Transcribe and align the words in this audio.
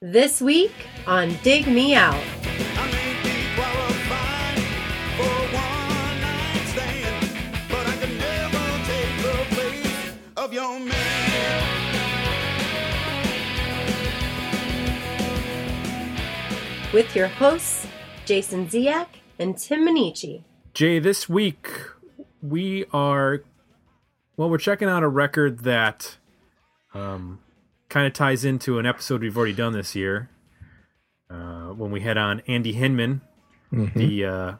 This 0.00 0.40
week 0.40 0.70
on 1.08 1.36
Dig 1.42 1.66
Me 1.66 1.96
Out. 1.96 2.14
With 16.92 17.16
your 17.16 17.26
hosts, 17.26 17.88
Jason 18.24 18.68
Ziak 18.68 19.08
and 19.40 19.58
Tim 19.58 19.84
Minichi. 19.84 20.44
Jay, 20.74 21.00
this 21.00 21.28
week 21.28 21.68
we 22.40 22.84
are 22.92 23.42
well, 24.36 24.48
we're 24.48 24.58
checking 24.58 24.88
out 24.88 25.02
a 25.02 25.08
record 25.08 25.64
that 25.64 26.18
um, 26.94 27.40
kind 27.88 28.06
of 28.06 28.12
ties 28.12 28.44
into 28.44 28.78
an 28.78 28.86
episode 28.86 29.22
we've 29.22 29.36
already 29.36 29.54
done 29.54 29.72
this 29.72 29.94
year. 29.94 30.30
Uh, 31.30 31.68
when 31.68 31.90
we 31.90 32.00
had 32.00 32.16
on 32.16 32.40
Andy 32.46 32.72
Hinman, 32.72 33.20
the 33.70 34.24
uh, 34.24 34.52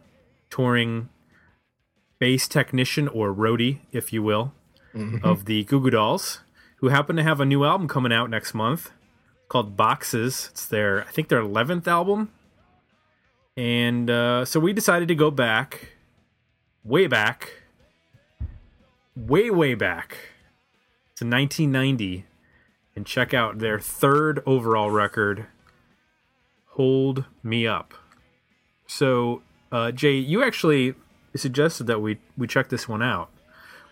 touring 0.51 1.09
bass 2.19 2.47
technician 2.47 3.09
or 3.09 3.33
roadie, 3.35 3.79
if 3.93 4.13
you 4.13 4.23
will, 4.23 4.53
of 5.23 5.45
the 5.47 5.65
Goo 5.65 5.81
Goo 5.81 5.91
Dolls, 5.91 6.41
who 6.77 6.89
happen 6.89 7.17
to 7.17 7.23
have 7.23 7.41
a 7.41 7.45
new 7.47 7.65
album 7.65 7.89
coming 7.89 8.13
out 8.13 8.29
next 8.31 8.53
month 8.53 8.91
called 9.49 9.77
Boxes. 9.77 10.49
It's 10.53 10.67
their, 10.67 11.03
I 11.03 11.11
think, 11.11 11.29
their 11.29 11.39
eleventh 11.41 11.89
album, 11.89 12.31
and 13.57 14.11
uh, 14.11 14.45
so 14.45 14.61
we 14.61 14.73
decided 14.73 15.09
to 15.09 15.15
go 15.15 15.31
back, 15.31 15.93
way 16.85 17.07
back, 17.07 17.63
way 19.17 19.51
way 19.51 19.75
back 19.75 20.17
to 21.17 21.25
1990, 21.25 22.25
and 22.99 23.07
check 23.07 23.33
out 23.33 23.61
their 23.61 23.79
third 23.79 24.43
overall 24.45 24.91
record, 24.91 25.47
"Hold 26.71 27.27
Me 27.45 27.65
Up." 27.65 27.95
So, 28.89 29.43
uh, 29.71 29.93
Jay, 29.93 30.17
you 30.17 30.43
actually 30.43 30.95
suggested 31.37 31.87
that 31.87 32.01
we 32.03 32.19
we 32.37 32.49
check 32.49 32.71
this 32.71 32.89
one 32.89 33.01
out. 33.01 33.31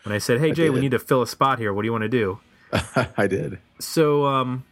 When 0.05 0.13
I 0.13 0.19
said, 0.19 0.41
"Hey, 0.41 0.51
Jay, 0.51 0.71
we 0.71 0.81
need 0.81 0.91
to 0.91 0.99
fill 0.99 1.23
a 1.23 1.27
spot 1.27 1.61
here. 1.61 1.73
What 1.73 1.83
do 1.83 1.87
you 1.87 1.93
want 1.93 2.03
to 2.03 2.09
do?" 2.09 2.41
I 3.17 3.29
did. 3.29 3.61
So, 3.79 4.27
um, 4.27 4.65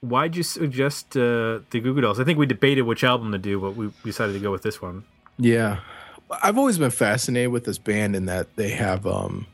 why'd 0.00 0.36
you 0.36 0.44
suggest 0.44 1.16
uh, 1.16 1.58
the 1.70 1.80
Goo 1.80 1.94
Goo 1.94 2.00
Dolls? 2.00 2.20
I 2.20 2.24
think 2.24 2.38
we 2.38 2.46
debated 2.46 2.82
which 2.82 3.02
album 3.02 3.32
to 3.32 3.38
do, 3.38 3.60
but 3.60 3.74
we 3.74 3.90
decided 4.04 4.34
to 4.34 4.38
go 4.38 4.52
with 4.52 4.62
this 4.62 4.80
one. 4.80 5.04
Yeah. 5.36 5.80
I've 6.42 6.58
always 6.58 6.78
been 6.78 6.90
fascinated 6.92 7.50
with 7.50 7.64
this 7.64 7.78
band 7.78 8.14
in 8.14 8.26
that 8.26 8.54
they 8.56 8.70
have 8.70 9.04
um 9.06 9.46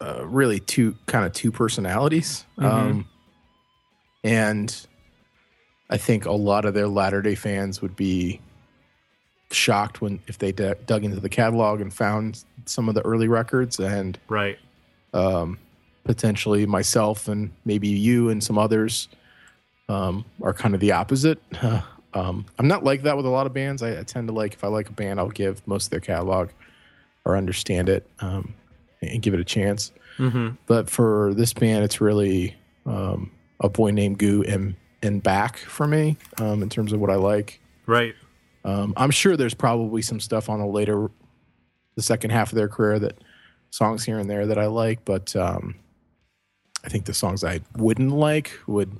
uh, 0.00 0.24
really 0.26 0.60
two 0.60 0.94
kind 1.06 1.24
of 1.24 1.32
two 1.32 1.50
personalities. 1.52 2.44
Um 2.58 3.06
and 4.24 4.86
I 5.88 5.96
think 5.98 6.26
a 6.26 6.32
lot 6.32 6.64
of 6.64 6.74
their 6.74 6.88
Latter-day 6.88 7.36
fans 7.36 7.80
would 7.80 7.94
be 7.94 8.40
shocked 9.52 10.00
when 10.00 10.20
if 10.26 10.38
they 10.38 10.50
d- 10.50 10.72
dug 10.86 11.04
into 11.04 11.20
the 11.20 11.28
catalog 11.28 11.80
and 11.80 11.94
found 11.94 12.42
some 12.64 12.88
of 12.88 12.96
the 12.96 13.02
early 13.02 13.28
records 13.28 13.78
and 13.78 14.18
Right. 14.28 14.58
um, 15.14 15.58
potentially 16.04 16.66
myself 16.66 17.28
and 17.28 17.52
maybe 17.64 17.86
you 17.88 18.30
and 18.30 18.42
some 18.42 18.58
others 18.58 19.08
um, 19.88 20.24
are 20.42 20.52
kind 20.52 20.74
of 20.74 20.80
the 20.80 20.90
opposite. 20.90 21.40
um, 22.14 22.44
I'm 22.58 22.66
not 22.66 22.82
like 22.82 23.02
that 23.04 23.16
with 23.16 23.26
a 23.26 23.30
lot 23.30 23.46
of 23.46 23.54
bands. 23.54 23.82
I, 23.82 24.00
I 24.00 24.02
tend 24.02 24.26
to 24.26 24.34
like 24.34 24.54
if 24.54 24.64
I 24.64 24.66
like 24.68 24.88
a 24.88 24.92
band, 24.92 25.20
I'll 25.20 25.28
give 25.28 25.64
most 25.68 25.84
of 25.86 25.90
their 25.90 26.00
catalog 26.00 26.48
or 27.24 27.36
understand 27.36 27.88
it 27.88 28.04
um, 28.18 28.54
and 29.02 29.22
give 29.22 29.34
it 29.34 29.40
a 29.40 29.44
chance. 29.44 29.92
hmm 30.16 30.50
But 30.66 30.88
for 30.90 31.34
this 31.34 31.52
band, 31.52 31.84
it's 31.84 32.00
really 32.00 32.56
um, 32.86 33.30
a 33.60 33.68
boy 33.68 33.90
named 33.90 34.18
Goo 34.18 34.42
and 34.46 34.74
and 35.02 35.22
back 35.22 35.58
for 35.58 35.86
me 35.86 36.16
um, 36.38 36.62
in 36.62 36.68
terms 36.68 36.92
of 36.92 37.00
what 37.00 37.10
I 37.10 37.16
like. 37.16 37.60
Right. 37.86 38.14
Um, 38.64 38.94
I'm 38.96 39.10
sure 39.10 39.36
there's 39.36 39.54
probably 39.54 40.02
some 40.02 40.18
stuff 40.18 40.48
on 40.48 40.58
the 40.58 40.66
later, 40.66 41.10
the 41.94 42.02
second 42.02 42.30
half 42.30 42.50
of 42.50 42.56
their 42.56 42.68
career 42.68 42.98
that 42.98 43.18
songs 43.70 44.04
here 44.04 44.18
and 44.18 44.28
there 44.28 44.46
that 44.46 44.58
I 44.58 44.66
like, 44.66 45.04
but 45.04 45.36
um, 45.36 45.76
I 46.84 46.88
think 46.88 47.04
the 47.04 47.14
songs 47.14 47.44
I 47.44 47.60
wouldn't 47.76 48.10
like 48.10 48.58
would 48.66 48.98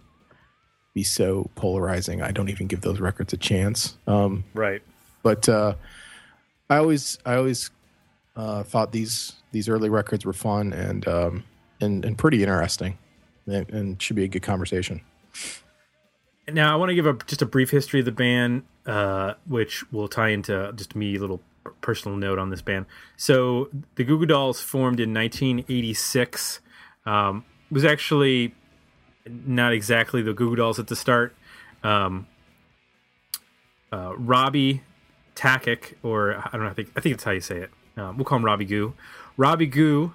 be 0.95 1.03
so 1.03 1.51
polarizing. 1.57 2.23
I 2.23 2.31
don't 2.31 2.49
even 2.51 2.67
give 2.69 2.83
those 2.83 3.01
records 3.01 3.33
a 3.33 3.37
chance. 3.39 3.97
Um, 4.07 4.45
Right. 4.55 4.83
but 5.23 5.49
uh, 5.49 5.75
I 6.71 6.77
always, 6.77 7.19
I 7.27 7.35
always 7.37 7.71
uh, 8.37 8.63
thought 8.63 8.93
these 8.93 9.33
these 9.57 9.71
early 9.71 9.89
records 9.89 10.27
were 10.27 10.35
fun 10.35 10.75
and 10.75 11.09
um, 11.09 11.45
and 11.81 12.05
and 12.05 12.19
pretty 12.19 12.43
interesting, 12.43 12.99
and, 13.47 13.69
and 13.71 14.03
should 14.03 14.17
be 14.17 14.25
a 14.25 14.29
good 14.29 14.43
conversation. 14.43 15.01
Now, 16.53 16.75
I 16.75 16.77
want 16.77 16.91
to 16.91 16.95
give 16.95 17.07
a 17.07 17.15
just 17.27 17.41
a 17.41 17.47
brief 17.47 17.71
history 17.71 18.01
of 18.01 18.07
the 18.07 18.13
band, 18.13 18.65
uh, 18.85 19.35
which 19.47 19.91
will 19.91 20.09
tie 20.09 20.29
into 20.29 20.73
just 20.77 20.95
me 20.95 21.17
little 21.17 21.41
personal 21.81 22.19
note 22.19 22.39
on 22.39 22.51
this 22.51 22.61
band. 22.61 22.85
So, 23.17 23.71
the 23.95 24.05
Goo 24.05 24.19
Goo 24.19 24.27
Dolls 24.27 24.61
formed 24.61 25.01
in 25.01 25.15
1986. 25.15 26.61
Um, 27.07 27.45
was 27.71 27.85
actually 27.85 28.55
not 29.27 29.73
exactly 29.73 30.21
the 30.21 30.35
Goo 30.35 30.51
Goo 30.51 30.57
Dolls 30.57 30.79
at 30.79 30.89
the 30.89 30.97
start. 30.97 31.35
Um, 31.83 32.27
uh, 33.91 34.13
Robbie 34.17 34.83
Takac, 35.35 35.95
or 36.03 36.37
I 36.37 36.51
don't 36.53 36.65
know, 36.65 36.69
I 36.69 36.75
think 36.75 36.91
I 36.95 37.01
think 37.01 37.15
that's 37.15 37.25
how 37.25 37.31
you 37.31 37.41
say 37.41 37.61
it. 37.61 37.71
Um, 37.97 38.17
we'll 38.17 38.25
call 38.25 38.37
him 38.37 38.45
Robbie 38.45 38.67
Goo. 38.67 38.95
Robbie 39.37 39.67
Goo, 39.67 40.13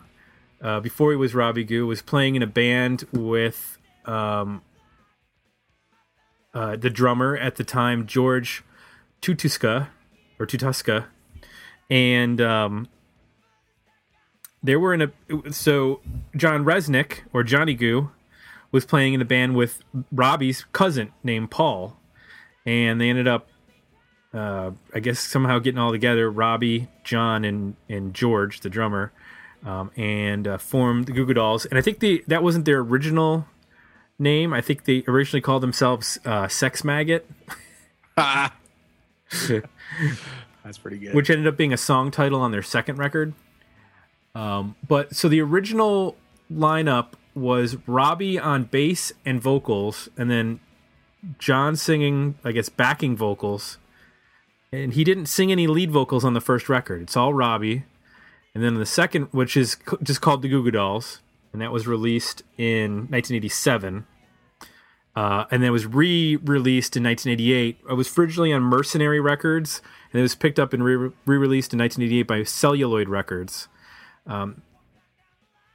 uh, 0.61 0.79
before 0.79 1.11
he 1.11 1.17
was 1.17 1.35
Robbie 1.35 1.63
Goo, 1.63 1.87
was 1.87 2.01
playing 2.01 2.35
in 2.35 2.41
a 2.41 2.47
band 2.47 3.05
with 3.11 3.77
um, 4.05 4.61
uh, 6.53 6.75
the 6.75 6.89
drummer 6.89 7.37
at 7.37 7.55
the 7.55 7.63
time, 7.63 8.07
George 8.07 8.63
Tutuska 9.21 9.87
or 10.39 10.45
Tutuska, 10.45 11.05
and 11.89 12.41
um, 12.41 12.87
they 14.63 14.75
were 14.75 14.93
in 14.93 15.01
a. 15.01 15.51
So 15.51 16.01
John 16.35 16.65
Rzeznik 16.65 17.19
or 17.33 17.43
Johnny 17.43 17.73
Goo 17.73 18.11
was 18.71 18.85
playing 18.85 19.13
in 19.13 19.21
a 19.21 19.25
band 19.25 19.55
with 19.55 19.83
Robbie's 20.11 20.65
cousin 20.71 21.11
named 21.23 21.51
Paul, 21.51 21.97
and 22.65 22.99
they 22.99 23.09
ended 23.09 23.27
up, 23.27 23.49
uh, 24.34 24.72
I 24.94 25.00
guess, 25.00 25.19
somehow 25.19 25.59
getting 25.59 25.80
all 25.80 25.92
together. 25.92 26.30
Robbie, 26.31 26.88
John, 27.03 27.44
and 27.44 27.75
and 27.90 28.14
George, 28.14 28.62
the 28.62 28.69
drummer, 28.69 29.12
um, 29.66 29.92
and 29.96 30.47
uh, 30.47 30.58
formed 30.58 31.06
the 31.08 31.12
Goo 31.12 31.25
Goo 31.25 31.34
Dolls. 31.34 31.66
And 31.66 31.78
I 31.78 31.81
think 31.81 32.00
the 32.00 32.24
that 32.28 32.44
wasn't 32.44 32.66
their 32.66 32.80
original 32.80 33.46
name. 34.19 34.53
I 34.53 34.62
think 34.62 34.86
they 34.86 35.03
originally 35.08 35.42
called 35.42 35.64
themselves 35.64 36.19
uh, 36.25 36.47
Sex 36.47 36.84
Maggot, 36.84 37.28
That's 38.16 38.52
pretty 40.81 40.98
good. 40.98 41.13
which 41.16 41.30
ended 41.30 41.48
up 41.48 41.58
being 41.58 41.74
a 41.74 41.78
song 41.78 42.12
title 42.12 42.42
on 42.42 42.52
their 42.52 42.62
second 42.62 42.98
record. 42.98 43.34
Um, 44.36 44.75
but 44.88 45.16
so 45.16 45.28
the 45.28 45.42
original 45.42 46.16
lineup 46.52 47.13
was 47.34 47.78
Robbie 47.88 48.38
on 48.40 48.66
bass 48.66 49.12
and 49.25 49.42
vocals, 49.42 50.09
and 50.18 50.30
then 50.30 50.59
John 51.40 51.75
singing, 51.75 52.36
I 52.44 52.52
guess, 52.52 52.69
backing 52.69 53.16
vocals. 53.18 53.78
And 54.73 54.93
he 54.93 55.03
didn't 55.03 55.25
sing 55.25 55.51
any 55.51 55.67
lead 55.67 55.91
vocals 55.91 56.23
on 56.23 56.33
the 56.33 56.41
first 56.41 56.69
record. 56.69 57.01
It's 57.01 57.17
all 57.17 57.33
Robbie. 57.33 57.83
And 58.53 58.63
then 58.63 58.75
the 58.75 58.85
second, 58.85 59.27
which 59.31 59.57
is 59.57 59.77
just 60.03 60.21
called 60.21 60.41
the 60.41 60.49
Goo 60.49 60.63
Goo 60.63 60.71
Dolls, 60.71 61.19
and 61.51 61.61
that 61.61 61.71
was 61.71 61.87
released 61.87 62.43
in 62.57 63.07
1987. 63.09 64.05
Uh, 65.13 65.45
and 65.51 65.61
then 65.61 65.69
it 65.69 65.71
was 65.71 65.85
re-released 65.85 66.95
in 66.95 67.03
1988. 67.03 67.79
It 67.89 67.93
was 67.93 68.17
originally 68.17 68.53
on 68.53 68.61
Mercenary 68.63 69.19
Records, 69.19 69.81
and 70.11 70.19
it 70.19 70.23
was 70.23 70.35
picked 70.35 70.57
up 70.59 70.71
and 70.71 70.83
re- 70.83 71.11
re-released 71.25 71.73
in 71.73 71.79
1988 71.79 72.23
by 72.23 72.43
Celluloid 72.43 73.09
Records. 73.09 73.67
Um, 74.25 74.61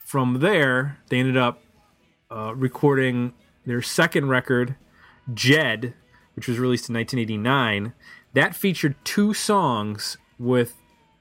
from 0.05 0.41
there, 0.41 0.99
they 1.09 1.19
ended 1.19 1.37
up 1.37 1.61
uh, 2.31 2.55
recording 2.55 3.35
their 3.67 3.83
second 3.83 4.29
record, 4.29 4.77
Jed, 5.35 5.95
which 6.35 6.49
was 6.49 6.59
released 6.59 6.89
in 6.89 6.95
1989. 6.95 7.93
That 8.37 8.55
featured 8.55 8.97
two 9.03 9.33
songs 9.33 10.19
with 10.39 10.75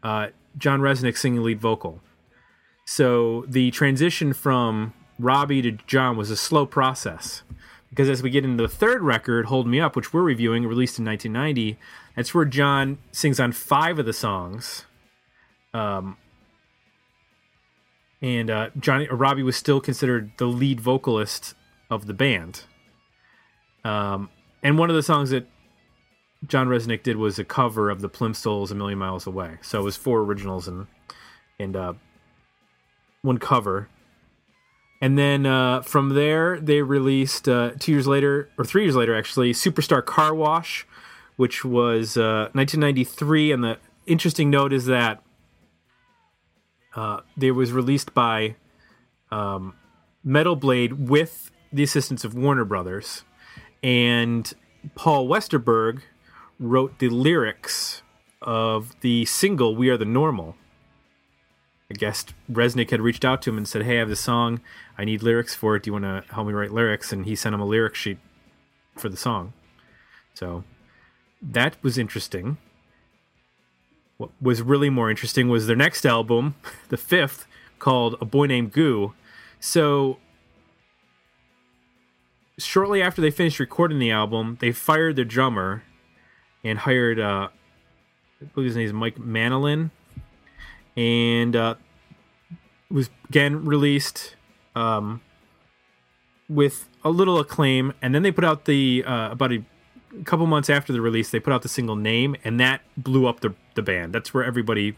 uh, 0.04 0.28
John 0.58 0.82
Rzeznik 0.82 1.18
singing 1.18 1.44
lead 1.44 1.62
vocal. 1.62 2.02
So 2.84 3.46
the 3.48 3.72
transition 3.72 4.34
from 4.34 4.94
Robbie 5.18 5.62
to 5.62 5.72
John 5.72 6.18
was 6.18 6.30
a 6.30 6.36
slow 6.36 6.66
process 6.66 7.44
because 7.90 8.10
as 8.10 8.22
we 8.22 8.30
get 8.30 8.44
into 8.44 8.62
the 8.62 8.68
third 8.68 9.02
record, 9.02 9.46
Hold 9.46 9.66
Me 9.66 9.80
Up, 9.80 9.96
which 9.96 10.14
we're 10.14 10.24
reviewing, 10.24 10.68
released 10.68 11.00
in 11.00 11.06
1990, 11.06 11.80
that's 12.18 12.36
where 12.36 12.44
John 12.44 12.98
sings 13.14 13.40
on 13.40 13.54
five 13.54 13.98
of 13.98 14.06
the 14.06 14.12
songs. 14.12 14.84
Um, 15.74 16.18
and 18.22 18.50
uh, 18.50 18.72
Johnny 18.78 19.08
or 19.08 19.16
Robbie 19.16 19.42
was 19.44 19.56
still 19.56 19.80
considered 19.80 20.32
the 20.38 20.48
lead 20.48 20.82
vocalist 20.82 21.56
of 21.90 22.08
the 22.08 22.14
band. 22.14 22.64
Um, 23.86 24.30
and 24.62 24.78
one 24.78 24.90
of 24.90 24.98
the 24.98 25.04
songs 25.04 25.30
that 25.30 25.48
John 26.48 26.68
Rzeznik 26.68 27.04
did 27.04 27.18
was 27.18 27.40
a 27.40 27.44
cover 27.44 27.90
of 27.90 28.02
the 28.02 28.10
Plimsouls 28.10 28.72
"A 28.72 28.76
Million 28.76 29.00
Miles 29.00 29.28
Away." 29.28 29.58
So 29.62 29.80
it 29.80 29.84
was 29.84 29.96
four 29.96 30.22
originals 30.22 30.68
and 30.68 30.88
and 31.60 31.76
uh, 31.76 31.94
one 33.22 33.38
cover. 33.38 33.90
And 35.02 35.18
then 35.18 35.46
uh, 35.46 35.82
from 35.82 36.10
there, 36.10 36.60
they 36.60 36.82
released 36.82 37.50
uh, 37.50 37.72
two 37.78 37.92
years 37.92 38.08
later, 38.08 38.50
or 38.58 38.66
three 38.66 38.84
years 38.84 38.96
later, 38.96 39.16
actually, 39.16 39.52
Superstar 39.52 40.04
Car 40.04 40.34
Wash, 40.34 40.88
which 41.36 41.66
was 41.66 42.18
uh, 42.18 42.50
1993. 42.54 43.52
And 43.52 43.64
the 43.64 43.78
interesting 44.08 44.50
note 44.50 44.72
is 44.72 44.86
that 44.86 45.22
uh, 46.96 47.22
was 47.38 47.72
released 47.72 48.14
by 48.14 48.56
um, 49.32 49.76
Metal 50.24 50.56
Blade 50.56 50.94
with 51.10 51.52
the 51.74 51.84
assistance 51.84 52.24
of 52.24 52.34
Warner 52.34 52.66
Brothers, 52.66 53.24
and 53.84 54.52
Paul 54.96 55.28
Westerberg 55.28 56.02
wrote 56.60 57.00
the 57.00 57.10
lyrics 57.10 58.02
of 58.42 59.00
the 59.02 59.26
single 59.26 59.76
"We 59.76 59.90
Are 59.90 59.98
the 59.98 60.06
Normal." 60.06 60.56
I 61.90 61.94
guess 61.94 62.26
Rzeznik 62.52 62.90
had 62.90 63.02
reached 63.02 63.24
out 63.24 63.42
to 63.44 63.52
him 63.52 63.58
and 63.58 63.68
said, 63.68 63.84
"Hey, 63.84 63.98
I 63.98 64.00
have 64.00 64.10
this 64.10 64.20
song. 64.20 64.62
I 64.98 65.06
need 65.06 65.22
lyrics 65.22 65.54
for 65.54 65.76
it. 65.76 65.84
Do 65.84 65.90
you 65.90 65.94
want 65.94 66.06
to 66.06 66.34
help 66.34 66.48
me 66.48 66.54
write 66.54 66.72
lyrics?" 66.72 67.12
And 67.12 67.26
he 67.26 67.36
sent 67.36 67.54
him 67.54 67.62
a 67.62 67.66
lyric 67.66 67.96
sheet 67.96 68.18
for 68.96 69.10
the 69.10 69.18
song. 69.18 69.54
So 70.34 70.64
that 71.42 71.78
was 71.82 71.98
interesting. 71.98 72.58
What 74.18 74.32
was 74.42 74.62
really 74.62 74.90
more 74.90 75.10
interesting 75.10 75.50
was 75.50 75.68
their 75.68 75.76
next 75.76 76.06
album, 76.06 76.56
the 76.90 76.98
fifth, 76.98 77.48
called 77.80 78.16
A 78.22 78.26
Boy 78.26 78.48
Named 78.48 78.72
Goo. 78.72 79.14
So 79.60 80.20
shortly 82.58 83.02
after 83.02 83.22
they 83.22 83.32
finished 83.32 83.60
recording 83.60 84.00
the 84.00 84.12
album, 84.12 84.58
they 84.62 84.72
fired 84.72 85.16
their 85.16 85.26
drummer 85.26 85.84
and 86.66 86.80
hired 86.80 87.20
uh 87.20 87.48
I 88.42 88.46
believe 88.54 88.68
his 88.68 88.76
name 88.76 88.86
is 88.88 88.94
Mike 88.94 89.16
Manolin. 89.16 89.92
And 90.98 91.56
uh 91.56 91.76
was 92.90 93.10
again 93.30 93.66
released 93.66 94.36
um 94.76 95.22
with 96.50 96.90
a 97.04 97.10
little 97.10 97.40
acclaim 97.40 97.94
and 98.02 98.14
then 98.14 98.24
they 98.24 98.32
put 98.32 98.44
out 98.44 98.66
the 98.66 99.04
uh 99.06 99.32
about 99.32 99.54
a 99.54 99.64
couple 100.26 100.46
months 100.48 100.70
after 100.70 100.92
the 100.92 101.02
release 101.02 101.30
they 101.30 101.40
put 101.40 101.54
out 101.54 101.62
the 101.62 101.70
single 101.70 101.96
name 101.96 102.36
and 102.44 102.60
that 102.60 102.82
blew 102.98 103.28
up 103.28 103.40
the 103.40 103.54
the 103.76 103.82
band. 103.82 104.14
That's 104.14 104.34
where 104.34 104.44
everybody 104.44 104.98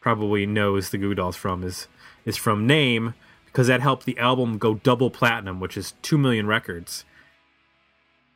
probably 0.00 0.46
knows 0.46 0.90
the 0.90 0.98
Goo 0.98 1.14
Dolls 1.14 1.36
from 1.36 1.62
is 1.62 1.86
is 2.24 2.36
from 2.36 2.66
name 2.66 3.14
because 3.46 3.66
that 3.66 3.80
helped 3.80 4.04
the 4.04 4.18
album 4.18 4.58
go 4.58 4.74
double 4.74 5.10
platinum, 5.10 5.58
which 5.58 5.76
is 5.76 5.94
2 6.02 6.18
million 6.18 6.46
records. 6.46 7.04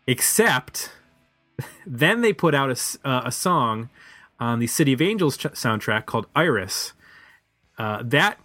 Except 0.06 0.90
then 1.86 2.20
they 2.20 2.32
put 2.32 2.54
out 2.54 2.70
a, 2.70 3.08
uh, 3.08 3.22
a 3.26 3.32
song 3.32 3.90
on 4.40 4.58
the 4.58 4.66
City 4.66 4.92
of 4.92 5.00
Angels 5.00 5.36
ch- 5.36 5.44
soundtrack 5.44 6.06
called 6.06 6.26
Iris. 6.34 6.92
Uh, 7.78 8.02
that 8.04 8.38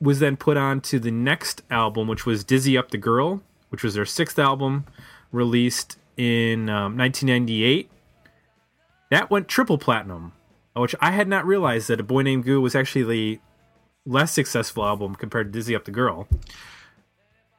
was 0.00 0.20
then 0.20 0.36
put 0.36 0.56
on 0.56 0.80
to 0.80 0.98
the 0.98 1.10
next 1.10 1.62
album, 1.70 2.08
which 2.08 2.24
was 2.24 2.44
Dizzy 2.44 2.76
Up 2.78 2.90
the 2.90 2.98
Girl, 2.98 3.42
which 3.68 3.82
was 3.82 3.94
their 3.94 4.06
sixth 4.06 4.38
album, 4.38 4.86
released 5.32 5.98
in 6.16 6.68
um, 6.68 6.96
1998. 6.96 7.90
That 9.10 9.30
went 9.30 9.48
triple 9.48 9.78
platinum, 9.78 10.32
which 10.74 10.94
I 11.00 11.10
had 11.10 11.28
not 11.28 11.44
realized 11.44 11.88
that 11.88 12.00
A 12.00 12.04
Boy 12.04 12.22
Named 12.22 12.44
Goo 12.44 12.60
was 12.60 12.74
actually 12.74 13.02
the 13.02 13.40
less 14.06 14.32
successful 14.32 14.84
album 14.84 15.14
compared 15.14 15.52
to 15.52 15.58
Dizzy 15.58 15.74
Up 15.74 15.84
the 15.84 15.90
Girl. 15.90 16.28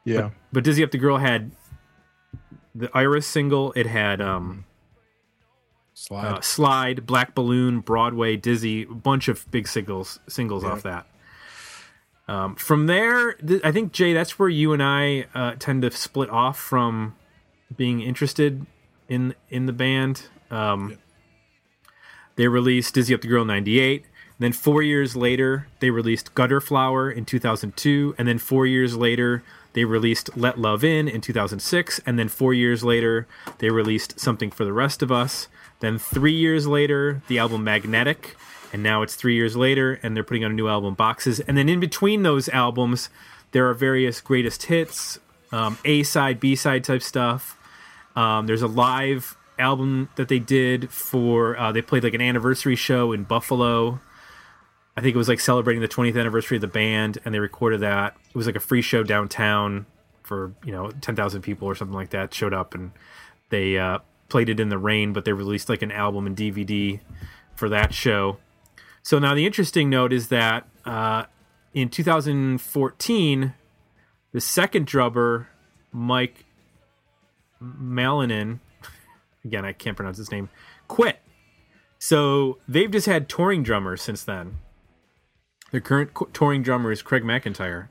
Yeah. 0.05 0.31
But 0.51 0.63
Dizzy 0.63 0.83
Up 0.83 0.91
the 0.91 0.97
Girl 0.97 1.17
had 1.17 1.51
the 2.73 2.89
Iris 2.93 3.27
single. 3.27 3.73
It 3.73 3.85
had 3.85 4.21
um, 4.21 4.65
Slide. 6.01 6.25
uh, 6.25 6.41
Slide, 6.41 7.05
Black 7.05 7.35
Balloon, 7.35 7.79
Broadway, 7.79 8.35
Dizzy, 8.35 8.83
a 8.83 8.87
bunch 8.87 9.27
of 9.27 9.49
big 9.51 9.67
singles 9.67 10.19
singles 10.27 10.63
off 10.63 10.81
that. 10.83 11.05
Um, 12.27 12.55
from 12.55 12.87
there, 12.87 13.33
th- 13.33 13.61
I 13.63 13.71
think 13.71 13.91
Jay, 13.91 14.13
that's 14.13 14.39
where 14.39 14.49
you 14.49 14.73
and 14.73 14.81
I 14.81 15.25
uh, 15.35 15.53
tend 15.59 15.81
to 15.83 15.91
split 15.91 16.29
off 16.29 16.57
from 16.57 17.15
being 17.75 18.01
interested 18.01 18.65
in 19.07 19.35
in 19.49 19.65
the 19.67 19.73
band. 19.73 20.23
Um, 20.49 20.97
They 22.35 22.47
released 22.47 22.95
Dizzy 22.95 23.13
Up 23.13 23.21
the 23.21 23.27
Girl 23.27 23.41
in 23.43 23.47
'98. 23.49 24.05
Then 24.39 24.53
four 24.53 24.81
years 24.81 25.15
later, 25.15 25.67
they 25.81 25.91
released 25.91 26.33
Gutter 26.33 26.59
Flower 26.59 27.11
in 27.11 27.25
2002, 27.25 28.15
and 28.17 28.27
then 28.27 28.39
four 28.39 28.65
years 28.65 28.95
later, 28.97 29.43
they 29.73 29.85
released 29.85 30.35
Let 30.35 30.57
Love 30.57 30.83
In 30.83 31.07
in 31.07 31.21
2006, 31.21 31.99
and 32.07 32.17
then 32.17 32.27
four 32.27 32.51
years 32.51 32.83
later, 32.83 33.27
they 33.59 33.69
released 33.69 34.19
Something 34.19 34.49
for 34.49 34.65
the 34.65 34.73
Rest 34.73 35.03
of 35.03 35.11
Us. 35.11 35.47
Then 35.81 35.99
three 35.99 36.33
years 36.33 36.65
later, 36.67 37.21
the 37.27 37.39
album 37.39 37.63
Magnetic, 37.63 38.37
and 38.71 38.81
now 38.81 39.01
it's 39.01 39.15
three 39.15 39.35
years 39.35 39.55
later, 39.55 39.99
and 40.01 40.15
they're 40.15 40.23
putting 40.23 40.43
out 40.43 40.51
a 40.51 40.53
new 40.53 40.67
album, 40.67 40.93
Boxes. 40.93 41.39
And 41.41 41.57
then 41.57 41.67
in 41.67 41.79
between 41.79 42.23
those 42.23 42.47
albums, 42.49 43.09
there 43.51 43.67
are 43.67 43.73
various 43.73 44.21
greatest 44.21 44.63
hits, 44.63 45.19
um, 45.51 45.77
A 45.83 46.03
side, 46.03 46.39
B 46.39 46.55
side 46.55 46.83
type 46.83 47.01
stuff. 47.01 47.57
Um, 48.15 48.47
there's 48.47 48.61
a 48.61 48.67
live 48.67 49.35
album 49.59 50.09
that 50.15 50.27
they 50.27 50.39
did 50.39 50.89
for 50.89 51.57
uh, 51.57 51.71
they 51.71 51.81
played 51.81 52.03
like 52.03 52.13
an 52.13 52.21
anniversary 52.21 52.75
show 52.75 53.11
in 53.11 53.23
Buffalo. 53.23 53.99
I 54.95 55.01
think 55.01 55.15
it 55.15 55.17
was 55.17 55.29
like 55.29 55.39
celebrating 55.39 55.81
the 55.81 55.87
20th 55.87 56.19
anniversary 56.19 56.57
of 56.57 56.61
the 56.61 56.67
band, 56.67 57.17
and 57.23 57.33
they 57.33 57.39
recorded 57.39 57.81
that. 57.81 58.15
It 58.29 58.35
was 58.35 58.45
like 58.45 58.55
a 58.55 58.61
free 58.61 58.81
show 58.81 59.03
downtown 59.03 59.85
for 60.23 60.53
you 60.63 60.71
know 60.71 60.91
10,000 60.91 61.41
people 61.41 61.67
or 61.67 61.75
something 61.75 61.95
like 61.95 62.11
that 62.11 62.33
showed 62.33 62.53
up, 62.53 62.73
and 62.75 62.91
they 63.49 63.77
uh, 63.77 63.99
played 64.31 64.49
it 64.49 64.59
in 64.59 64.69
the 64.69 64.79
rain. 64.79 65.13
But 65.13 65.25
they 65.25 65.33
released 65.33 65.69
like 65.69 65.83
an 65.83 65.91
album 65.91 66.25
and 66.25 66.35
DVD 66.35 66.99
for 67.53 67.69
that 67.69 67.93
show. 67.93 68.37
So 69.03 69.19
now 69.19 69.35
the 69.35 69.45
interesting 69.45 69.89
note 69.89 70.13
is 70.13 70.29
that 70.29 70.67
uh, 70.85 71.25
in 71.73 71.89
2014, 71.89 73.53
the 74.31 74.41
second 74.41 74.85
drummer, 74.87 75.49
Mike 75.91 76.45
Malinin, 77.61 78.59
again 79.43 79.65
I 79.65 79.73
can't 79.73 79.95
pronounce 79.95 80.17
his 80.17 80.31
name, 80.31 80.49
quit. 80.87 81.19
So 81.99 82.57
they've 82.67 82.89
just 82.89 83.05
had 83.05 83.29
touring 83.29 83.63
drummers 83.63 84.01
since 84.01 84.23
then. 84.23 84.57
Their 85.71 85.81
current 85.81 86.11
touring 86.33 86.63
drummer 86.63 86.91
is 86.91 87.01
Craig 87.01 87.23
McIntyre, 87.23 87.87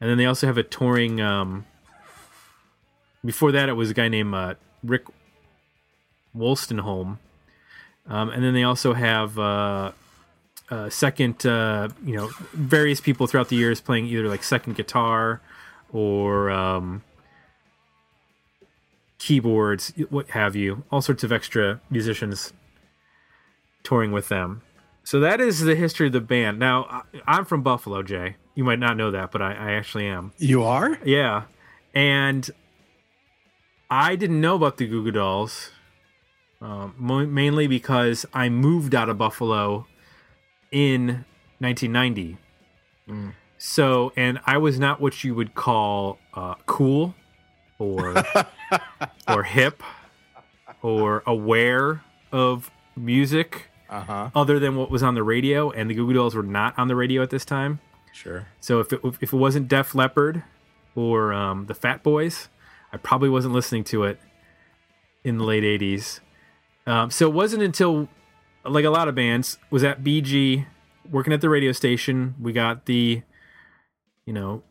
and 0.00 0.08
then 0.08 0.16
they 0.16 0.26
also 0.26 0.46
have 0.46 0.56
a 0.56 0.62
touring. 0.62 1.20
Um, 1.20 1.66
before 3.24 3.52
that, 3.52 3.68
it 3.68 3.74
was 3.74 3.90
a 3.90 3.94
guy 3.94 4.08
named 4.08 4.34
uh, 4.34 4.54
Rick 4.86 5.04
Wolstenholme, 6.36 7.18
um, 8.08 8.28
and 8.30 8.42
then 8.42 8.54
they 8.54 8.62
also 8.62 8.92
have 8.94 9.38
uh, 9.38 9.92
uh, 10.70 10.90
second, 10.90 11.44
uh, 11.46 11.88
you 12.04 12.16
know, 12.16 12.30
various 12.52 13.00
people 13.00 13.26
throughout 13.26 13.48
the 13.48 13.56
years 13.56 13.80
playing 13.80 14.06
either 14.06 14.28
like 14.28 14.42
second 14.42 14.76
guitar 14.76 15.40
or 15.92 16.50
um, 16.50 17.02
keyboards, 19.18 19.92
what 20.10 20.30
have 20.30 20.56
you, 20.56 20.84
all 20.90 21.00
sorts 21.00 21.24
of 21.24 21.32
extra 21.32 21.80
musicians 21.90 22.52
touring 23.82 24.12
with 24.12 24.28
them. 24.28 24.62
So 25.04 25.20
that 25.20 25.40
is 25.40 25.60
the 25.60 25.76
history 25.76 26.08
of 26.08 26.12
the 26.12 26.20
band. 26.20 26.58
Now, 26.58 27.04
I'm 27.26 27.44
from 27.44 27.62
Buffalo, 27.62 28.02
Jay. 28.02 28.36
You 28.56 28.64
might 28.64 28.80
not 28.80 28.96
know 28.96 29.12
that, 29.12 29.30
but 29.30 29.40
I, 29.40 29.52
I 29.52 29.72
actually 29.72 30.06
am. 30.06 30.32
You 30.38 30.64
are? 30.64 30.98
Yeah. 31.04 31.44
And 31.94 32.50
I 33.90 34.16
didn't 34.16 34.40
know 34.40 34.56
about 34.56 34.76
the 34.78 34.86
Goo 34.86 35.04
Goo 35.04 35.10
Dolls, 35.12 35.70
um, 36.60 36.94
mo- 36.98 37.26
mainly 37.26 37.66
because 37.66 38.26
I 38.34 38.48
moved 38.48 38.94
out 38.94 39.08
of 39.08 39.18
Buffalo 39.18 39.86
in 40.72 41.24
1990. 41.58 42.36
So, 43.58 44.12
and 44.16 44.40
I 44.46 44.58
was 44.58 44.78
not 44.78 45.00
what 45.00 45.22
you 45.24 45.34
would 45.34 45.54
call 45.54 46.18
uh, 46.34 46.54
cool 46.66 47.14
or 47.78 48.22
or 49.28 49.44
hip 49.44 49.82
or 50.82 51.22
aware 51.26 52.02
of 52.32 52.70
music 52.96 53.68
Uh 53.88 54.00
huh. 54.00 54.30
other 54.34 54.58
than 54.58 54.76
what 54.76 54.90
was 54.90 55.02
on 55.02 55.14
the 55.14 55.22
radio, 55.22 55.70
and 55.70 55.88
the 55.88 55.94
Goo 55.94 56.06
Goo 56.08 56.12
Dolls 56.14 56.34
were 56.34 56.42
not 56.42 56.76
on 56.78 56.88
the 56.88 56.96
radio 56.96 57.22
at 57.22 57.30
this 57.30 57.44
time. 57.44 57.78
Sure. 58.12 58.46
So 58.60 58.80
if 58.80 58.92
it 58.92 59.00
if 59.20 59.32
it 59.32 59.36
wasn't 59.36 59.68
Def 59.68 59.94
Leppard 59.94 60.42
or 60.94 61.32
um, 61.32 61.66
the 61.66 61.74
Fat 61.74 62.02
Boys, 62.02 62.48
I 62.92 62.96
probably 62.96 63.28
wasn't 63.28 63.54
listening 63.54 63.84
to 63.84 64.04
it 64.04 64.18
in 65.24 65.38
the 65.38 65.44
late 65.44 65.62
'80s. 65.64 66.20
Um, 66.86 67.10
so 67.10 67.26
it 67.28 67.32
wasn't 67.34 67.62
until, 67.62 68.08
like 68.64 68.84
a 68.84 68.90
lot 68.90 69.08
of 69.08 69.14
bands, 69.14 69.58
was 69.70 69.82
at 69.84 70.04
BG 70.04 70.66
working 71.10 71.32
at 71.32 71.40
the 71.40 71.48
radio 71.48 71.72
station. 71.72 72.34
We 72.40 72.52
got 72.52 72.86
the, 72.86 73.22
you 74.24 74.32
know, 74.32 74.62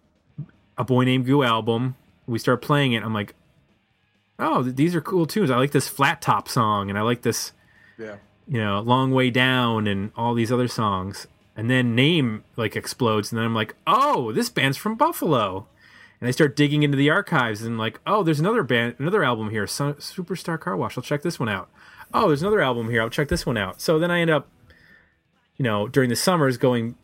a 0.78 0.84
boy 0.84 1.04
named 1.04 1.26
Goo 1.26 1.44
album. 1.44 1.96
We 2.26 2.40
start 2.40 2.62
playing 2.62 2.94
it. 2.94 3.04
I'm 3.04 3.14
like, 3.14 3.36
oh, 4.40 4.64
th- 4.64 4.76
these 4.76 4.96
are 4.96 5.02
cool 5.02 5.26
tunes. 5.26 5.52
I 5.52 5.58
like 5.58 5.72
this 5.72 5.88
flat 5.88 6.22
top 6.22 6.48
song, 6.48 6.90
and 6.90 6.98
I 6.98 7.02
like 7.02 7.22
this 7.22 7.52
Yeah. 7.98 8.16
you 8.48 8.60
know, 8.60 8.80
Long 8.80 9.12
Way 9.12 9.30
Down 9.30 9.88
and 9.88 10.12
all 10.16 10.34
these 10.34 10.52
other 10.52 10.68
songs. 10.68 11.28
And 11.58 11.70
then 11.70 11.96
Name 11.96 12.44
like 12.58 12.76
explodes, 12.76 13.32
and 13.32 13.40
then 13.40 13.46
I'm 13.46 13.56
like, 13.56 13.76
oh, 13.88 14.32
this 14.32 14.50
band's 14.50 14.78
from 14.78 14.96
Buffalo. 14.96 15.68
And 16.20 16.28
I 16.28 16.32
start 16.32 16.56
digging 16.56 16.84
into 16.84 16.98
the 16.98 17.10
archives 17.10 17.62
and 17.62 17.78
like, 17.78 18.00
oh, 18.08 18.24
there's 18.24 18.40
another 18.40 18.64
band, 18.64 18.96
another 19.00 19.24
album 19.24 19.50
here, 19.50 19.66
Superstar 19.66 20.60
Car 20.60 20.78
Wash. 20.78 20.98
I'll 20.98 21.04
check 21.04 21.22
this 21.22 21.40
one 21.40 21.50
out. 21.50 21.70
Oh, 22.14 22.28
there's 22.28 22.42
another 22.42 22.62
album 22.62 22.90
here. 22.90 23.02
I'll 23.02 23.10
check 23.10 23.28
this 23.28 23.46
one 23.46 23.58
out. 23.58 23.82
So 23.82 24.00
then 24.00 24.12
I 24.12 24.22
end 24.22 24.30
up, 24.30 24.48
you 25.58 25.64
know, 25.64 25.88
during 25.88 26.10
the 26.10 26.16
summers 26.16 26.58
going 26.58 26.96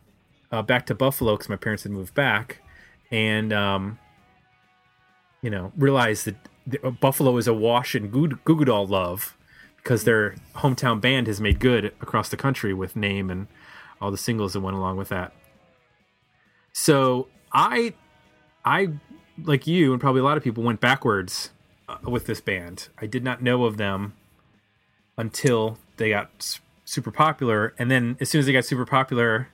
uh, 0.50 0.62
back 0.62 0.86
to 0.86 0.94
Buffalo 0.94 1.34
because 1.34 1.48
my 1.48 1.56
parents 1.56 1.82
had 1.82 1.92
moved 1.92 2.14
back, 2.14 2.60
and 3.10 3.52
um, 3.52 3.98
you 5.40 5.50
know 5.50 5.72
realized 5.76 6.26
that 6.26 6.36
the, 6.66 6.86
uh, 6.86 6.90
Buffalo 6.90 7.36
is 7.38 7.48
awash 7.48 7.94
in 7.94 8.08
Goo 8.08 8.28
Goo 8.44 8.64
Doll 8.64 8.86
love 8.86 9.36
because 9.76 10.04
their 10.04 10.36
hometown 10.56 11.00
band 11.00 11.26
has 11.26 11.40
made 11.40 11.58
good 11.58 11.86
across 12.00 12.28
the 12.28 12.36
country 12.36 12.72
with 12.72 12.94
name 12.94 13.30
and 13.30 13.48
all 14.00 14.10
the 14.10 14.18
singles 14.18 14.52
that 14.52 14.60
went 14.60 14.76
along 14.76 14.96
with 14.96 15.08
that. 15.08 15.32
So 16.72 17.28
I, 17.52 17.94
I 18.64 18.90
like 19.42 19.66
you 19.66 19.92
and 19.92 20.00
probably 20.00 20.20
a 20.20 20.24
lot 20.24 20.36
of 20.36 20.44
people 20.44 20.62
went 20.62 20.80
backwards 20.80 21.50
uh, 21.88 21.98
with 22.02 22.26
this 22.26 22.40
band. 22.40 22.88
I 22.98 23.06
did 23.06 23.24
not 23.24 23.42
know 23.42 23.64
of 23.64 23.76
them 23.76 24.14
until 25.16 25.78
they 25.96 26.10
got 26.10 26.58
super 26.84 27.10
popular, 27.10 27.74
and 27.78 27.90
then 27.90 28.16
as 28.20 28.28
soon 28.30 28.40
as 28.40 28.46
they 28.46 28.52
got 28.52 28.64
super 28.64 28.86
popular, 28.86 29.48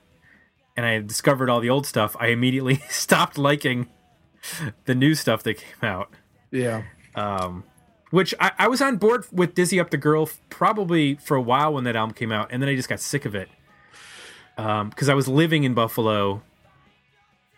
and 0.76 0.86
I 0.86 1.00
discovered 1.00 1.50
all 1.50 1.60
the 1.60 1.70
old 1.70 1.86
stuff, 1.86 2.16
I 2.20 2.28
immediately 2.28 2.76
stopped 2.88 3.38
liking 3.38 3.88
the 4.84 4.94
new 4.94 5.14
stuff 5.14 5.42
that 5.42 5.58
came 5.58 5.88
out. 5.88 6.10
Yeah. 6.50 6.82
Which 8.10 8.34
I, 8.40 8.52
I 8.58 8.68
was 8.68 8.80
on 8.80 8.96
board 8.96 9.26
with 9.32 9.54
Dizzy 9.54 9.78
Up 9.80 9.90
the 9.90 9.96
Girl 9.96 10.30
probably 10.48 11.16
for 11.16 11.36
a 11.36 11.42
while 11.42 11.74
when 11.74 11.84
that 11.84 11.96
album 11.96 12.14
came 12.14 12.32
out, 12.32 12.48
and 12.50 12.62
then 12.62 12.68
I 12.68 12.76
just 12.76 12.88
got 12.88 13.00
sick 13.00 13.24
of 13.24 13.34
it. 13.34 13.48
Because 14.56 15.08
I 15.08 15.14
was 15.14 15.28
living 15.28 15.64
in 15.64 15.74
Buffalo, 15.74 16.42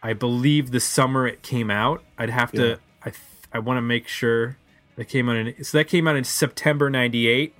I 0.02 0.12
believe 0.12 0.70
the 0.70 0.80
summer 0.80 1.26
it 1.26 1.42
came 1.42 1.70
out. 1.70 2.02
I'd 2.18 2.30
have 2.30 2.52
to. 2.52 2.78
I 3.02 3.10
th- 3.10 3.22
I 3.52 3.58
want 3.58 3.78
to 3.78 3.82
make 3.82 4.08
sure 4.08 4.56
that 4.96 5.06
came 5.06 5.28
out 5.28 5.36
in. 5.36 5.64
So 5.64 5.78
that 5.78 5.88
came 5.88 6.08
out 6.08 6.16
in 6.16 6.24
September 6.24 6.88
'98, 6.88 7.54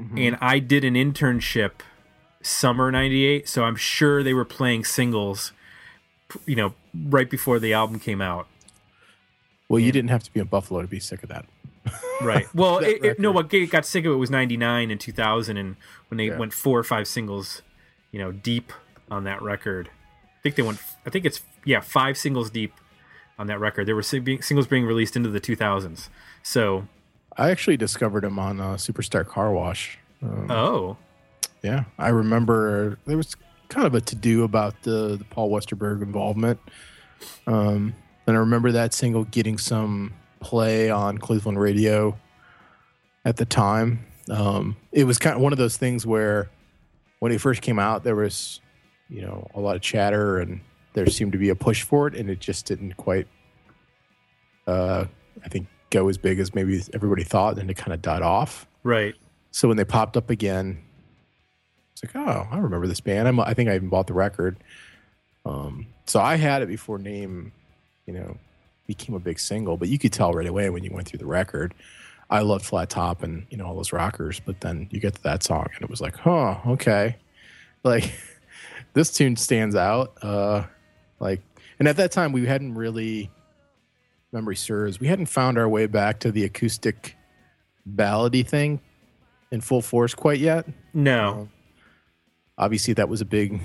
mm-hmm. 0.00 0.18
and 0.18 0.38
I 0.40 0.58
did 0.58 0.84
an 0.84 0.94
internship 0.94 1.80
summer 2.42 2.90
'98. 2.90 3.48
So 3.48 3.64
I'm 3.64 3.76
sure 3.76 4.22
they 4.22 4.34
were 4.34 4.44
playing 4.44 4.84
singles, 4.84 5.52
you 6.46 6.56
know, 6.56 6.74
right 6.94 7.28
before 7.28 7.58
the 7.58 7.72
album 7.72 7.98
came 7.98 8.20
out. 8.20 8.46
Well, 9.68 9.78
you 9.78 9.92
didn't 9.92 10.10
have 10.10 10.22
to 10.24 10.32
be 10.32 10.40
in 10.40 10.46
Buffalo 10.46 10.80
to 10.82 10.88
be 10.88 11.00
sick 11.00 11.22
of 11.22 11.28
that. 11.28 11.46
Right. 12.20 12.52
Well, 12.52 12.80
That 12.80 12.88
it, 12.90 13.04
it, 13.04 13.18
no, 13.20 13.30
what 13.30 13.48
got 13.70 13.86
sick 13.86 14.04
of 14.04 14.12
it 14.12 14.16
was 14.16 14.28
99 14.28 14.90
and 14.90 15.00
2000 15.00 15.56
and 15.56 15.76
when 16.08 16.18
they 16.18 16.26
Yeah. 16.26 16.36
went 16.36 16.52
four 16.52 16.76
or 16.76 16.82
five 16.82 17.06
singles, 17.06 17.62
you 18.10 18.18
know, 18.18 18.32
deep 18.32 18.72
on 19.08 19.22
that 19.22 19.40
record. 19.40 19.88
I 20.48 20.50
think 20.50 20.56
they 20.56 20.62
went 20.62 20.80
I 21.04 21.10
think 21.10 21.26
it's 21.26 21.42
yeah, 21.64 21.80
five 21.80 22.16
singles 22.16 22.48
deep 22.48 22.72
on 23.38 23.46
that 23.48 23.60
record. 23.60 23.86
There 23.86 23.94
were 23.94 24.02
singles 24.02 24.66
being 24.66 24.84
released 24.84 25.14
into 25.14 25.28
the 25.28 25.40
2000s. 25.40 26.08
So, 26.42 26.88
I 27.36 27.50
actually 27.50 27.76
discovered 27.76 28.24
him 28.24 28.38
on 28.38 28.60
uh, 28.60 28.74
Superstar 28.74 29.26
Car 29.26 29.52
Wash. 29.52 29.98
Um, 30.22 30.50
oh, 30.50 30.96
Yeah, 31.62 31.84
I 31.98 32.08
remember 32.08 32.98
there 33.06 33.16
was 33.16 33.36
kind 33.68 33.86
of 33.86 33.94
a 33.94 34.00
to 34.00 34.16
do 34.16 34.42
about 34.42 34.82
the, 34.82 35.16
the 35.16 35.24
Paul 35.24 35.50
Westerberg 35.50 36.02
involvement. 36.02 36.58
Um, 37.46 37.94
and 38.26 38.36
I 38.36 38.40
remember 38.40 38.72
that 38.72 38.94
single 38.94 39.24
getting 39.24 39.58
some 39.58 40.14
play 40.40 40.90
on 40.90 41.18
Cleveland 41.18 41.60
radio 41.60 42.18
at 43.24 43.36
the 43.36 43.44
time. 43.44 44.04
Um, 44.30 44.76
it 44.92 45.04
was 45.04 45.18
kind 45.18 45.36
of 45.36 45.42
one 45.42 45.52
of 45.52 45.58
those 45.58 45.76
things 45.76 46.06
where 46.06 46.50
when 47.18 47.30
it 47.32 47.40
first 47.40 47.62
came 47.62 47.78
out, 47.78 48.04
there 48.04 48.16
was, 48.16 48.60
you 49.08 49.22
know, 49.22 49.48
a 49.54 49.60
lot 49.60 49.76
of 49.76 49.82
chatter 49.82 50.38
and 50.38 50.60
there 50.94 51.06
seemed 51.06 51.32
to 51.32 51.38
be 51.38 51.48
a 51.48 51.54
push 51.54 51.82
for 51.82 52.08
it, 52.08 52.14
and 52.14 52.28
it 52.28 52.40
just 52.40 52.66
didn't 52.66 52.96
quite, 52.96 53.26
uh, 54.66 55.04
I 55.44 55.48
think, 55.48 55.68
go 55.90 56.08
as 56.08 56.18
big 56.18 56.38
as 56.40 56.54
maybe 56.54 56.82
everybody 56.92 57.24
thought, 57.24 57.58
and 57.58 57.70
it 57.70 57.76
kind 57.76 57.92
of 57.92 58.02
died 58.02 58.22
off. 58.22 58.66
right. 58.82 59.14
So 59.50 59.66
when 59.66 59.78
they 59.78 59.84
popped 59.84 60.16
up 60.16 60.28
again, 60.28 60.78
it's 61.92 62.04
like, 62.04 62.14
oh, 62.14 62.46
I 62.50 62.58
remember 62.58 62.86
this 62.86 63.00
band. 63.00 63.26
I'm, 63.26 63.40
I 63.40 63.54
think 63.54 63.70
I 63.70 63.74
even 63.74 63.88
bought 63.88 64.06
the 64.06 64.12
record. 64.12 64.58
Um, 65.46 65.86
so 66.06 66.20
I 66.20 66.36
had 66.36 66.60
it 66.62 66.68
before 66.68 66.98
Name, 66.98 67.52
you 68.06 68.12
know, 68.12 68.36
became 68.86 69.16
a 69.16 69.18
big 69.18 69.40
single. 69.40 69.78
But 69.78 69.88
you 69.88 69.98
could 69.98 70.12
tell 70.12 70.34
right 70.34 70.46
away 70.46 70.68
when 70.68 70.84
you 70.84 70.90
went 70.92 71.08
through 71.08 71.18
the 71.18 71.26
record. 71.26 71.74
I 72.30 72.40
loved 72.40 72.64
Flat 72.66 72.90
Top 72.90 73.22
and 73.22 73.46
you 73.50 73.56
know 73.56 73.66
all 73.66 73.74
those 73.74 73.92
rockers, 73.92 74.38
but 74.38 74.60
then 74.60 74.86
you 74.90 75.00
get 75.00 75.14
to 75.14 75.22
that 75.22 75.42
song 75.42 75.66
and 75.74 75.82
it 75.82 75.88
was 75.88 76.00
like, 76.00 76.16
huh, 76.16 76.58
okay, 76.66 77.16
like 77.84 78.12
this 78.98 79.12
tune 79.12 79.36
stands 79.36 79.76
out. 79.76 80.12
Uh, 80.20 80.64
like, 81.20 81.40
and 81.78 81.86
at 81.86 81.96
that 81.98 82.10
time 82.10 82.32
we 82.32 82.46
hadn't 82.46 82.74
really, 82.74 83.30
memory 84.32 84.56
serves, 84.56 84.98
we 84.98 85.06
hadn't 85.06 85.26
found 85.26 85.56
our 85.56 85.68
way 85.68 85.86
back 85.86 86.18
to 86.18 86.32
the 86.32 86.42
acoustic 86.42 87.16
ballady 87.88 88.44
thing 88.44 88.80
in 89.52 89.60
full 89.60 89.82
force 89.82 90.14
quite 90.14 90.40
yet. 90.40 90.66
No. 90.92 91.48
Obviously, 92.58 92.92
that 92.94 93.08
was 93.08 93.20
a 93.20 93.24
big 93.24 93.60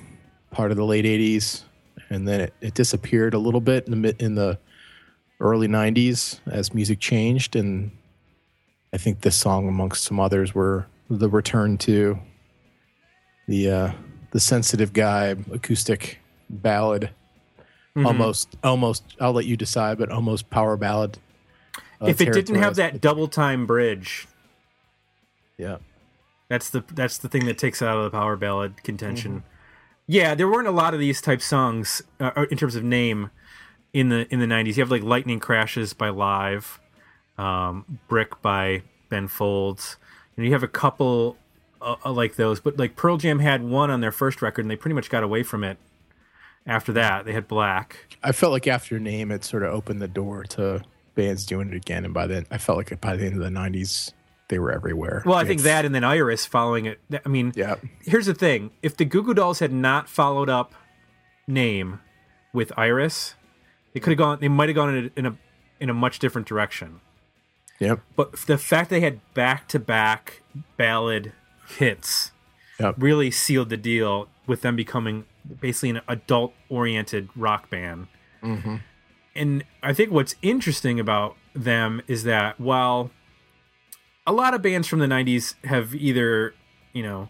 part 0.52 0.70
of 0.70 0.78
the 0.78 0.86
late 0.86 1.06
'80s, 1.06 1.64
and 2.12 2.28
then 2.28 2.42
it, 2.42 2.54
it 2.62 2.74
disappeared 2.76 3.34
a 3.34 3.40
little 3.40 3.60
bit 3.60 3.88
in 3.88 4.04
the 4.04 4.16
in 4.24 4.36
the 4.36 4.60
early 5.40 5.68
'90s 5.68 6.42
as 6.46 6.76
music 6.76 7.00
changed. 7.00 7.56
And 7.56 7.90
I 8.94 8.98
think 8.98 9.22
this 9.22 9.36
song, 9.36 9.68
amongst 9.68 10.04
some 10.04 10.20
others, 10.20 10.54
were 10.54 10.86
the 11.10 11.28
return 11.28 11.80
to 11.80 12.20
the 13.48 13.72
uh, 13.72 13.92
the 14.34 14.40
sensitive 14.40 14.94
guy 14.94 15.36
acoustic 15.52 16.20
ballad, 16.50 17.12
Mhm. 17.96 18.06
almost 18.06 18.58
almost. 18.64 19.04
I'll 19.22 19.32
let 19.34 19.46
you 19.46 19.56
decide, 19.56 19.98
but 19.98 20.10
almost 20.10 20.50
power 20.50 20.76
ballad. 20.76 21.18
uh, 22.02 22.08
if 22.08 22.20
it 22.20 22.34
didn't 22.34 22.56
have 22.56 22.76
that 22.76 23.00
double 23.00 23.28
time 23.28 23.66
bridge, 23.66 24.28
yeah. 25.58 25.78
That's 26.50 26.70
the 26.70 26.84
that's 26.94 27.18
the 27.18 27.30
thing 27.30 27.46
that 27.46 27.58
takes 27.58 27.82
it 27.82 27.88
out 27.88 27.98
of 27.98 28.04
the 28.04 28.10
power 28.18 28.36
ballad 28.36 28.84
contention. 28.84 29.44
Yeah, 30.06 30.36
there 30.36 30.48
weren't 30.50 30.68
a 30.68 30.72
lot 30.72 30.94
of 30.94 31.00
these 31.00 31.22
type 31.22 31.42
songs 31.42 32.02
uh, 32.20 32.32
uh, 32.36 32.46
in 32.52 32.58
terms 32.58 32.76
of 32.76 32.84
name 32.84 33.30
in 33.94 34.10
the 34.10 34.28
in 34.34 34.40
the 34.40 34.46
'90s. 34.48 34.76
You 34.78 34.84
have 34.84 34.92
like 34.92 35.04
"Lightning 35.04 35.40
Crashes" 35.40 35.94
by 35.94 36.10
Live, 36.10 36.80
um, 37.38 38.00
"Brick" 38.10 38.42
by 38.42 38.82
Ben 39.10 39.28
Folds, 39.28 39.98
and 40.36 40.46
you 40.46 40.52
have 40.52 40.64
a 40.64 40.68
couple 40.68 41.38
uh, 41.84 41.96
uh, 42.06 42.12
like 42.12 42.36
those. 42.36 42.60
But 42.60 42.78
like 42.78 42.96
Pearl 42.96 43.18
Jam 43.18 43.40
had 43.40 43.64
one 43.64 43.90
on 43.92 44.02
their 44.02 44.12
first 44.12 44.42
record, 44.42 44.64
and 44.64 44.72
they 44.72 44.76
pretty 44.76 44.96
much 44.96 45.10
got 45.10 45.24
away 45.24 45.44
from 45.44 45.64
it. 45.64 45.78
After 46.66 46.94
that, 46.94 47.26
they 47.26 47.34
had 47.34 47.48
"Black." 47.48 48.18
I 48.24 48.32
felt 48.32 48.52
like 48.54 48.68
after 48.68 49.00
Name, 49.00 49.32
it 49.32 49.44
sort 49.44 49.64
of 49.64 49.74
opened 49.74 50.02
the 50.02 50.08
door 50.08 50.44
to 50.44 50.82
bands 51.16 51.46
doing 51.46 51.70
it 51.70 51.76
again. 51.76 52.06
And 52.06 52.14
by 52.14 52.26
then, 52.28 52.46
I 52.50 52.58
felt 52.58 52.78
like 52.78 53.00
by 53.02 53.16
the 53.16 53.26
end 53.26 53.36
of 53.36 53.42
the 53.42 53.50
'90s, 53.50 54.14
they 54.48 54.60
were 54.60 54.72
everywhere. 54.72 55.24
Well, 55.26 55.38
I 55.38 55.44
think 55.46 55.62
that, 55.62 55.84
and 55.84 55.94
then 55.94 56.04
Iris 56.04 56.46
following 56.46 56.86
it. 56.86 57.00
I 57.26 57.28
mean, 57.30 57.52
Yeah, 57.56 57.76
here's 58.02 58.28
the 58.28 58.34
thing: 58.34 58.72
if 58.82 58.96
the 58.96 59.06
Goo 59.06 59.24
Goo 59.24 59.34
Dolls 59.34 59.60
had 59.60 59.74
not 59.74 60.08
followed 60.08 60.50
up 60.50 60.74
name 61.48 62.00
with 62.54 62.72
Iris, 62.78 63.36
they 63.94 64.00
could 64.00 64.12
have 64.12 64.18
gone. 64.18 64.38
They 64.40 64.48
might 64.48 64.70
have 64.70 64.76
gone 64.76 64.96
in 64.96 65.06
a, 65.06 65.20
in 65.20 65.26
a 65.26 65.38
in 65.82 65.90
a 65.90 65.94
much 65.94 66.20
different 66.20 66.48
direction. 66.48 67.02
yep, 67.80 68.00
But 68.16 68.34
the 68.48 68.58
fact 68.58 68.90
they 68.90 69.02
had 69.02 69.20
back 69.34 69.68
to 69.70 69.80
back 69.80 70.44
ballad 70.78 71.34
hits 71.74 72.32
yep. 72.80 72.96
really 72.98 73.32
sealed 73.32 73.70
the 73.70 73.78
deal 73.78 74.28
with 74.48 74.62
them 74.62 74.76
becoming 74.76 75.26
basically 75.60 75.90
an 75.92 76.02
adult 76.08 76.54
oriented 76.70 77.30
rock 77.36 77.70
band. 77.70 78.08
Mm-hmm. 78.42 78.78
And 79.36 79.64
I 79.82 79.94
think 79.94 80.12
what's 80.12 80.36
interesting 80.42 81.00
about 81.00 81.36
them 81.56 82.02
is 82.08 82.24
that 82.24 82.60
while 82.60 83.12
a 84.26 84.34
lot 84.34 84.54
of 84.54 84.62
bands 84.62 84.88
from 84.88 85.00
the 85.00 85.08
90s 85.08 85.56
have 85.66 85.96
either, 85.96 86.54
you 86.94 87.04
know, 87.04 87.30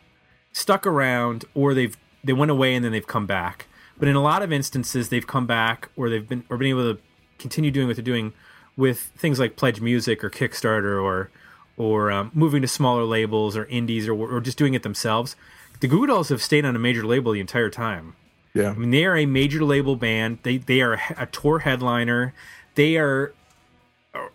stuck 0.52 0.86
around 0.86 1.46
or 1.54 1.74
they've 1.74 1.98
they 2.24 2.34
went 2.34 2.52
away 2.52 2.74
and 2.74 2.86
then 2.86 2.92
they've 2.92 3.08
come 3.08 3.26
back. 3.26 3.68
But 3.98 4.08
in 4.08 4.16
a 4.16 4.22
lot 4.22 4.42
of 4.42 4.52
instances 4.52 5.10
they've 5.10 5.26
come 5.26 5.48
back 5.48 5.90
or 5.96 6.10
they've 6.10 6.28
been 6.28 6.44
or 6.50 6.58
been 6.58 6.68
able 6.68 6.94
to 6.94 7.02
continue 7.38 7.72
doing 7.72 7.88
what 7.88 7.96
they're 7.96 8.04
doing 8.04 8.34
with 8.76 9.00
things 9.18 9.40
like 9.40 9.56
Pledge 9.56 9.82
Music 9.82 10.24
or 10.24 10.30
Kickstarter 10.30 11.02
or 11.02 11.30
or 11.78 12.12
um, 12.12 12.32
moving 12.34 12.62
to 12.62 12.68
smaller 12.68 13.04
labels 13.04 13.56
or 13.58 13.66
indies 13.66 14.08
or 14.08 14.14
or 14.14 14.40
just 14.42 14.58
doing 14.58 14.74
it 14.74 14.84
themselves. 14.84 15.36
The 15.80 15.88
Goo 15.88 16.00
Goo 16.00 16.08
Dolls 16.08 16.30
have 16.30 16.42
stayed 16.42 16.66
on 16.66 16.76
a 16.76 16.80
major 16.80 17.06
label 17.06 17.32
the 17.34 17.40
entire 17.40 17.70
time. 17.70 18.16
Yeah, 18.54 18.70
I 18.70 18.74
mean, 18.74 18.92
they 18.92 19.06
are 19.06 19.18
a 19.18 19.26
major 19.26 19.64
label 19.64 19.96
band. 19.96 20.40
They 20.44 20.58
they 20.58 20.82
are 20.82 21.00
a 21.18 21.26
tour 21.26 21.60
headliner. 21.60 22.34
They 22.76 22.98
are 22.98 23.34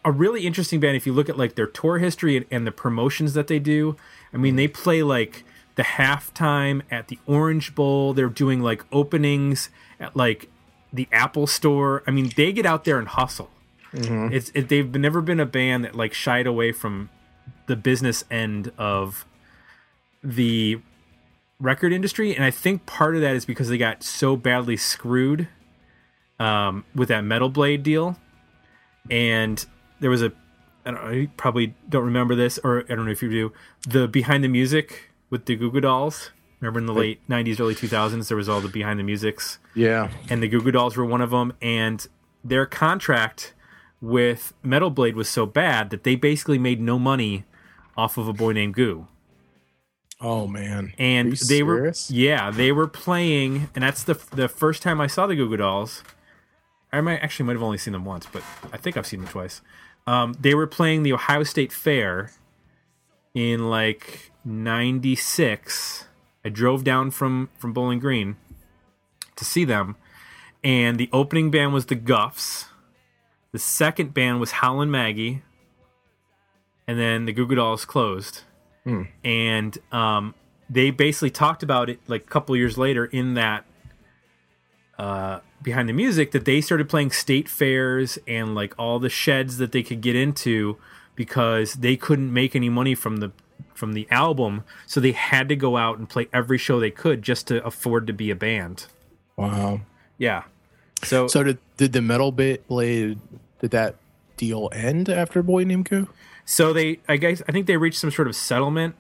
a- 0.05 0.11
really 0.13 0.47
interesting 0.47 0.81
band 0.81 0.97
if 0.97 1.07
you 1.07 1.13
look 1.13 1.29
at 1.29 1.39
like 1.39 1.55
their 1.55 1.67
tour 1.67 1.99
history 1.99 2.37
and, 2.37 2.47
and 2.51 2.67
the 2.67 2.73
promotions 2.73 3.35
that 3.35 3.47
they 3.47 3.59
do. 3.61 3.97
I 4.33 4.37
mean, 4.37 4.57
they 4.57 4.69
play 4.69 5.03
like 5.03 5.45
the 5.77 5.85
halftime 5.85 6.83
at 6.91 7.07
the 7.09 7.19
Orange 7.27 7.75
Bowl. 7.75 8.13
They're 8.13 8.29
doing 8.29 8.61
like 8.61 8.85
openings 8.93 9.71
at 10.01 10.17
like 10.17 10.49
the 10.93 11.07
Apple 11.13 11.47
Store. 11.47 12.03
I 12.07 12.11
mean, 12.11 12.33
they 12.37 12.53
get 12.53 12.67
out 12.67 12.85
there 12.85 12.99
and 12.99 13.07
hustle. 13.09 13.51
It's 14.33 14.51
it, 14.55 14.69
they've 14.69 14.93
never 14.93 15.21
been 15.21 15.41
a 15.41 15.47
band 15.47 15.85
that 15.85 15.95
like 15.95 16.13
shied 16.13 16.47
away 16.47 16.73
from 16.73 17.09
the 17.69 17.77
business 17.77 18.25
end 18.31 18.73
of 18.77 19.25
the 20.23 20.81
record 21.61 21.93
industry, 21.93 22.35
and 22.35 22.45
I 22.45 22.51
think 22.51 22.85
part 22.87 23.15
of 23.15 23.21
that 23.23 23.37
is 23.37 23.45
because 23.45 23.69
they 23.69 23.79
got 23.79 24.03
so 24.03 24.37
badly 24.37 24.77
screwed 24.77 25.49
um, 26.41 26.85
with 26.95 27.09
that 27.09 27.23
Metal 27.23 27.49
Blade 27.49 27.83
deal, 27.83 28.17
and 29.11 29.65
there 30.01 30.11
was 30.11 30.23
a 30.23 30.33
I 30.87 30.91
don't 30.93 31.05
know, 31.05 31.11
you 31.11 31.29
probably 31.37 31.75
don't 31.89 32.05
remember 32.05 32.35
this, 32.35 32.59
or 32.65 32.85
I 32.89 32.95
don't 32.95 33.05
know 33.05 33.11
if 33.11 33.23
you 33.23 33.31
do 33.31 33.53
the 33.87 34.09
behind 34.09 34.43
the 34.43 34.49
music 34.49 35.11
with 35.31 35.45
the 35.47 35.55
Goo 35.57 35.71
Goo 35.71 35.81
Dolls. 35.81 36.31
Remember 36.61 36.81
in 36.81 36.87
the 36.87 36.95
late 36.95 37.21
'90s, 37.29 37.61
early 37.61 37.75
2000s, 37.75 38.29
there 38.29 38.37
was 38.37 38.49
all 38.49 38.61
the 38.61 38.69
behind 38.69 38.99
the 38.99 39.05
musics, 39.05 39.59
Yeah. 39.75 40.11
and 40.29 40.43
the 40.43 40.49
Goo 40.49 40.61
Goo 40.63 40.71
Dolls 40.73 40.97
were 40.97 41.05
one 41.05 41.21
of 41.21 41.31
them. 41.31 41.53
And 41.63 42.05
their 42.43 42.67
contract 42.67 43.53
with 44.01 44.55
Metal 44.63 44.91
Blade 44.91 45.15
was 45.17 45.29
so 45.29 45.45
bad 45.47 45.91
that 45.91 46.05
they 46.05 46.17
basically 46.17 46.59
made 46.59 46.81
no 46.81 46.99
money 46.99 47.45
off 47.99 48.17
of 48.17 48.29
a 48.29 48.33
boy 48.33 48.53
named 48.53 48.73
Goo. 48.75 49.09
Oh 50.21 50.47
man. 50.47 50.95
and 50.99 51.33
they 51.33 51.37
serious? 51.37 52.11
were 52.11 52.17
yeah 52.17 52.51
they 52.51 52.73
were 52.73 52.89
playing 52.89 53.69
and 53.75 53.85
that's 53.85 54.03
the 54.03 54.15
the 54.33 54.49
first 54.49 54.83
time 54.83 55.01
i 55.01 55.07
saw 55.07 55.27
the 55.29 55.37
goo 55.37 55.49
goo 55.49 55.57
dolls 55.59 56.03
i 56.93 57.01
might 57.01 57.19
actually 57.19 57.47
might 57.47 57.53
have 57.53 57.63
only 57.63 57.79
seen 57.79 57.93
them 57.93 58.05
once 58.05 58.27
but 58.33 58.43
i 58.73 58.77
think 58.77 58.97
i've 58.97 59.07
seen 59.07 59.21
them 59.21 59.29
twice 59.29 59.61
um, 60.09 60.35
they 60.41 60.55
were 60.57 60.67
playing 60.67 61.03
the 61.05 61.13
ohio 61.13 61.45
state 61.45 61.73
fair 61.73 62.33
in 63.33 63.71
like 63.71 64.33
96 64.45 66.07
i 66.45 66.49
drove 66.49 66.83
down 66.83 67.13
from 67.13 67.49
from 67.57 67.73
bowling 67.73 68.01
green 68.01 68.35
to 69.37 69.45
see 69.45 69.65
them 69.65 69.95
and 70.65 70.99
the 70.99 71.09
opening 71.13 71.49
band 71.53 71.73
was 71.73 71.87
the 71.87 71.95
gufs 71.95 72.67
the 73.53 73.59
second 73.61 74.13
band 74.13 74.41
was 74.41 74.51
howlin' 74.51 74.91
maggie 74.91 75.43
and 76.89 76.99
then 76.99 77.27
the 77.27 77.33
goo 77.33 77.47
goo 77.47 77.55
dolls 77.55 77.85
closed. 77.85 78.43
And 79.23 79.77
um, 79.93 80.35
they 80.71 80.91
basically 80.91 81.29
talked 81.31 81.63
about 81.63 81.91
it 81.91 82.01
like 82.09 82.23
a 82.23 82.27
couple 82.27 82.57
years 82.57 82.79
later 82.79 83.05
in 83.05 83.35
that 83.35 83.67
uh, 84.99 85.41
behind 85.63 85.89
the 85.89 85.93
music 85.93 86.31
that 86.33 86.47
they 86.47 86.63
started 86.63 86.89
playing 86.89 87.11
state 87.11 87.49
fairs 87.49 88.19
and 88.27 88.55
like 88.55 88.75
all 88.79 88.99
the 88.99 89.11
sheds 89.11 89.59
that 89.59 89.73
they 89.73 89.83
could 89.83 90.01
get 90.01 90.17
into 90.17 90.79
because 91.15 91.75
they 91.75 91.97
couldn't 91.97 92.33
make 92.33 92.57
any 92.57 92.71
money 92.71 92.95
from 92.95 93.19
the 93.19 93.31
from 93.75 93.93
the 93.93 94.09
album. 94.11 94.65
So 94.87 95.01
they 95.01 95.13
had 95.13 95.49
to 95.51 95.57
go 95.57 95.77
out 95.77 95.99
and 95.99 96.09
play 96.09 96.29
every 96.33 96.59
show 96.59 96.81
they 96.81 96.91
could 96.91 97.23
just 97.23 97.47
to 97.49 97.65
afford 97.67 98.07
to 98.07 98.13
be 98.13 98.31
a 98.31 98.35
band. 98.35 98.87
Wow. 99.37 99.83
yeah. 100.17 100.45
So, 101.05 101.29
So 101.29 101.43
did 101.43 101.59
did 101.77 101.93
the 101.93 102.03
Metal 102.03 102.33
bit 102.33 102.67
Blade 102.67 103.21
did 103.61 103.71
that 103.73 103.97
deal 104.37 104.71
end 104.73 105.09
after 105.09 105.43
Boy 105.43 105.65
Named 105.65 105.89
Goo? 105.89 106.09
So 106.51 106.73
they 106.73 106.99
i 107.09 107.17
guess 107.19 107.43
i 107.47 107.53
think 107.53 107.67
they 107.67 107.77
reached 107.77 107.99
some 107.99 108.11
sort 108.11 108.27
of 108.27 108.35
settlement 108.35 108.95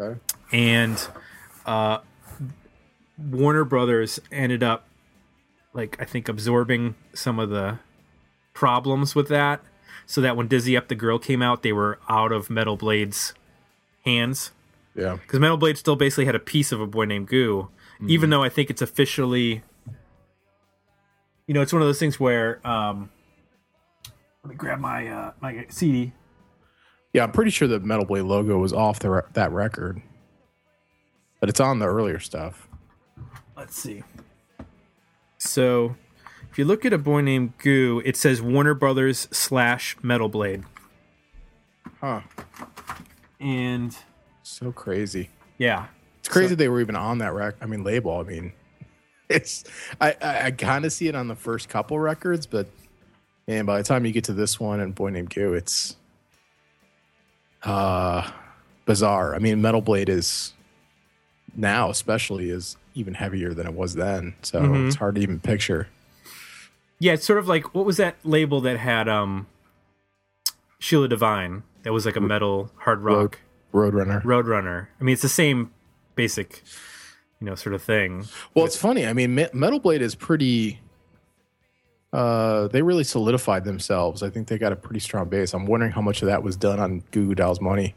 Okay. 0.00 0.20
and 0.52 1.08
uh, 1.64 1.98
Warner 3.18 3.64
Brothers 3.64 4.20
ended 4.30 4.62
up 4.62 4.86
like 5.72 5.96
I 6.00 6.04
think 6.04 6.28
absorbing 6.28 6.94
some 7.14 7.38
of 7.38 7.48
the 7.50 7.78
problems 8.52 9.14
with 9.14 9.28
that, 9.28 9.62
so 10.04 10.20
that 10.20 10.36
when 10.36 10.48
Dizzy 10.48 10.76
Up 10.76 10.88
the 10.88 10.94
Girl 10.94 11.18
came 11.18 11.40
out, 11.42 11.62
they 11.62 11.72
were 11.72 11.98
out 12.10 12.30
of 12.30 12.50
Metal 12.50 12.76
Blade's 12.76 13.32
hands 14.04 14.50
Yeah. 14.94 15.16
because 15.16 15.40
Metal 15.40 15.56
Blade 15.56 15.78
still 15.78 15.96
basically 15.96 16.26
had 16.26 16.34
a 16.34 16.38
piece 16.40 16.72
of 16.72 16.80
a 16.82 16.86
boy 16.86 17.06
named 17.06 17.28
Goo, 17.28 17.68
even 18.06 18.28
though 18.30 18.42
I 18.42 18.50
think 18.50 18.68
it's 18.68 18.82
officially, 18.82 19.62
you 21.46 21.54
know, 21.54 21.62
it's 21.62 21.72
one 21.72 21.80
of 21.80 21.88
those 21.88 21.98
things 21.98 22.20
where 22.20 22.60
um, 22.66 23.08
let 24.44 24.50
me 24.50 24.56
grab 24.56 24.78
my 24.78 25.08
uh, 25.08 25.32
my 25.40 25.64
CD. 25.70 26.12
Yeah, 27.16 27.22
I'm 27.24 27.32
pretty 27.32 27.50
sure 27.50 27.66
the 27.66 27.80
Metal 27.80 28.04
Blade 28.04 28.24
logo 28.24 28.58
was 28.58 28.74
off 28.74 28.98
the 28.98 29.08
re- 29.08 29.22
that 29.32 29.50
record, 29.50 30.02
but 31.40 31.48
it's 31.48 31.60
on 31.60 31.78
the 31.78 31.86
earlier 31.86 32.18
stuff. 32.18 32.68
Let's 33.56 33.74
see. 33.74 34.02
So, 35.38 35.96
if 36.50 36.58
you 36.58 36.66
look 36.66 36.84
at 36.84 36.92
a 36.92 36.98
boy 36.98 37.22
named 37.22 37.56
Goo, 37.56 38.02
it 38.04 38.18
says 38.18 38.42
Warner 38.42 38.74
Brothers 38.74 39.28
slash 39.30 39.96
Metal 40.02 40.28
Blade, 40.28 40.64
Huh. 42.02 42.20
and 43.40 43.96
So 44.42 44.70
crazy. 44.70 45.30
yeah, 45.56 45.86
It's 46.18 46.28
crazy 46.28 46.54
they 46.54 46.68
were 46.68 46.82
even 46.82 46.96
on 46.96 47.16
that 47.18 47.32
rec. 47.32 47.54
I 47.62 47.66
mean, 47.66 47.82
label. 47.82 48.18
I 48.18 48.24
mean, 48.24 48.52
it's 49.30 49.64
I 50.02 50.14
I, 50.20 50.42
I 50.48 50.50
kind 50.50 50.84
of 50.84 50.92
see 50.92 51.08
it 51.08 51.14
on 51.14 51.28
the 51.28 51.34
first 51.34 51.70
couple 51.70 51.98
records, 51.98 52.44
but 52.44 52.66
man, 53.48 53.64
by 53.64 53.78
the 53.78 53.84
time 53.84 54.04
you 54.04 54.12
get 54.12 54.24
to 54.24 54.34
this 54.34 54.60
one 54.60 54.80
and 54.80 54.94
Boy 54.94 55.08
Named 55.08 55.30
Goo, 55.34 55.54
it's 55.54 55.96
uh 57.62 58.30
bizarre. 58.84 59.34
I 59.34 59.38
mean, 59.38 59.60
Metal 59.60 59.80
Blade 59.80 60.08
is 60.08 60.52
now, 61.56 61.90
especially, 61.90 62.50
is 62.50 62.76
even 62.94 63.14
heavier 63.14 63.52
than 63.54 63.66
it 63.66 63.74
was 63.74 63.94
then. 63.94 64.34
So 64.42 64.60
Mhm. 64.60 64.86
it's 64.86 64.96
hard 64.96 65.16
to 65.16 65.20
even 65.20 65.40
picture. 65.40 65.88
yeah. 66.98 67.12
It's 67.12 67.26
sort 67.26 67.38
of 67.38 67.46
like 67.48 67.74
what 67.74 67.84
was 67.84 67.96
that 67.98 68.16
label 68.24 68.60
that 68.62 68.78
had 68.78 69.08
um 69.08 69.46
Sheila 70.78 71.08
Divine? 71.08 71.62
That 71.82 71.92
was 71.92 72.06
like 72.06 72.16
a 72.16 72.20
metal 72.20 72.70
hard 72.78 73.00
rock 73.02 73.38
Roadrunner. 73.72 74.22
Roadrunner. 74.22 74.86
I 75.00 75.04
mean, 75.04 75.12
it's 75.12 75.22
the 75.22 75.28
same 75.28 75.70
basic, 76.14 76.62
you 77.40 77.46
know, 77.46 77.54
sort 77.54 77.74
of 77.74 77.82
thing. 77.82 78.24
Well, 78.54 78.64
it's 78.64 78.76
funny. 78.76 79.06
I 79.06 79.12
mean, 79.12 79.34
Metal 79.52 79.78
Blade 79.78 80.00
is 80.02 80.14
pretty. 80.14 80.80
Uh, 82.16 82.66
they 82.68 82.80
really 82.80 83.04
solidified 83.04 83.62
themselves. 83.64 84.22
I 84.22 84.30
think 84.30 84.48
they 84.48 84.56
got 84.56 84.72
a 84.72 84.76
pretty 84.76 85.00
strong 85.00 85.28
base. 85.28 85.52
I'm 85.52 85.66
wondering 85.66 85.92
how 85.92 86.00
much 86.00 86.22
of 86.22 86.28
that 86.28 86.42
was 86.42 86.56
done 86.56 86.80
on 86.80 87.00
Goo 87.10 87.26
Goo 87.26 87.34
Dolls 87.34 87.60
money. 87.60 87.94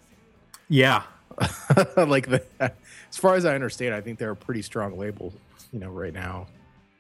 Yeah, 0.68 1.04
like 1.96 2.28
the, 2.28 2.44
as 2.60 3.16
far 3.18 3.36
as 3.36 3.46
I 3.46 3.56
understand, 3.56 3.96
I 3.96 4.02
think 4.02 4.20
they're 4.20 4.32
a 4.32 4.36
pretty 4.36 4.62
strong 4.62 4.98
label. 4.98 5.32
You 5.72 5.80
know, 5.80 5.90
right 5.90 6.12
now, 6.12 6.48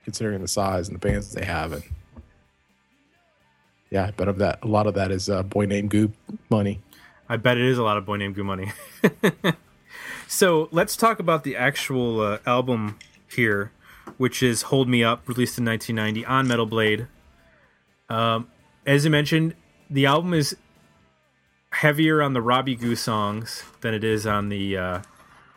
considering 0.05 0.41
the 0.41 0.47
size 0.47 0.87
and 0.87 0.95
the 0.95 1.05
bands 1.05 1.33
they 1.33 1.43
have, 1.43 1.73
and 1.73 1.83
yeah, 3.89 4.05
I 4.05 4.11
bet 4.11 4.29
of 4.29 4.37
that 4.37 4.59
a 4.63 4.67
lot 4.67 4.87
of 4.87 4.93
that 4.93 5.11
is 5.11 5.29
uh, 5.29 5.43
boy 5.43 5.65
named 5.65 5.89
Goo 5.89 6.13
money. 6.49 6.79
I 7.27 7.35
bet 7.35 7.57
it 7.57 7.65
is 7.65 7.77
a 7.77 7.83
lot 7.83 7.97
of 7.97 8.05
boy 8.05 8.15
named 8.15 8.35
Goo 8.35 8.45
money. 8.45 8.71
so 10.29 10.69
let's 10.71 10.95
talk 10.95 11.19
about 11.19 11.43
the 11.43 11.57
actual 11.57 12.21
uh, 12.21 12.37
album 12.45 12.97
here, 13.29 13.73
which 14.17 14.43
is 14.43 14.63
"Hold 14.63 14.87
Me 14.87 15.03
Up," 15.03 15.27
released 15.27 15.57
in 15.57 15.65
1990 15.65 16.25
on 16.25 16.47
Metal 16.47 16.65
Blade. 16.65 17.07
Um, 18.09 18.47
as 18.85 19.05
I 19.05 19.09
mentioned, 19.09 19.55
the 19.89 20.05
album 20.05 20.33
is 20.33 20.55
heavier 21.71 22.21
on 22.21 22.33
the 22.33 22.41
Robbie 22.41 22.75
Goo 22.75 22.95
songs 22.95 23.63
than 23.81 23.93
it 23.93 24.03
is 24.03 24.25
on 24.25 24.49
the 24.49 24.77
uh, 24.77 25.01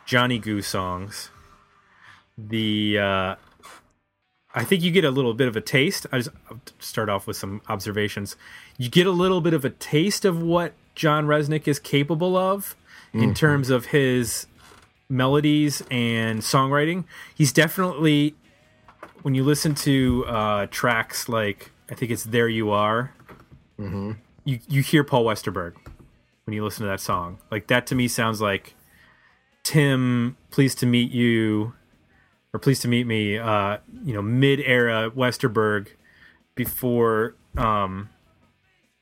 Johnny 0.04 0.38
Goo 0.38 0.62
songs. 0.62 1.30
The 2.36 2.98
uh, 2.98 3.34
I 4.54 4.64
think 4.64 4.82
you 4.82 4.90
get 4.90 5.04
a 5.04 5.10
little 5.10 5.34
bit 5.34 5.48
of 5.48 5.56
a 5.56 5.60
taste. 5.60 6.06
I 6.12 6.18
just 6.18 6.30
I'll 6.50 6.60
start 6.78 7.08
off 7.08 7.26
with 7.26 7.36
some 7.36 7.62
observations. 7.68 8.36
You 8.76 8.90
get 8.90 9.06
a 9.06 9.10
little 9.10 9.40
bit 9.40 9.54
of 9.54 9.64
a 9.64 9.70
taste 9.70 10.24
of 10.24 10.42
what 10.42 10.74
John 10.94 11.26
Rzeznik 11.26 11.66
is 11.66 11.78
capable 11.78 12.36
of 12.36 12.76
in 13.14 13.34
terms 13.34 13.68
of 13.68 13.86
his 13.86 14.46
melodies 15.08 15.82
and 15.90 16.40
songwriting. 16.40 17.04
He's 17.34 17.52
definitely 17.52 18.34
when 19.22 19.34
you 19.34 19.44
listen 19.44 19.74
to 19.76 20.24
uh, 20.26 20.66
tracks 20.70 21.28
like 21.28 21.70
I 21.90 21.94
think 21.94 22.10
it's 22.10 22.24
"There 22.24 22.48
You 22.48 22.70
Are," 22.70 23.14
you 24.44 24.58
you 24.68 24.82
hear 24.82 25.04
Paul 25.04 25.24
Westerberg 25.24 25.74
when 26.44 26.54
you 26.54 26.64
listen 26.64 26.82
to 26.84 26.88
that 26.88 27.00
song. 27.00 27.38
Like 27.50 27.66
that 27.68 27.86
to 27.88 27.94
me 27.94 28.08
sounds 28.08 28.40
like 28.40 28.74
Tim. 29.62 30.36
Pleased 30.50 30.78
to 30.80 30.86
meet 30.86 31.12
you 31.12 31.74
or 32.52 32.60
pleased 32.60 32.82
to 32.82 32.88
meet 32.88 33.06
me 33.06 33.38
uh 33.38 33.78
you 34.04 34.12
know 34.12 34.22
mid-era 34.22 35.10
westerberg 35.10 35.88
before 36.54 37.34
um 37.56 38.10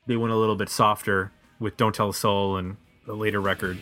they 0.07 0.15
went 0.15 0.31
a 0.33 0.37
little 0.37 0.55
bit 0.55 0.69
softer 0.69 1.31
with 1.59 1.75
don't 1.77 1.93
tell 1.93 2.09
a 2.09 2.13
soul 2.13 2.55
and 2.57 2.77
the 3.05 3.13
later 3.13 3.41
record 3.41 3.77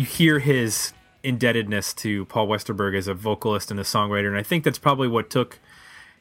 you 0.00 0.06
hear 0.06 0.38
his 0.38 0.92
indebtedness 1.22 1.92
to 1.94 2.24
paul 2.26 2.46
westerberg 2.48 2.96
as 2.96 3.06
a 3.06 3.14
vocalist 3.14 3.70
and 3.70 3.78
a 3.78 3.82
songwriter 3.82 4.26
and 4.28 4.36
i 4.38 4.42
think 4.42 4.64
that's 4.64 4.78
probably 4.78 5.06
what 5.08 5.28
took 5.30 5.58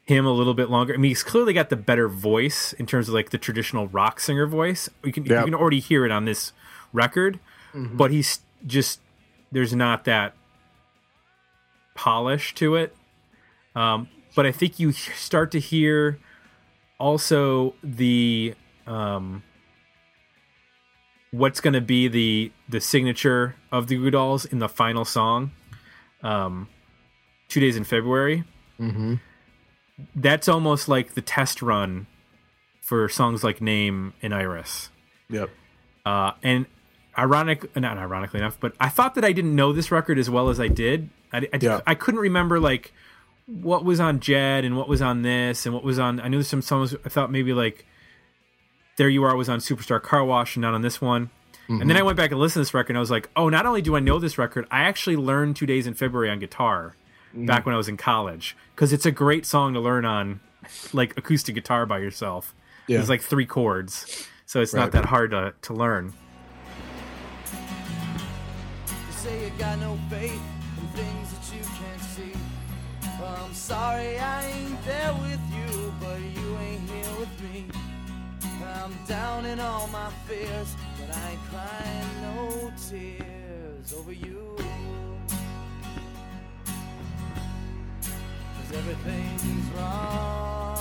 him 0.03 0.25
a 0.25 0.31
little 0.31 0.53
bit 0.53 0.69
longer 0.69 0.93
i 0.93 0.97
mean 0.97 1.09
he's 1.09 1.23
clearly 1.23 1.53
got 1.53 1.69
the 1.69 1.75
better 1.77 2.09
voice 2.09 2.73
in 2.73 2.85
terms 2.85 3.07
of 3.07 3.13
like 3.13 3.29
the 3.29 3.37
traditional 3.37 3.87
rock 3.87 4.19
singer 4.19 4.45
voice 4.45 4.89
you 5.03 5.11
can 5.11 5.23
Yeah. 5.25 5.39
you 5.39 5.45
can 5.45 5.53
already 5.55 5.79
hear 5.79 6.05
it 6.05 6.11
on 6.11 6.25
this 6.25 6.51
record 6.91 7.39
but 7.73 8.09
he's 8.11 8.39
just 8.65 8.99
there's 9.51 9.73
not 9.75 10.03
that 10.05 10.33
polish 11.95 12.53
to 12.55 12.75
it. 12.75 12.95
Um, 13.75 14.07
but 14.35 14.45
I 14.45 14.51
think 14.51 14.79
you 14.79 14.91
start 14.91 15.51
to 15.51 15.59
hear 15.59 16.17
also 16.99 17.75
the 17.83 18.55
um, 18.87 19.43
what's 21.31 21.61
going 21.61 21.73
to 21.73 21.81
be 21.81 22.07
the 22.07 22.51
the 22.67 22.81
signature 22.81 23.55
of 23.71 23.87
the 23.87 23.95
Goo 23.95 24.11
Dolls 24.11 24.45
in 24.45 24.59
the 24.59 24.69
final 24.69 25.05
song, 25.05 25.51
um, 26.23 26.67
two 27.47 27.59
days 27.59 27.77
in 27.77 27.83
February. 27.83 28.43
Mm-hmm. 28.79 29.15
That's 30.15 30.47
almost 30.47 30.87
like 30.87 31.13
the 31.13 31.21
test 31.21 31.61
run 31.61 32.07
for 32.81 33.09
songs 33.09 33.43
like 33.43 33.61
Name 33.61 34.13
and 34.21 34.33
Iris. 34.33 34.89
Yep. 35.29 35.49
Uh, 36.05 36.31
and 36.41 36.65
ironic, 37.17 37.75
not 37.75 37.97
ironically 37.97 38.39
enough, 38.39 38.57
but 38.59 38.73
I 38.79 38.89
thought 38.89 39.15
that 39.15 39.25
I 39.25 39.31
didn't 39.31 39.55
know 39.55 39.73
this 39.73 39.91
record 39.91 40.17
as 40.17 40.29
well 40.29 40.49
as 40.49 40.59
I 40.59 40.69
did. 40.69 41.09
I, 41.31 41.47
I, 41.53 41.59
Yeah. 41.59 41.81
I 41.85 41.95
couldn't 41.95 42.21
remember 42.21 42.59
like 42.59 42.93
what 43.45 43.83
was 43.83 43.99
on 43.99 44.19
Jed 44.19 44.63
and 44.63 44.77
what 44.77 44.87
was 44.87 45.01
on 45.01 45.21
this 45.21 45.65
and 45.65 45.75
what 45.75 45.83
was 45.83 45.99
on. 45.99 46.19
I 46.19 46.29
knew 46.29 46.41
some 46.43 46.61
songs. 46.61 46.95
I 47.05 47.09
thought 47.09 47.31
maybe 47.31 47.53
like 47.53 47.85
There 48.99 49.07
You 49.07 49.23
Are 49.23 49.31
I 49.31 49.33
was 49.33 49.47
on 49.47 49.59
Superstar 49.59 50.01
Car 50.01 50.25
Wash 50.25 50.57
and 50.57 50.62
not 50.62 50.73
on 50.73 50.81
this 50.81 50.99
one. 50.99 51.29
And 51.69 51.89
then 51.89 51.95
I 51.95 52.01
mhm. 52.01 52.07
went 52.07 52.17
back 52.17 52.31
and 52.31 52.39
listened 52.39 52.65
to 52.65 52.67
this 52.67 52.73
record 52.73 52.89
and 52.89 52.97
I 52.97 52.99
was 52.99 53.09
like, 53.09 53.29
oh, 53.33 53.47
not 53.47 53.65
only 53.65 53.81
do 53.81 53.95
I 53.95 54.01
know 54.01 54.19
this 54.19 54.38
record, 54.38 54.67
I 54.69 54.81
actually 54.81 55.15
learned 55.15 55.55
Two 55.55 55.65
Days 55.65 55.88
in 55.88 55.93
February 55.93 56.29
on 56.29 56.39
guitar 56.39 56.95
mm. 57.33 57.45
back 57.45 57.65
when 57.65 57.73
I 57.73 57.77
was 57.77 57.88
in 57.88 57.95
college 57.95 58.57
because 58.75 58.91
it's 58.91 59.05
a 59.05 59.12
great 59.12 59.45
song 59.45 59.73
to 59.75 59.79
learn 59.79 60.03
on 60.03 60.41
like 60.91 61.17
acoustic 61.17 61.55
guitar 61.55 61.85
by 61.85 61.99
yourself. 61.99 62.53
Yeah. 62.88 62.97
There's 62.97 63.07
like 63.07 63.21
three 63.21 63.45
chords, 63.45 64.27
so 64.45 64.59
it's 64.59 64.73
not 64.73 64.81
Right. 64.81 64.91
that 64.91 65.05
hard 65.05 65.31
to, 65.31 65.53
to 65.62 65.73
learn. 65.73 66.12
You 67.47 69.12
say 69.12 69.45
you 69.45 69.51
got 69.57 69.79
no 69.79 69.97
faith 70.09 70.41
in 70.77 70.88
things 70.88 71.33
that 71.33 71.55
you 71.55 71.63
can't 71.63 72.01
see. 72.01 72.33
I'm 73.23 73.53
sorry 73.53 74.19
I 74.19 74.45
ain't 74.45 74.83
there 74.83 75.13
with 75.13 75.39
you, 75.55 75.93
but 76.01 76.19
you 76.19 76.57
ain't 76.57 76.89
here 76.89 77.15
with 77.17 77.41
me. 77.43 77.78
I'm 78.69 78.93
down 79.08 79.45
in 79.45 79.60
all 79.60 79.88
my 79.88 80.10
fears, 80.27 80.75
but 80.99 81.15
I 81.15 81.32
ain't 81.32 81.39
crying 81.49 82.21
no 82.21 82.71
tears 82.89 83.93
over 83.93 84.12
you. 84.12 84.55
Cause 88.55 88.71
everything's 88.77 89.71
wrong. 89.75 90.77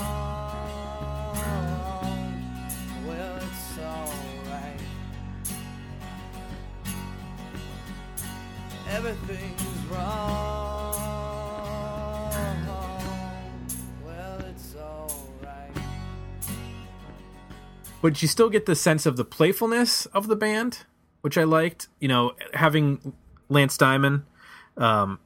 Well, 3.07 3.37
it's 3.37 3.79
alright. 3.79 4.81
Everything's 8.91 9.85
wrong. 9.91 10.68
But 18.01 18.21
you 18.21 18.27
still 18.27 18.49
get 18.49 18.65
the 18.65 18.75
sense 18.75 19.05
of 19.05 19.17
the 19.17 19.25
playfulness 19.25 20.05
of 20.07 20.27
the 20.27 20.35
band, 20.35 20.85
which 21.21 21.37
I 21.37 21.43
liked. 21.43 21.87
You 21.99 22.07
know, 22.07 22.33
having 22.53 23.13
Lance 23.49 23.77
Diamond, 23.77 24.23
um, 24.77 25.19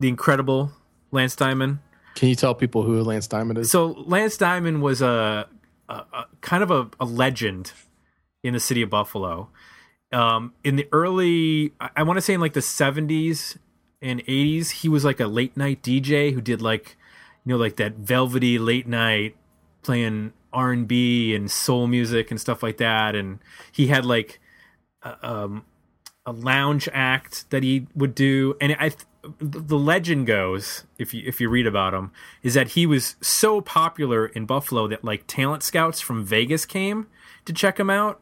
the 0.00 0.08
incredible 0.08 0.72
Lance 1.10 1.36
Diamond. 1.36 1.78
Can 2.14 2.28
you 2.28 2.34
tell 2.34 2.54
people 2.54 2.82
who 2.82 3.02
Lance 3.02 3.26
Diamond 3.26 3.58
is? 3.58 3.70
So 3.70 3.88
Lance 3.88 4.36
Diamond 4.36 4.82
was 4.82 5.02
a, 5.02 5.48
a, 5.88 5.94
a 5.94 6.26
kind 6.40 6.62
of 6.62 6.70
a, 6.70 6.88
a 6.98 7.04
legend 7.04 7.72
in 8.42 8.54
the 8.54 8.60
city 8.60 8.82
of 8.82 8.90
Buffalo. 8.90 9.50
Um, 10.12 10.54
in 10.64 10.76
the 10.76 10.88
early, 10.92 11.72
I, 11.80 11.90
I 11.96 12.02
want 12.04 12.16
to 12.16 12.20
say 12.20 12.34
in 12.34 12.40
like 12.40 12.54
the 12.54 12.62
seventies 12.62 13.58
and 14.00 14.20
eighties, 14.20 14.70
he 14.70 14.88
was 14.88 15.04
like 15.04 15.20
a 15.20 15.26
late 15.26 15.56
night 15.56 15.82
DJ 15.82 16.32
who 16.32 16.40
did 16.40 16.62
like, 16.62 16.96
you 17.44 17.52
know, 17.52 17.58
like 17.58 17.76
that 17.76 17.94
velvety 17.96 18.58
late 18.58 18.86
night 18.86 19.36
playing 19.82 20.32
R 20.56 20.72
and 20.72 20.88
B 20.88 21.34
and 21.34 21.50
soul 21.50 21.86
music 21.86 22.30
and 22.32 22.40
stuff 22.40 22.62
like 22.62 22.78
that. 22.78 23.14
And 23.14 23.38
he 23.70 23.88
had 23.88 24.04
like 24.04 24.40
a, 25.02 25.28
um, 25.28 25.64
a 26.24 26.32
lounge 26.32 26.88
act 26.92 27.48
that 27.50 27.62
he 27.62 27.86
would 27.94 28.14
do, 28.14 28.56
and 28.60 28.76
I. 28.80 28.90
The 29.40 29.76
legend 29.76 30.28
goes, 30.28 30.84
if 30.98 31.12
you 31.12 31.24
if 31.26 31.40
you 31.40 31.48
read 31.48 31.66
about 31.66 31.94
him, 31.94 32.12
is 32.44 32.54
that 32.54 32.68
he 32.68 32.86
was 32.86 33.16
so 33.20 33.60
popular 33.60 34.26
in 34.26 34.46
Buffalo 34.46 34.86
that 34.86 35.02
like 35.02 35.26
talent 35.26 35.64
scouts 35.64 36.00
from 36.00 36.24
Vegas 36.24 36.64
came 36.64 37.08
to 37.44 37.52
check 37.52 37.80
him 37.80 37.90
out, 37.90 38.20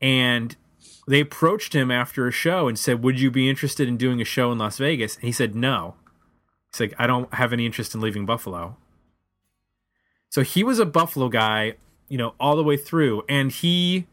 and 0.00 0.56
they 1.06 1.20
approached 1.20 1.74
him 1.74 1.90
after 1.90 2.26
a 2.26 2.32
show 2.32 2.66
and 2.66 2.78
said, 2.78 3.02
"Would 3.02 3.20
you 3.20 3.30
be 3.30 3.50
interested 3.50 3.88
in 3.88 3.98
doing 3.98 4.22
a 4.22 4.24
show 4.24 4.50
in 4.50 4.56
Las 4.56 4.78
Vegas?" 4.78 5.16
And 5.16 5.24
he 5.24 5.32
said, 5.32 5.54
"No." 5.54 5.96
He's 6.72 6.80
like, 6.80 6.94
"I 6.98 7.06
don't 7.06 7.34
have 7.34 7.52
any 7.52 7.66
interest 7.66 7.94
in 7.94 8.00
leaving 8.00 8.24
Buffalo." 8.24 8.78
So 10.30 10.42
he 10.42 10.62
was 10.62 10.78
a 10.78 10.86
Buffalo 10.86 11.28
guy, 11.28 11.74
you 12.08 12.18
know, 12.18 12.34
all 12.38 12.56
the 12.56 12.62
way 12.62 12.76
through, 12.76 13.22
and 13.28 13.50
he 13.50 14.06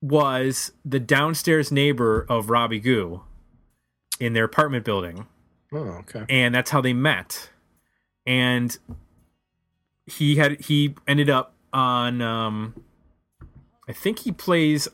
was 0.00 0.72
the 0.84 0.98
downstairs 0.98 1.70
neighbor 1.70 2.26
of 2.28 2.50
Robbie 2.50 2.80
Goo 2.80 3.22
in 4.18 4.32
their 4.32 4.44
apartment 4.44 4.84
building 4.84 5.26
oh, 5.72 5.78
okay. 5.78 6.24
and 6.28 6.54
that's 6.54 6.70
how 6.70 6.80
they 6.80 6.92
met 6.92 7.50
and 8.26 8.78
he 10.06 10.36
had 10.36 10.60
he 10.60 10.94
ended 11.06 11.30
up 11.30 11.54
on 11.72 12.20
um 12.20 12.74
i 13.88 13.92
think 13.92 14.20
he 14.20 14.32
plays 14.32 14.88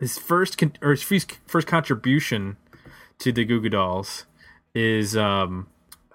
his 0.00 0.18
first 0.18 0.58
con- 0.58 0.72
or 0.82 0.90
his 0.90 1.02
first, 1.02 1.38
first 1.46 1.66
contribution 1.66 2.56
to 3.18 3.32
the 3.32 3.44
Goo 3.44 3.60
Goo 3.60 3.68
Dolls 3.68 4.26
is 4.74 5.16
um 5.16 5.68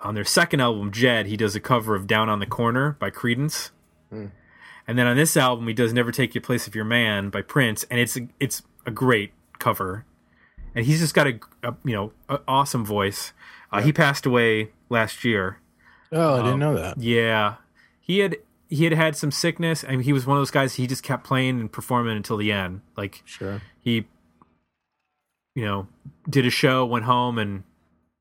on 0.03 0.15
their 0.15 0.23
second 0.23 0.59
album 0.61 0.91
Jed 0.91 1.25
he 1.27 1.35
does 1.37 1.55
a 1.55 1.59
cover 1.59 1.95
of 1.95 2.07
Down 2.07 2.29
on 2.29 2.39
the 2.39 2.45
Corner 2.45 2.95
by 2.99 3.09
Creedence 3.11 3.71
and 4.11 4.97
then 4.97 5.05
on 5.07 5.15
this 5.17 5.35
album 5.37 5.67
he 5.67 5.73
does 5.73 5.93
Never 5.93 6.11
Take 6.11 6.33
Your 6.33 6.41
Place 6.41 6.67
of 6.67 6.75
Your 6.75 6.85
Man 6.85 7.29
by 7.29 7.41
Prince 7.41 7.83
and 7.91 7.99
it's 7.99 8.17
a, 8.17 8.27
it's 8.39 8.63
a 8.85 8.91
great 8.91 9.31
cover 9.59 10.05
and 10.75 10.85
he's 10.85 10.99
just 10.99 11.13
got 11.13 11.27
a, 11.27 11.39
a 11.63 11.75
you 11.83 11.93
know 11.93 12.13
a 12.29 12.39
awesome 12.47 12.85
voice. 12.85 13.33
Uh, 13.71 13.81
He 13.81 13.91
passed 13.91 14.25
away 14.25 14.71
last 14.89 15.23
year. 15.23 15.59
Oh, 16.11 16.35
I 16.35 16.39
Um, 16.39 16.45
didn't 16.45 16.59
know 16.59 16.75
that. 16.75 16.99
Yeah, 16.99 17.55
he 17.99 18.19
had 18.19 18.37
he 18.69 18.83
had 18.83 18.93
had 18.93 19.15
some 19.15 19.31
sickness. 19.31 19.83
I 19.83 19.91
mean, 19.91 20.01
he 20.01 20.13
was 20.13 20.25
one 20.27 20.37
of 20.37 20.41
those 20.41 20.51
guys. 20.51 20.75
He 20.75 20.85
just 20.87 21.01
kept 21.03 21.23
playing 21.23 21.59
and 21.59 21.71
performing 21.71 22.15
until 22.15 22.37
the 22.37 22.51
end. 22.51 22.81
Like 22.95 23.21
Sure. 23.25 23.61
he, 23.79 24.05
you 25.55 25.65
know, 25.65 25.87
did 26.29 26.45
a 26.45 26.49
show, 26.51 26.85
went 26.85 27.05
home, 27.05 27.37
and 27.39 27.63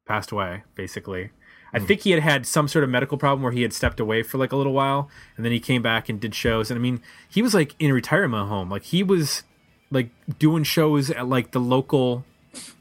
passed 0.06 0.32
away. 0.32 0.64
Basically, 0.74 1.30
I 1.72 1.78
think 1.78 2.02
he 2.02 2.12
had 2.12 2.22
had 2.22 2.46
some 2.46 2.68
sort 2.68 2.82
of 2.82 2.90
medical 2.90 3.18
problem 3.18 3.42
where 3.42 3.52
he 3.52 3.62
had 3.62 3.72
stepped 3.72 4.00
away 4.00 4.22
for 4.22 4.38
like 4.38 4.52
a 4.52 4.56
little 4.56 4.72
while, 4.72 5.10
and 5.36 5.44
then 5.44 5.52
he 5.52 5.60
came 5.60 5.82
back 5.82 6.08
and 6.08 6.20
did 6.20 6.34
shows. 6.34 6.70
And 6.70 6.78
I 6.78 6.80
mean, 6.80 7.00
he 7.28 7.42
was 7.42 7.54
like 7.54 7.74
in 7.78 7.90
a 7.90 7.94
retirement 7.94 8.48
home. 8.48 8.70
Like 8.70 8.84
he 8.84 9.02
was 9.02 9.42
like 9.90 10.10
doing 10.38 10.64
shows 10.64 11.10
at 11.10 11.28
like 11.28 11.50
the 11.50 11.60
local, 11.60 12.24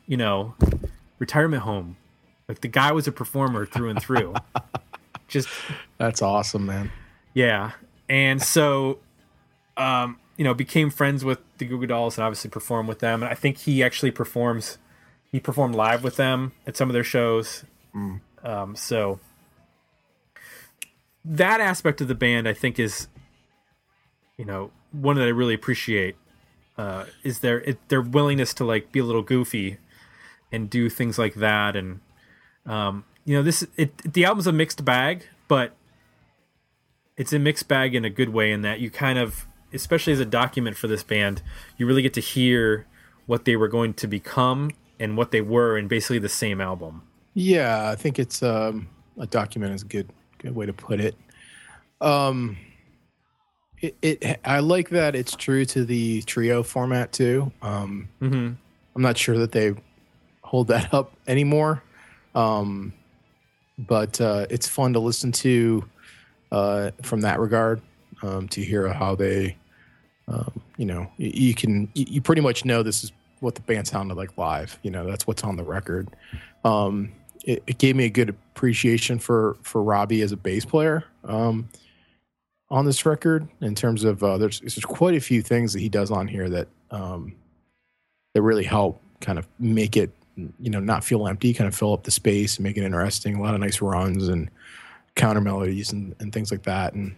you 0.06 0.18
know, 0.18 0.56
retirement 1.20 1.64
home. 1.64 1.98
Like 2.48 2.62
the 2.62 2.68
guy 2.68 2.92
was 2.92 3.08
a 3.08 3.12
performer 3.12 3.66
through 3.66 3.90
and 3.90 4.02
through. 4.02 4.36
Just 5.28 5.50
That's 5.98 6.22
awesome, 6.22 6.66
man. 6.66 6.92
yeah. 7.34 7.72
And 8.08 8.42
so, 8.42 9.00
um, 9.76 10.18
you 10.38 10.46
know, 10.46 10.54
became 10.54 10.90
friends 10.90 11.26
with 11.26 11.40
the 11.58 11.66
Goo 11.66 11.78
Goo 11.78 11.88
Dolls 11.88 12.18
and 12.18 12.24
obviously 12.24 12.50
performed 12.50 12.88
with 12.88 13.00
them. 13.00 13.22
And 13.22 13.30
I 13.30 13.36
think 13.36 13.58
he 13.58 13.84
actually 13.84 14.12
performs, 14.12 14.78
he 15.30 15.42
performed 15.42 15.76
live 15.76 16.06
with 16.06 16.16
them 16.16 16.54
at 16.66 16.78
some 16.78 16.90
of 16.90 16.94
their 16.94 17.04
shows. 17.04 17.66
Um, 18.48 18.78
so 18.78 19.20
that 21.26 21.60
aspect 21.60 22.00
of 22.00 22.08
the 22.08 22.16
band, 22.16 22.48
I 22.48 22.54
think, 22.54 22.80
is, 22.80 23.10
you 24.38 24.46
know, 24.46 24.72
one 24.94 25.18
that 25.18 25.26
I 25.26 25.32
really 25.32 25.54
appreciate. 25.54 26.16
Uh, 26.78 27.06
is 27.24 27.40
their 27.40 27.62
it, 27.62 27.80
their 27.90 28.04
willingness 28.04 28.54
to 28.54 28.64
like 28.64 28.92
be 28.92 29.00
a 29.00 29.04
little 29.04 29.24
goofy 29.24 29.80
and 30.52 30.70
do 30.70 30.92
things 30.92 31.18
like 31.18 31.34
that 31.34 31.76
and 31.76 32.02
um, 32.68 33.04
you 33.26 33.36
know 33.36 33.42
this 33.42 33.66
it 33.78 33.98
the 34.14 34.24
album's 34.24 34.46
a 34.46 34.52
mixed 34.52 34.86
bag 34.86 35.26
but 35.48 35.76
it's 37.16 37.34
a 37.34 37.40
mixed 37.40 37.68
bag 37.68 37.96
in 37.96 38.06
a 38.06 38.12
good 38.12 38.30
way 38.30 38.52
in 38.52 38.62
that 38.62 38.80
you 38.80 38.92
kind 38.92 39.18
of 39.18 39.48
especially 39.74 40.14
as 40.14 40.20
a 40.20 40.26
document 40.26 40.78
for 40.78 40.88
this 40.88 41.02
band 41.02 41.42
you 41.78 41.88
really 41.88 42.04
get 42.04 42.14
to 42.14 42.22
hear 42.22 42.86
what 43.26 43.46
they 43.46 43.56
were 43.56 43.68
going 43.68 43.92
to 43.92 44.06
become 44.06 44.70
and 45.00 45.18
what 45.18 45.32
they 45.32 45.42
were 45.42 45.80
in 45.80 45.88
basically 45.88 46.20
the 46.20 46.30
same 46.30 46.62
album 46.62 47.02
Yeah, 47.40 47.92
I 47.92 47.94
think 47.94 48.18
it's 48.18 48.42
um, 48.42 48.90
a 49.20 49.28
document 49.28 49.72
is 49.76 49.84
a 49.84 49.86
good 49.86 50.10
good 50.40 50.56
way 50.56 50.66
to 50.66 50.74
put 50.74 51.00
it. 51.00 51.14
Um, 52.02 52.58
it, 53.80 53.96
it 54.02 54.40
I 54.44 54.58
like 54.58 54.90
that 54.90 55.16
it's 55.16 55.36
true 55.36 55.64
to 55.66 55.86
the 55.86 56.24
trio 56.24 56.64
format 56.64 57.12
too. 57.12 57.52
Um, 57.62 58.10
mm-hmm. 58.20 58.54
I'm 58.96 59.02
not 59.04 59.20
sure 59.20 59.38
that 59.38 59.52
they 59.52 59.76
hold 60.42 60.70
that 60.70 60.92
up 60.92 61.14
anymore, 61.28 61.84
um, 62.34 62.92
but 63.78 64.20
uh, 64.20 64.48
it's 64.50 64.68
fun 64.68 64.94
to 64.94 65.00
listen 65.00 65.32
to 65.34 65.88
uh, 66.52 66.90
from 67.04 67.22
that 67.22 67.40
regard. 67.40 67.84
Um, 68.24 68.48
to 68.48 68.64
hear 68.64 68.92
how 68.92 69.14
they, 69.14 69.56
um, 70.28 70.60
you 70.78 70.88
know, 70.88 71.08
you, 71.18 71.50
you 71.50 71.54
can 71.54 71.88
you, 71.94 72.06
you 72.10 72.20
pretty 72.20 72.42
much 72.42 72.66
know 72.66 72.82
this 72.82 73.04
is 73.04 73.12
what 73.42 73.54
the 73.54 73.62
band 73.62 73.88
sounded 73.88 74.18
like 74.18 74.36
live. 74.40 74.80
You 74.82 74.90
know, 74.90 75.06
that's 75.06 75.28
what's 75.28 75.44
on 75.44 75.56
the 75.56 75.64
record. 75.64 76.10
Um, 76.66 77.12
it, 77.48 77.64
it 77.66 77.78
gave 77.80 77.96
me 77.96 78.04
a 78.04 78.10
good 78.10 78.30
appreciation 78.30 79.18
for 79.18 79.58
for 79.64 79.82
Robbie 79.82 80.22
as 80.22 80.32
a 80.32 80.38
bass 80.38 80.66
player 80.66 81.06
um, 81.24 81.68
on 82.70 82.86
this 82.86 83.06
record. 83.06 83.48
In 83.62 83.74
terms 83.74 84.04
of 84.04 84.22
uh, 84.22 84.38
there's 84.38 84.60
there's 84.60 84.78
quite 84.86 85.16
a 85.16 85.22
few 85.22 85.42
things 85.42 85.74
that 85.74 85.80
he 85.80 85.90
does 85.90 86.12
on 86.12 86.28
here 86.28 86.50
that 86.50 86.68
um, 86.92 87.34
that 88.34 88.42
really 88.42 88.66
help 88.66 89.02
kind 89.22 89.40
of 89.40 89.48
make 89.58 89.98
it 89.98 90.12
you 90.36 90.70
know 90.70 90.82
not 90.82 91.04
feel 91.04 91.26
empty, 91.26 91.54
kind 91.54 91.70
of 91.70 91.76
fill 91.76 91.94
up 91.94 92.04
the 92.04 92.12
space 92.12 92.58
and 92.58 92.64
make 92.64 92.78
it 92.78 92.84
interesting. 92.84 93.36
A 93.36 93.42
lot 93.42 93.56
of 93.56 93.62
nice 93.62 93.82
runs 93.82 94.28
and 94.28 94.52
counter 95.16 95.42
melodies 95.42 95.94
and, 95.94 96.16
and 96.20 96.32
things 96.32 96.52
like 96.52 96.64
that. 96.64 96.94
And 96.94 97.16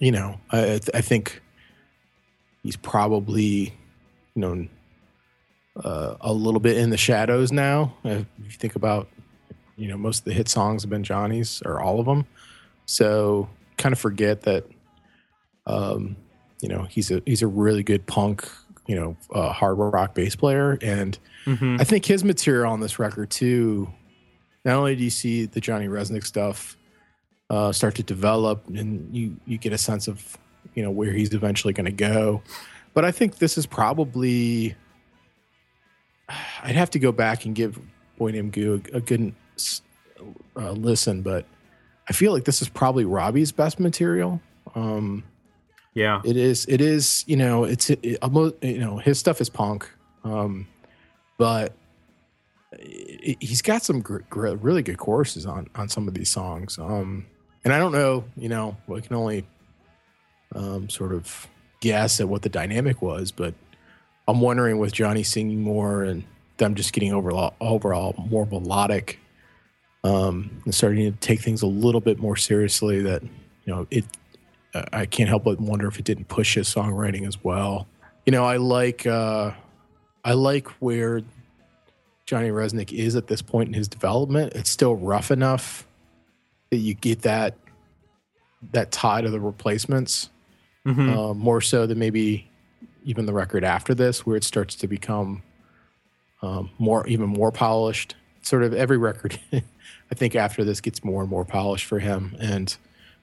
you 0.00 0.10
know, 0.10 0.38
I, 0.50 0.80
I 0.92 1.00
think 1.00 1.40
he's 2.64 2.76
probably 2.76 3.72
you 4.34 4.42
know 4.42 4.66
uh, 5.84 6.16
a 6.20 6.32
little 6.32 6.60
bit 6.60 6.76
in 6.76 6.90
the 6.90 6.96
shadows 6.96 7.52
now. 7.52 7.94
If 8.02 8.26
you 8.38 8.50
think 8.50 8.74
about, 8.74 9.08
you 9.78 9.88
know, 9.88 9.96
most 9.96 10.18
of 10.18 10.24
the 10.24 10.32
hit 10.32 10.48
songs 10.48 10.82
have 10.82 10.90
been 10.90 11.04
Johnny's 11.04 11.62
or 11.64 11.80
all 11.80 12.00
of 12.00 12.06
them. 12.06 12.26
So 12.84 13.48
kind 13.78 13.92
of 13.92 13.98
forget 13.98 14.42
that, 14.42 14.66
um, 15.66 16.16
you 16.60 16.68
know, 16.68 16.82
he's 16.82 17.10
a 17.10 17.22
he's 17.24 17.42
a 17.42 17.46
really 17.46 17.82
good 17.82 18.06
punk, 18.06 18.46
you 18.86 18.96
know, 18.96 19.16
uh, 19.32 19.52
hard 19.52 19.78
rock 19.78 20.14
bass 20.14 20.36
player, 20.36 20.78
and 20.82 21.18
Mm-hmm. 21.48 21.76
I 21.80 21.84
think 21.84 22.04
his 22.04 22.24
material 22.24 22.70
on 22.70 22.80
this 22.80 22.98
record 22.98 23.30
too. 23.30 23.90
Not 24.66 24.76
only 24.76 24.94
do 24.94 25.02
you 25.02 25.10
see 25.10 25.46
the 25.46 25.60
Johnny 25.60 25.88
Rzeznik 25.88 26.26
stuff 26.26 26.76
uh, 27.48 27.72
start 27.72 27.94
to 27.94 28.02
develop, 28.02 28.68
and 28.68 29.14
you 29.16 29.36
you 29.46 29.56
get 29.56 29.72
a 29.72 29.78
sense 29.78 30.08
of 30.08 30.36
you 30.74 30.82
know 30.82 30.90
where 30.90 31.10
he's 31.10 31.32
eventually 31.32 31.72
going 31.72 31.86
to 31.86 31.92
go, 31.92 32.42
but 32.92 33.06
I 33.06 33.12
think 33.12 33.38
this 33.38 33.56
is 33.56 33.64
probably 33.64 34.76
I'd 36.62 36.76
have 36.76 36.90
to 36.90 36.98
go 36.98 37.12
back 37.12 37.46
and 37.46 37.54
give 37.54 37.78
Boy 38.18 38.32
Named 38.32 38.52
Goo 38.52 38.82
a, 38.92 38.98
a 38.98 39.00
good 39.00 39.34
uh, 40.56 40.72
listen, 40.72 41.22
but 41.22 41.44
I 42.08 42.12
feel 42.12 42.32
like 42.32 42.44
this 42.44 42.62
is 42.62 42.68
probably 42.68 43.04
Robbie's 43.04 43.52
best 43.52 43.78
material. 43.80 44.40
Um, 44.74 45.24
Yeah. 45.94 46.20
it 46.24 46.36
is. 46.36 46.66
It 46.66 46.80
is. 46.80 47.24
You 47.26 47.36
know, 47.36 47.64
it's 47.64 47.90
it, 47.90 48.18
almost. 48.22 48.54
You 48.62 48.78
know, 48.78 48.98
his 48.98 49.18
stuff 49.18 49.40
is 49.40 49.48
punk, 49.48 49.88
um, 50.24 50.66
but 51.38 51.72
it, 52.72 53.38
he's 53.40 53.62
got 53.62 53.82
some 53.82 54.00
gr- 54.00 54.18
gr- 54.30 54.56
really 54.56 54.82
good 54.82 54.98
choruses 54.98 55.46
on 55.46 55.68
on 55.74 55.88
some 55.88 56.08
of 56.08 56.14
these 56.14 56.28
songs. 56.30 56.78
Um, 56.78 57.26
and 57.64 57.72
I 57.72 57.78
don't 57.78 57.92
know. 57.92 58.24
You 58.36 58.48
know, 58.48 58.76
we 58.86 59.00
can 59.00 59.16
only 59.16 59.44
um, 60.54 60.88
sort 60.88 61.12
of 61.12 61.46
guess 61.80 62.20
at 62.20 62.28
what 62.28 62.42
the 62.42 62.48
dynamic 62.48 63.00
was, 63.02 63.30
but 63.30 63.54
I'm 64.26 64.40
wondering 64.40 64.78
with 64.78 64.92
Johnny 64.92 65.22
singing 65.22 65.62
more 65.62 66.02
and 66.02 66.24
them 66.58 66.74
just 66.74 66.92
getting 66.92 67.12
overall 67.12 67.54
overall 67.60 68.14
more 68.30 68.44
melodic 68.46 69.18
um, 70.08 70.62
and 70.64 70.74
starting 70.74 71.12
to 71.12 71.18
take 71.20 71.40
things 71.40 71.62
a 71.62 71.66
little 71.66 72.00
bit 72.00 72.18
more 72.18 72.36
seriously. 72.36 73.00
That 73.02 73.22
you 73.22 73.30
know, 73.74 73.86
it. 73.90 74.04
uh, 74.74 74.84
I 74.92 75.06
can't 75.06 75.28
help 75.28 75.44
but 75.44 75.60
wonder 75.60 75.86
if 75.88 75.98
it 75.98 76.04
didn't 76.04 76.28
push 76.28 76.54
his 76.54 76.68
songwriting 76.72 77.26
as 77.26 77.42
well. 77.42 77.86
You 78.26 78.32
know, 78.32 78.44
I 78.44 78.56
like 78.56 79.06
uh, 79.06 79.52
I 80.24 80.32
like 80.32 80.68
where 80.80 81.22
Johnny 82.26 82.50
Rzeznik 82.50 82.92
is 82.92 83.16
at 83.16 83.26
this 83.26 83.42
point 83.42 83.68
in 83.68 83.74
his 83.74 83.88
development. 83.88 84.52
It's 84.54 84.70
still 84.70 84.96
rough 84.96 85.30
enough 85.30 85.86
that 86.70 86.76
you 86.78 86.94
get 86.94 87.22
that 87.22 87.54
that 88.72 88.90
tie 88.90 89.20
to 89.22 89.30
the 89.30 89.40
replacements 89.40 90.30
Mhm. 90.86 91.16
uh, 91.30 91.34
more 91.34 91.60
so 91.60 91.86
than 91.86 91.98
maybe 91.98 92.48
even 93.04 93.26
the 93.26 93.32
record 93.32 93.62
after 93.64 93.94
this, 93.94 94.24
where 94.26 94.36
it 94.36 94.44
starts 94.44 94.74
to 94.76 94.86
become 94.88 95.42
um, 96.42 96.70
more 96.78 97.06
even 97.08 97.28
more 97.28 97.50
polished. 97.52 98.14
Sort 98.42 98.62
of 98.62 98.72
every 98.72 98.96
record, 98.96 99.38
I 100.10 100.14
think 100.14 100.34
after 100.34 100.64
this 100.64 100.80
gets 100.80 101.04
more 101.04 101.20
and 101.22 101.30
more 101.30 101.44
polished 101.44 101.84
for 101.86 101.98
him, 101.98 102.36
and 102.40 102.74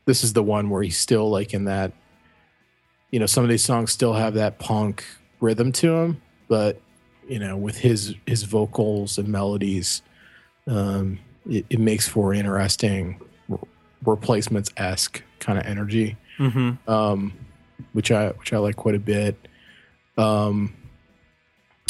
this 0.05 0.23
is 0.23 0.33
the 0.33 0.43
one 0.43 0.69
where 0.69 0.83
he's 0.83 0.97
still 0.97 1.29
like 1.29 1.53
in 1.53 1.65
that. 1.65 1.91
You 3.11 3.19
know, 3.19 3.25
some 3.25 3.43
of 3.43 3.49
these 3.49 3.63
songs 3.63 3.91
still 3.91 4.13
have 4.13 4.33
that 4.35 4.59
punk 4.59 5.05
rhythm 5.39 5.71
to 5.73 5.87
them, 5.89 6.21
but 6.47 6.81
you 7.27 7.39
know, 7.39 7.57
with 7.57 7.77
his 7.77 8.13
his 8.27 8.43
vocals 8.43 9.17
and 9.17 9.27
melodies, 9.29 10.01
um, 10.67 11.19
it, 11.49 11.65
it 11.69 11.79
makes 11.79 12.07
for 12.07 12.33
interesting 12.33 13.19
replacements 14.05 14.69
esque 14.77 15.23
kind 15.39 15.57
of 15.57 15.65
energy 15.65 16.15
Mhm. 16.37 16.77
um, 16.87 17.33
which 17.93 18.11
I 18.11 18.29
which 18.29 18.53
I 18.53 18.57
like 18.57 18.75
quite 18.75 18.95
a 18.95 18.99
bit. 18.99 19.47
Um, 20.17 20.73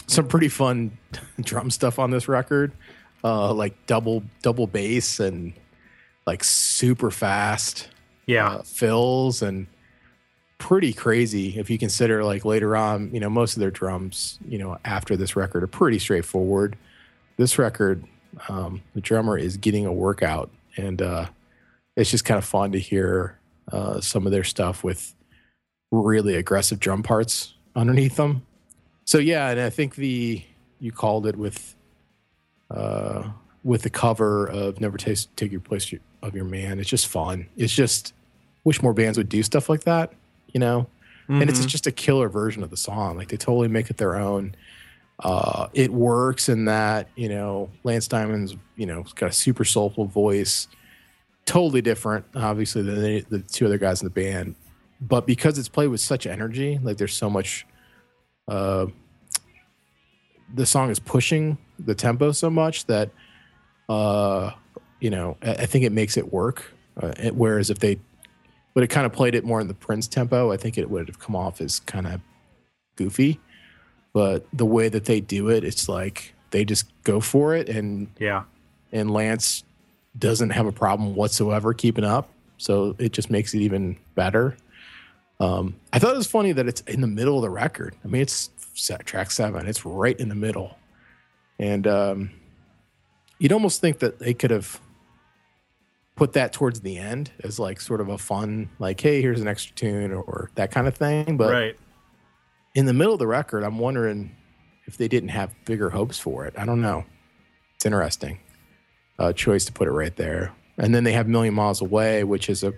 some 0.08 0.28
pretty 0.28 0.50
fun 0.50 0.98
drum 1.42 1.70
stuff 1.72 1.98
on 2.00 2.12
this 2.12 2.28
record, 2.28 2.72
uh, 3.26 3.52
like 3.54 3.74
double 3.88 4.24
double 4.44 4.68
bass 4.68 5.20
and 5.20 5.52
like 6.28 6.44
super 6.44 7.10
fast 7.10 7.90
Yeah. 8.28 8.48
uh, 8.48 8.62
fills 8.64 9.42
and 9.42 9.68
pretty 10.60 10.94
crazy 10.94 11.58
if 11.60 11.70
you 11.70 11.78
consider 11.78 12.24
like 12.24 12.46
later 12.46 12.78
on, 12.78 13.14
you 13.14 13.20
know, 13.20 13.30
most 13.30 13.56
of 13.56 13.60
their 13.60 13.72
drums, 13.72 14.40
you 14.48 14.58
know, 14.58 14.78
after 14.86 15.18
this 15.18 15.36
record 15.36 15.64
are 15.64 15.68
pretty 15.68 16.00
straightforward. 16.00 16.78
This 17.38 17.58
record, 17.60 18.06
um, 18.48 18.82
the 18.94 19.02
drummer 19.02 19.38
is 19.38 19.58
getting 19.58 19.86
a 19.86 19.92
workout, 19.92 20.50
and 20.78 21.02
uh, 21.02 21.26
it's 21.98 22.10
just 22.12 22.24
kind 22.26 22.38
of 22.38 22.46
fun 22.46 22.72
to 22.74 22.80
hear 22.80 23.40
uh, 23.72 24.00
some 24.02 24.26
of 24.26 24.32
their 24.32 24.44
stuff 24.46 24.84
with 24.84 25.14
really 25.92 26.36
aggressive 26.36 26.80
drum 26.80 27.04
parts 27.04 27.54
underneath 27.76 28.16
them. 28.18 28.46
So 29.06 29.18
yeah, 29.18 29.50
and 29.50 29.60
I 29.60 29.70
think 29.70 29.96
the 29.96 30.42
you 30.80 30.92
called 30.92 31.28
it 31.28 31.36
with 31.36 31.76
uh, 32.72 33.30
with 33.64 33.82
the 33.84 33.90
cover 33.90 34.48
of 34.48 34.80
"Never 34.82 34.98
Taste 34.98 35.36
Take 35.38 35.52
Your 35.52 35.62
Place 35.62 35.94
of 36.22 36.36
Your 36.36 36.46
Man." 36.46 36.80
It's 36.80 36.90
just 36.90 37.08
fun. 37.08 37.48
It's 37.58 37.74
just 37.74 38.14
wish 38.64 38.82
more 38.82 38.94
bands 38.94 39.18
would 39.18 39.30
do 39.30 39.44
stuff 39.44 39.70
like 39.70 39.84
that, 39.84 40.14
you 40.54 40.60
know. 40.60 40.88
And 41.28 41.50
it's 41.50 41.60
Mhm. 41.60 41.68
just 41.68 41.88
a 41.88 41.92
killer 41.92 42.30
version 42.30 42.62
of 42.62 42.70
the 42.70 42.78
song. 42.78 43.18
Like 43.18 43.30
they 43.30 43.38
totally 43.38 43.68
make 43.68 43.90
it 43.90 43.98
their 43.98 44.16
own. 44.16 44.54
Uh, 45.20 45.68
it 45.74 45.92
works 45.92 46.50
in 46.50 46.66
that 46.66 47.08
you 47.16 47.30
know 47.30 47.72
Lance 47.84 48.08
Diamond's 48.08 48.56
you 48.76 48.86
know 48.86 49.04
got 49.16 49.30
a 49.30 49.34
super 49.34 49.66
soulful 49.66 50.06
voice, 50.06 50.68
totally 51.46 51.82
different, 51.82 52.26
obviously 52.36 52.82
than 52.84 53.02
the, 53.02 53.22
the 53.30 53.40
two 53.40 53.66
other 53.66 53.78
guys 53.80 54.02
in 54.02 54.06
the 54.06 54.12
band. 54.14 54.56
But 55.02 55.26
because 55.26 55.58
it's 55.58 55.68
played 55.70 55.88
with 55.88 56.00
such 56.02 56.28
energy, 56.28 56.80
like 56.84 56.98
there's 56.98 57.16
so 57.16 57.30
much. 57.30 57.66
Uh, 58.48 58.88
the 60.54 60.66
song 60.66 60.90
is 60.90 61.00
pushing 61.00 61.58
the 61.80 61.96
tempo 61.96 62.32
so 62.32 62.50
much 62.50 62.86
that, 62.86 63.10
uh, 63.90 64.52
you 65.00 65.10
know, 65.10 65.38
I, 65.42 65.52
I 65.52 65.66
think 65.66 65.86
it 65.86 65.92
makes 65.92 66.18
it 66.18 66.32
work. 66.32 66.72
Uh, 67.02 67.14
it, 67.20 67.36
whereas 67.36 67.70
if 67.70 67.80
they 67.80 68.00
would 68.74 68.82
have 68.82 68.90
kind 68.90 69.06
of 69.06 69.12
played 69.14 69.36
it 69.36 69.44
more 69.44 69.60
in 69.60 69.68
the 69.68 69.74
Prince 69.74 70.08
tempo, 70.08 70.52
I 70.52 70.58
think 70.58 70.78
it 70.78 70.90
would 70.90 71.08
have 71.08 71.20
come 71.20 71.36
off 71.36 71.62
as 71.62 71.80
kind 71.82 72.08
of 72.08 72.22
goofy. 72.96 73.40
But 74.14 74.46
the 74.54 74.66
way 74.66 74.88
that 74.90 75.06
they 75.06 75.20
do 75.20 75.50
it, 75.50 75.64
it's 75.64 75.90
like 75.90 76.34
they 76.52 76.64
just 76.64 76.86
go 77.04 77.20
for 77.20 77.54
it, 77.54 77.68
and 77.68 78.08
Yeah. 78.18 78.44
and 78.94 79.12
Lance 79.12 79.64
doesn't 80.18 80.52
have 80.52 80.66
a 80.66 80.72
problem 80.72 81.16
whatsoever 81.16 81.74
keeping 81.74 82.06
up. 82.06 82.30
So 82.58 82.96
it 82.98 83.12
just 83.12 83.30
makes 83.30 83.54
it 83.54 83.60
even 83.60 83.98
better. 84.16 84.56
Um, 85.42 85.76
I 85.92 86.00
thought 86.00 86.14
it 86.14 86.18
was 86.18 86.28
funny 86.28 86.54
that 86.54 86.66
it's 86.66 86.80
in 86.82 87.02
the 87.02 87.08
middle 87.08 87.36
of 87.36 87.42
the 87.42 87.50
record. 87.50 87.94
I 88.06 88.08
mean, 88.08 88.22
it's 88.22 88.50
set, 88.76 89.06
track 89.06 89.32
seven, 89.32 89.68
it's 89.68 89.86
right 89.86 90.20
in 90.20 90.30
the 90.30 90.36
middle. 90.36 90.78
And 91.58 91.88
um, 91.88 92.32
you'd 93.40 93.52
almost 93.52 93.82
think 93.82 94.00
that 94.00 94.20
they 94.20 94.34
could 94.34 94.52
have 94.52 94.80
put 96.16 96.34
that 96.34 96.54
towards 96.54 96.82
the 96.82 96.98
end 96.98 97.32
as 97.44 97.60
like 97.60 97.82
sort 97.82 98.02
of 98.02 98.10
a 98.10 98.18
fun, 98.18 98.70
like, 98.80 99.00
hey, 99.00 99.22
here's 99.22 99.42
an 99.42 99.48
extra 99.48 99.76
tune 99.76 100.12
or, 100.12 100.22
or 100.22 100.52
that 100.56 100.72
kind 100.72 100.88
of 100.88 100.96
thing. 100.96 101.38
But 101.38 101.52
right. 101.52 101.76
in 102.74 102.86
the 102.86 102.94
middle 102.94 103.14
of 103.14 103.20
the 103.20 103.28
record, 103.28 103.64
I'm 103.64 103.80
wondering 103.80 104.36
if 104.86 104.98
they 104.98 105.08
didn't 105.08 105.30
have 105.30 105.54
bigger 105.66 105.90
hopes 105.90 106.20
for 106.20 106.46
it. 106.46 106.54
I 106.58 106.66
don't 106.66 106.82
know. 106.82 107.06
It's 107.76 107.86
interesting 107.86 108.40
uh, 109.20 109.34
choice 109.34 109.66
to 109.66 109.74
put 109.74 109.88
it 109.88 109.92
right 109.92 110.16
there. 110.16 110.54
And 110.78 110.94
then 110.94 111.04
they 111.04 111.14
have 111.14 111.28
Million 111.28 111.54
Miles 111.54 111.82
Away, 111.82 112.24
which 112.24 112.50
is 112.50 112.64
a, 112.64 112.74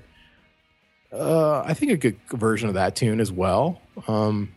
uh, 1.11 1.63
I 1.65 1.73
think 1.73 1.91
a 1.91 1.97
good 1.97 2.19
version 2.31 2.67
of 2.69 2.75
that 2.75 2.95
tune 2.95 3.19
as 3.19 3.31
well. 3.31 3.81
Um, 4.07 4.53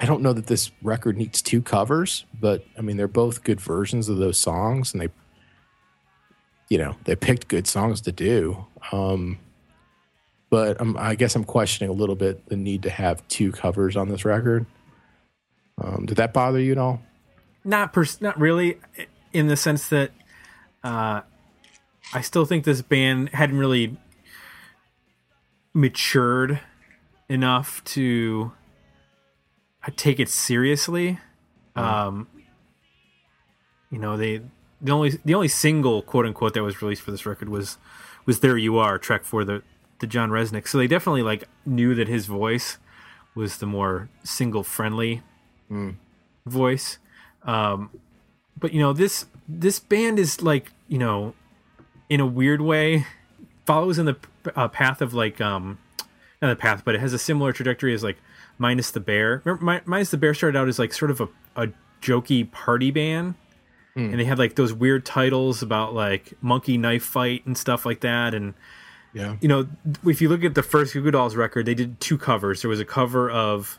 I 0.00 0.06
don't 0.06 0.22
know 0.22 0.32
that 0.32 0.46
this 0.46 0.70
record 0.82 1.16
needs 1.16 1.42
two 1.42 1.60
covers, 1.60 2.24
but 2.40 2.64
I 2.76 2.82
mean 2.82 2.96
they're 2.96 3.08
both 3.08 3.42
good 3.42 3.60
versions 3.60 4.08
of 4.08 4.18
those 4.18 4.38
songs, 4.38 4.92
and 4.92 5.02
they, 5.02 5.08
you 6.68 6.78
know, 6.78 6.96
they 7.04 7.16
picked 7.16 7.48
good 7.48 7.66
songs 7.66 8.00
to 8.02 8.12
do. 8.12 8.66
Um, 8.92 9.38
but 10.50 10.80
I'm, 10.80 10.96
I 10.96 11.14
guess 11.14 11.34
I'm 11.34 11.44
questioning 11.44 11.90
a 11.90 11.92
little 11.92 12.14
bit 12.14 12.46
the 12.48 12.56
need 12.56 12.82
to 12.84 12.90
have 12.90 13.26
two 13.28 13.52
covers 13.52 13.96
on 13.96 14.08
this 14.08 14.24
record. 14.24 14.66
Um, 15.82 16.06
did 16.06 16.16
that 16.16 16.32
bother 16.32 16.60
you 16.60 16.72
at 16.72 16.78
all? 16.78 17.02
Not 17.64 17.92
pers- 17.92 18.20
not 18.20 18.38
really 18.38 18.78
in 19.32 19.48
the 19.48 19.56
sense 19.56 19.88
that 19.88 20.12
uh 20.82 21.22
I 22.14 22.22
still 22.22 22.46
think 22.46 22.64
this 22.64 22.80
band 22.80 23.30
hadn't 23.30 23.58
really 23.58 23.98
matured 25.74 26.60
enough 27.28 27.84
to 27.84 28.52
uh, 29.88 29.90
take 29.96 30.20
it 30.20 30.28
seriously. 30.28 31.18
Um, 31.74 32.28
you 33.90 33.98
know, 33.98 34.16
they 34.16 34.42
the 34.80 34.92
only 34.92 35.18
the 35.24 35.34
only 35.34 35.48
single 35.48 36.02
quote 36.02 36.26
unquote 36.26 36.54
that 36.54 36.62
was 36.62 36.82
released 36.82 37.02
for 37.02 37.10
this 37.10 37.26
record 37.26 37.48
was 37.48 37.78
was 38.26 38.40
"There 38.40 38.56
You 38.56 38.78
Are" 38.78 38.98
track 38.98 39.24
for 39.24 39.44
the 39.44 39.62
the 40.00 40.06
John 40.06 40.30
Rzeznik. 40.30 40.68
So 40.68 40.78
they 40.78 40.86
definitely 40.86 41.22
like 41.22 41.44
knew 41.66 41.94
that 41.94 42.08
his 42.08 42.26
voice 42.26 42.78
was 43.34 43.58
the 43.58 43.66
more 43.66 44.08
single 44.24 44.62
friendly 44.62 45.22
voice. 46.46 46.98
Um, 47.44 47.90
but 48.58 48.72
you 48.72 48.80
know 48.80 48.92
this 48.92 49.26
this 49.46 49.78
band 49.78 50.18
is 50.18 50.42
like 50.42 50.72
you 50.88 50.98
know 50.98 51.34
in 52.08 52.20
a 52.20 52.26
weird 52.26 52.60
way 52.60 53.06
follows 53.66 53.98
in 53.98 54.06
the 54.06 54.16
uh, 54.56 54.68
path 54.68 55.00
of 55.00 55.14
like 55.14 55.40
um 55.40 55.78
not 56.40 56.48
the 56.48 56.56
path 56.56 56.82
but 56.84 56.94
it 56.94 57.00
has 57.00 57.12
a 57.12 57.18
similar 57.18 57.52
trajectory 57.52 57.92
as 57.92 58.02
like 58.02 58.16
minus 58.58 58.90
the 58.90 59.00
bear 59.00 59.40
Remember, 59.44 59.64
Mi- 59.64 59.80
minus 59.86 60.10
the 60.10 60.16
bear 60.16 60.34
started 60.34 60.58
out 60.58 60.68
as 60.68 60.78
like 60.78 60.92
sort 60.92 61.10
of 61.10 61.20
a, 61.20 61.28
a 61.56 61.68
jokey 62.02 62.50
party 62.50 62.90
band 62.90 63.34
hmm. 63.94 64.10
and 64.10 64.20
they 64.20 64.24
had 64.24 64.38
like 64.38 64.56
those 64.56 64.72
weird 64.72 65.04
titles 65.06 65.62
about 65.62 65.94
like 65.94 66.34
monkey 66.40 66.76
knife 66.76 67.04
fight 67.04 67.44
and 67.46 67.56
stuff 67.56 67.86
like 67.86 68.00
that 68.00 68.34
and 68.34 68.54
Yeah. 69.12 69.36
you 69.40 69.48
know, 69.48 69.68
if 70.04 70.20
you 70.20 70.28
look 70.28 70.44
at 70.44 70.54
the 70.54 70.62
first 70.62 70.92
Goo 70.92 71.02
Goo 71.02 71.10
Dolls 71.10 71.34
record, 71.34 71.66
they 71.66 71.74
did 71.74 71.98
two 72.00 72.18
covers. 72.18 72.62
There 72.62 72.68
was 72.68 72.78
a 72.80 72.84
cover 72.84 73.30
of 73.30 73.78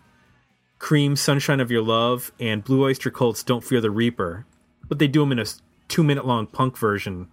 Cream, 0.80 1.16
Sunshine 1.16 1.60
of 1.60 1.70
Your 1.70 1.82
Love, 1.84 2.32
and 2.40 2.64
Blue 2.64 2.84
Oyster 2.84 3.12
Cult's 3.12 3.44
Don't 3.44 3.64
Fear 3.64 3.82
the 3.82 3.92
Reaper, 3.92 4.46
but 4.88 4.98
they 4.98 5.08
do 5.08 5.20
them 5.20 5.32
in 5.34 5.40
a 5.40 5.46
two 5.88 6.04
minute 6.04 6.26
long 6.26 6.48
punk 6.48 6.78
version. 6.78 7.28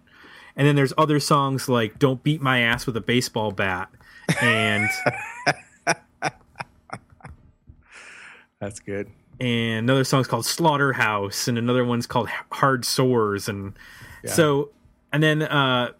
And 0.55 0.67
then 0.67 0.75
there's 0.75 0.93
other 0.97 1.19
songs 1.19 1.69
like 1.69 1.97
Don't 1.99 2.23
Beat 2.23 2.41
My 2.41 2.59
Ass 2.59 2.85
with 2.85 2.97
a 2.97 3.01
Baseball 3.01 3.51
Bat 3.51 3.89
and 4.41 4.89
That's 8.59 8.79
good. 8.79 9.07
and 9.39 9.85
another 9.85 10.03
song's 10.03 10.27
called 10.27 10.45
Slaughterhouse, 10.45 11.47
and 11.47 11.57
another 11.57 11.85
one's 11.85 12.07
called 12.07 12.29
Hard 12.51 12.85
Sores, 12.85 13.47
and 13.47 13.73
so, 14.25 14.71
and 15.13 15.21
then 15.21 15.41
uh, 15.43 15.91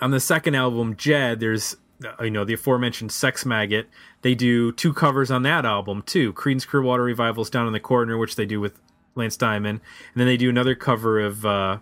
on 0.00 0.10
the 0.10 0.20
second 0.20 0.54
album, 0.56 0.96
Jed, 0.96 1.38
there's 1.40 1.76
uh, 2.04 2.24
you 2.24 2.30
know 2.30 2.44
the 2.44 2.54
aforementioned 2.54 3.12
Sex 3.12 3.46
Maggot. 3.46 3.88
They 4.22 4.34
do 4.34 4.72
two 4.72 4.92
covers 4.92 5.30
on 5.30 5.42
that 5.44 5.64
album 5.64 6.02
too. 6.02 6.32
Creedence 6.32 6.66
Clearwater 6.66 7.02
Revival's 7.04 7.48
Down 7.50 7.66
in 7.66 7.72
the 7.72 7.80
Corner, 7.80 8.18
which 8.18 8.36
they 8.36 8.46
do 8.46 8.60
with 8.60 8.80
Lance 9.14 9.36
Diamond, 9.36 9.80
and 10.12 10.20
then 10.20 10.26
they 10.26 10.36
do 10.36 10.50
another 10.50 10.74
cover 10.74 11.20
of 11.20 11.46
uh, 11.46 11.78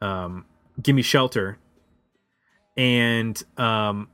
um, 0.00 0.44
"Gimme 0.82 1.02
Shelter," 1.02 1.56
and 2.76 3.40
um, 3.56 4.08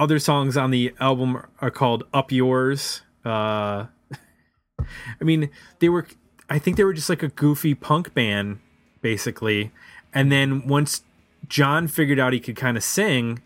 other 0.00 0.18
songs 0.18 0.56
on 0.56 0.70
the 0.70 0.94
album 0.98 1.44
are 1.60 1.70
called 1.70 2.04
"Up 2.12 2.32
Yours." 2.32 3.02
Uh, 3.24 3.86
I 4.80 5.22
mean, 5.24 5.50
they 5.78 5.88
were. 5.88 6.06
I 6.48 6.58
think 6.58 6.76
they 6.76 6.84
were 6.84 6.94
just 6.94 7.08
like 7.08 7.22
a 7.22 7.28
goofy 7.28 7.74
punk 7.74 8.12
band, 8.14 8.58
basically. 9.02 9.70
And 10.12 10.32
then 10.32 10.66
once 10.66 11.02
John 11.46 11.86
figured 11.86 12.18
out 12.18 12.32
he 12.32 12.40
could 12.40 12.56
kind 12.56 12.76
of 12.76 12.82
sing, 12.82 13.40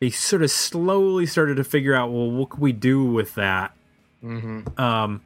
they 0.00 0.10
sort 0.10 0.42
of 0.42 0.50
slowly 0.50 1.26
started 1.26 1.56
to 1.56 1.64
figure 1.64 1.94
out, 1.94 2.12
well, 2.12 2.30
what 2.30 2.50
could 2.50 2.60
we 2.60 2.72
do 2.72 3.04
with 3.04 3.34
that? 3.34 3.72
Um, 4.78 5.22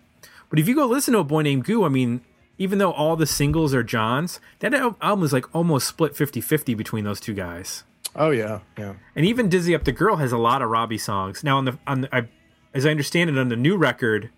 but 0.49 0.59
if 0.59 0.69
you 0.69 0.75
go 0.75 0.87
listen 0.87 1.13
to 1.13 1.21
a 1.21 1.25
boy 1.25 1.43
named 1.43 1.65
Goo, 1.65 1.85
I 1.85 1.89
mean, 1.89 2.23
even 2.57 2.79
though 2.79 2.93
all 2.93 3.17
the 3.17 3.27
singles 3.27 3.75
are 3.75 3.83
John's, 3.83 4.41
that 4.61 4.73
album 4.73 5.25
is 5.25 5.33
like 5.33 5.55
almost 5.55 5.89
split 5.89 6.15
50-50 6.15 6.77
between 6.77 7.05
those 7.05 7.21
two 7.21 7.35
guys. 7.35 7.85
Oh 8.15 8.31
yeah, 8.31 8.61
yeah. 8.79 8.95
And 9.17 9.25
even 9.25 9.49
Dizzy 9.49 9.75
Up 9.75 9.85
the 9.85 9.93
Girl 9.93 10.17
has 10.17 10.33
a 10.33 10.39
lot 10.39 10.63
of 10.63 10.69
Robbie 10.71 10.99
songs. 10.99 11.43
Now 11.43 11.59
on 11.59 11.65
the 11.65 11.79
on 11.87 12.03
the, 12.03 12.15
I, 12.15 12.29
as 12.75 12.85
I 12.87 12.91
understand 12.91 13.31
it 13.31 13.39
on 13.39 13.49
the 13.49 13.57
new 13.57 13.77
record, 13.77 14.31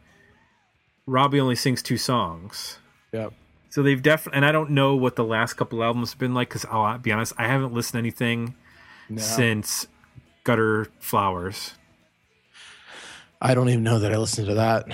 Robbie 1.07 1.41
only 1.41 1.57
sings 1.57 1.83
two 1.83 1.97
songs. 1.97 2.79
Yep. 3.13 3.33
So 3.71 3.83
they've 3.83 4.01
definitely, 4.01 4.37
and 4.37 4.47
I 4.47 4.53
don't 4.53 4.71
know 4.71 4.95
what 4.95 5.17
the 5.17 5.25
last 5.25 5.55
couple 5.55 5.83
albums 5.83 6.13
have 6.13 6.19
been 6.21 6.35
like 6.35 6.49
because 6.49 6.65
I'll 6.67 6.99
be 6.99 7.11
honest, 7.11 7.33
I 7.37 7.49
haven't 7.49 7.73
listened 7.73 7.95
to 7.95 7.99
anything 7.99 8.55
since 9.17 9.89
Gutter 10.45 10.87
Flowers, 11.01 11.75
I 13.45 13.55
don't 13.55 13.69
even 13.69 13.83
know 13.83 13.99
that 13.99 14.13
I 14.13 14.17
listened 14.17 14.47
to 14.49 14.55
that. 14.55 14.87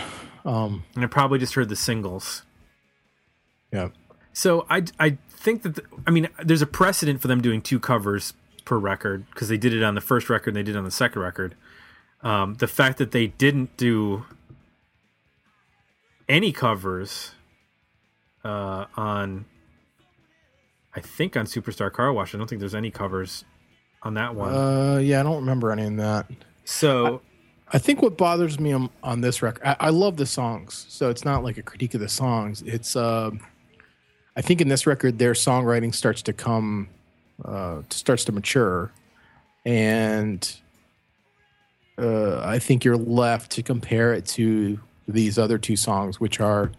Um, 0.45 0.85
and 0.97 1.05
I 1.05 1.07
probably 1.07 1.38
just 1.38 1.55
heard 1.55 1.69
the 1.69 1.77
singles. 1.77 2.43
yeah. 3.73 3.90
So 4.33 4.64
I 4.71 4.85
I 4.99 5.19
think 5.29 5.62
that 5.62 5.75
the, 5.75 5.83
I 6.07 6.11
mean 6.11 6.29
there's 6.43 6.62
a 6.62 6.66
precedent 6.66 7.21
for 7.21 7.29
them 7.29 7.40
doing 7.40 7.61
two 7.61 7.79
covers 7.79 8.33
per 8.70 8.78
record 8.78 9.26
because 9.30 9.48
they 9.48 9.56
did 9.56 9.74
it 9.74 9.83
on 9.83 9.96
the 9.96 10.00
first 10.00 10.30
record 10.30 10.50
and 10.50 10.56
they 10.56 10.62
did 10.62 10.76
it 10.76 10.78
on 10.78 10.85
the 10.85 10.92
second 10.92 11.20
record. 11.20 11.56
Um, 12.22 12.54
the 12.54 12.68
fact 12.68 12.98
that 12.98 13.11
they 13.11 13.26
didn't 13.26 13.76
do 13.76 14.26
any 16.28 16.52
covers 16.52 17.33
uh, 18.44 18.85
on 18.96 19.44
I 20.94 21.00
think 21.00 21.37
on 21.37 21.46
Superstar 21.46 21.92
Car 21.92 22.12
Wash. 22.12 22.33
I 22.33 22.38
don't 22.38 22.48
think 22.48 22.61
there's 22.61 22.76
any 22.76 22.92
covers 22.92 23.44
on 24.04 24.14
that 24.14 24.37
one. 24.37 24.54
Uh, 24.54 24.98
yeah, 24.98 25.18
I 25.18 25.24
don't 25.24 25.40
remember 25.40 25.72
any 25.72 25.85
of 25.85 25.96
that. 25.96 26.26
so 26.64 27.22
I 27.72 27.78
think 27.78 28.02
what 28.02 28.16
bothers 28.16 28.61
me 28.61 28.72
on, 28.72 28.88
on 29.02 29.20
this 29.20 29.42
record, 29.42 29.66
I, 29.66 29.76
I 29.80 29.88
love 29.90 30.16
the 30.16 30.26
songs, 30.26 30.87
so 30.88 31.11
it's 31.11 31.24
not 31.24 31.42
like 31.42 31.59
a 31.59 31.62
critique 31.62 31.94
of 31.94 32.00
the 32.00 32.09
songs. 32.09 32.62
It's, 32.62 32.94
uh, 32.94 33.30
I 34.37 34.42
think 34.42 34.61
in 34.61 34.68
this 34.68 34.87
record, 34.87 35.18
their 35.18 35.33
songwriting 35.33 35.92
starts 35.92 36.22
to 36.22 36.33
come, 36.33 36.88
uh, 37.44 37.83
starts 37.90 38.24
to 38.24 38.33
mature, 38.33 38.92
and 39.64 40.57
uh, 41.98 42.40
I 42.40 42.59
think 42.59 42.85
you're 42.85 42.96
left 42.96 43.53
to 43.53 43.62
compare 43.62 44.12
it 44.14 44.26
to 44.26 44.81
these 45.07 45.38
other 45.38 45.59
two 45.59 45.76
songs, 45.76 46.20
which 46.20 46.40
are, 46.40 46.70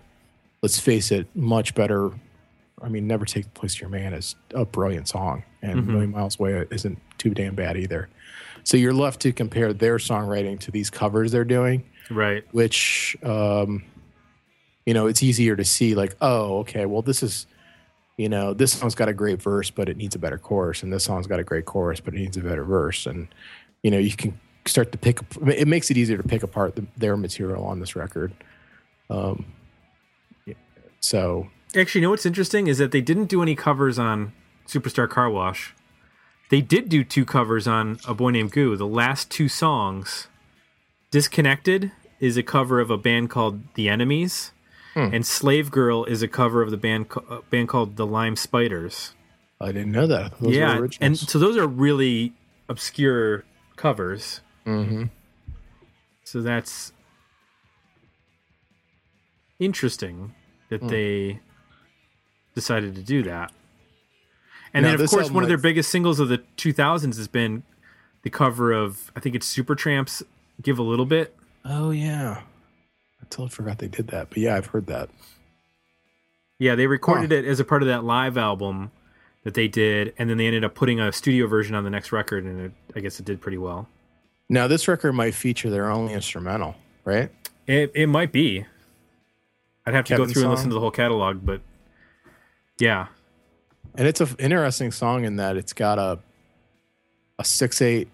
let's 0.62 0.80
face 0.80 1.12
it, 1.12 1.28
much 1.36 1.76
better. 1.76 2.12
I 2.82 2.90
mean, 2.90 3.08
"Never 3.08 3.26
Take 3.26 3.46
the 3.46 3.60
Place 3.60 3.76
of 3.76 3.82
Your 3.82 3.90
Man" 3.90 4.14
is 4.14 4.36
a 4.56 4.66
brilliant 4.66 5.08
song, 5.08 5.44
and 5.62 5.86
"Million 5.88 6.12
Miles 6.12 6.40
Away" 6.40 6.66
isn't 6.72 7.00
too 7.18 7.32
damn 7.32 7.56
bad 7.56 7.78
either. 7.78 8.10
So 8.64 8.78
you're 8.78 8.94
left 8.94 9.22
to 9.22 9.32
compare 9.34 9.74
their 9.74 9.98
songwriting 9.98 10.60
to 10.62 10.72
these 10.72 10.90
covers 10.90 11.32
they're 11.32 11.44
doing, 11.44 11.84
right, 12.10 12.44
which, 12.52 13.18
um, 13.24 13.84
you 14.86 14.94
know, 14.94 15.08
it's 15.08 15.24
easier 15.24 15.56
to 15.56 15.66
see 15.66 15.96
like, 15.96 16.16
oh, 16.22 16.60
okay, 16.60 16.86
well, 16.86 17.02
this 17.02 17.24
is, 17.24 17.48
you 18.22 18.30
know, 18.30 18.54
this 18.54 18.74
song's 18.74 18.94
got 18.94 19.10
a 19.10 19.14
great 19.14 19.42
verse, 19.42 19.72
but 19.72 19.90
it 19.90 19.98
needs 19.98 20.14
a 20.14 20.20
better 20.20 20.38
chorus, 20.38 20.84
and 20.84 20.94
this 20.94 21.04
song's 21.04 21.26
got 21.26 21.40
a 21.40 21.44
great 21.44 21.66
chorus, 21.66 22.00
but 22.00 22.14
it 22.14 22.18
needs 22.18 22.38
a 22.38 22.42
better 22.42 22.64
verse, 22.64 23.08
and 23.08 23.28
you 23.82 23.90
know, 23.90 23.98
you 23.98 24.12
can 24.12 24.40
start 24.66 24.92
to 24.92 24.98
pick. 24.98 25.20
It 25.48 25.68
makes 25.68 25.90
it 25.90 25.98
easier 25.98 26.18
to 26.18 26.24
pick 26.24 26.44
apart 26.44 26.76
the, 26.76 26.86
their 26.96 27.18
material 27.18 27.66
on 27.66 27.80
this 27.80 27.96
record. 27.96 28.32
Um, 29.10 29.46
so 31.00 31.48
Actually, 31.76 32.02
you 32.02 32.08
know 32.08 32.12
what's 32.12 32.26
interesting 32.26 32.68
is 32.68 32.78
that 32.78 32.92
they 32.92 33.02
didn't 33.02 33.26
do 33.26 33.42
any 33.42 33.56
covers 33.56 33.98
on 33.98 34.34
Superstar 34.68 35.10
Car 35.10 35.30
Wash. 35.30 35.74
They 36.50 36.62
did 36.62 36.90
do 36.90 37.04
two 37.04 37.26
covers 37.26 37.66
on 37.66 37.98
A 38.06 38.14
Boy 38.14 38.32
Named 38.32 38.52
Goo. 38.52 38.76
The 38.76 38.86
last 38.86 39.32
two 39.32 39.48
songs, 39.48 40.28
Disconnected 41.10 41.92
is 42.20 42.38
a 42.38 42.44
cover 42.44 42.80
of 42.80 42.92
a 42.92 42.98
band 42.98 43.30
called 43.30 43.62
The 43.76 43.90
Enemies, 43.90 44.52
and 44.96 45.26
Slave 45.26 45.72
Girl 45.72 46.04
is 46.06 46.22
a 46.22 46.28
cover 46.28 46.62
of 46.62 46.72
the 46.72 46.78
band 46.78 47.08
uh, 47.30 47.40
band 47.50 47.70
called 47.70 47.96
The 47.96 48.06
Lime 48.06 48.36
Spiders. 48.36 49.14
I 49.60 49.68
didn't 49.72 49.92
know 49.92 50.08
that. 50.08 50.40
Those 50.40 50.56
yeah, 50.56 50.80
were 50.80 50.90
and 51.00 51.18
so 51.18 51.38
those 51.40 51.56
are 51.58 51.68
really 51.68 52.34
obscure 52.68 53.44
covers. 53.76 54.42
Mhm. 54.66 55.10
So 56.24 56.42
that's 56.42 56.92
interesting 59.60 60.34
Hmm. 60.70 60.76
that 60.76 60.88
they 60.88 61.40
decided 62.56 62.96
to 62.96 63.02
do 63.02 63.24
that. 63.24 63.52
And 64.74 64.84
Now, 64.84 64.92
then, 64.92 65.02
of 65.02 65.10
course, 65.10 65.24
album 65.24 65.36
one 65.36 65.44
of 65.44 65.50
their 65.50 65.58
biggest 65.58 65.90
singles 65.92 66.20
of 66.20 66.30
the 66.30 66.40
2000s 66.58 67.18
has 67.18 67.28
been 67.28 67.64
the 68.24 68.30
cover 68.30 68.72
of, 68.72 69.12
I 69.16 69.20
think 69.20 69.36
it's 69.36 69.54
Supertramp's 69.54 70.24
"Give 70.62 70.80
a 70.80 70.84
Little 70.84 71.06
Bit." 71.06 71.36
oh 71.66 71.92
yeah, 71.92 72.42
I 72.42 72.44
totally 73.32 73.50
forgot 73.50 73.80
they 73.80 73.88
did 73.88 74.08
that, 74.10 74.30
but 74.30 74.38
yeah, 74.38 74.56
I've 74.56 74.68
heard 74.68 74.86
that. 74.88 75.10
Yeah, 76.60 76.76
they 76.76 76.86
recorded 76.86 77.32
it 77.32 77.46
as 77.46 77.60
a 77.60 77.64
part 77.66 77.82
of 77.82 77.88
that 77.88 78.04
live 78.04 78.38
album 78.38 78.92
that 79.44 79.56
they 79.56 79.68
did, 79.68 80.14
and 80.20 80.30
then 80.30 80.38
they 80.38 80.46
ended 80.46 80.64
up 80.64 80.76
putting 80.76 81.00
a 81.00 81.12
studio 81.12 81.48
version 81.48 81.74
on 81.74 81.84
the 81.84 81.90
next 81.90 82.12
record, 82.12 82.44
and 82.44 82.66
it, 82.68 82.72
I 82.96 83.00
guess 83.00 83.20
it 83.20 83.26
did 83.26 83.42
pretty 83.42 83.58
well. 83.58 83.88
Now 84.48 84.68
this 84.68 84.88
record 84.88 85.14
might 85.14 85.34
feature 85.34 85.70
their 85.72 85.90
only 85.90 86.14
instrumental, 86.14 86.76
right? 87.06 87.32
It 87.66 87.92
it 87.96 88.08
might 88.08 88.32
be. 88.32 88.66
I'd 89.86 89.94
have 89.96 90.06
to 90.06 90.14
go 90.14 90.18
Kevin's 90.18 90.34
through 90.34 90.44
and 90.44 90.52
listen 90.52 90.70
to 90.70 90.74
the 90.76 90.80
whole 90.80 90.92
catalog, 90.92 91.44
but 91.44 91.62
yeah, 92.80 93.08
And 93.96 94.08
it's 94.08 94.22
an 94.22 94.30
interesting 94.40 94.92
song 94.92 95.26
in 95.26 95.38
that 95.38 95.58
it's 95.58 95.74
got 95.74 95.98
a 95.98 96.20
a 97.40 97.44
six 97.44 97.82
eight 97.82 98.08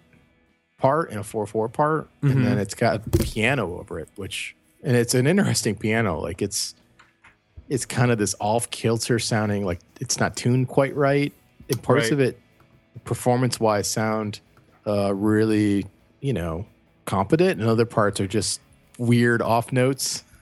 part 0.78 1.10
and 1.10 1.18
a 1.20 1.24
four 1.24 1.46
four 1.46 1.68
part, 1.68 2.08
Mhm. 2.22 2.30
and 2.32 2.46
then 2.46 2.58
it's 2.58 2.74
got 2.74 3.02
piano 3.12 3.78
over 3.78 3.98
it, 3.98 4.08
which 4.16 4.54
and 4.82 4.96
it's 4.96 5.14
an 5.14 5.26
interesting 5.26 5.74
piano. 5.74 6.20
Like 6.20 6.42
it's 6.42 6.74
it's 7.68 7.84
kind 7.84 8.10
of 8.10 8.18
this 8.18 8.34
off 8.40 8.70
kilter 8.70 9.18
sounding, 9.18 9.64
like 9.64 9.80
it's 10.00 10.18
not 10.18 10.36
tuned 10.36 10.68
quite 10.68 10.94
right. 10.96 11.32
And 11.70 11.82
parts 11.82 12.04
Right. 12.04 12.12
of 12.12 12.20
it, 12.20 12.40
performance 13.04 13.60
wise, 13.60 13.86
sound 13.88 14.40
uh, 14.86 15.14
really 15.14 15.86
you 16.20 16.32
know 16.32 16.66
competent, 17.04 17.60
and 17.60 17.68
other 17.68 17.84
parts 17.86 18.20
are 18.20 18.26
just 18.26 18.60
weird 18.98 19.42
off 19.42 19.72
notes. 19.72 20.24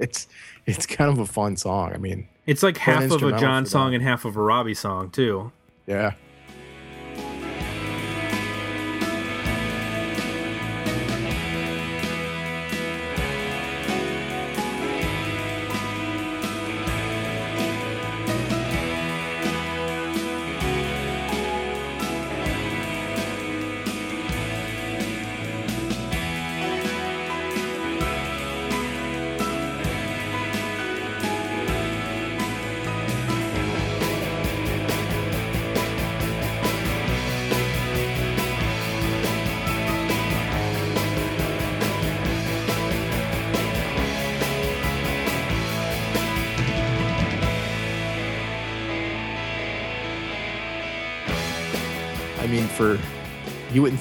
It's 0.00 0.28
it's 0.64 0.86
kind 0.86 1.10
of 1.10 1.18
a 1.18 1.26
fun 1.26 1.56
song. 1.56 1.92
I 1.92 1.96
mean, 1.98 2.28
It's 2.46 2.62
like 2.62 2.76
half 2.76 3.10
of 3.10 3.20
a 3.20 3.36
John 3.40 3.66
song 3.66 3.94
and 3.96 4.04
half 4.04 4.24
of 4.24 4.36
a 4.36 4.40
Robbie 4.40 4.74
song 4.74 5.10
too. 5.10 5.50
yeah. 5.88 6.12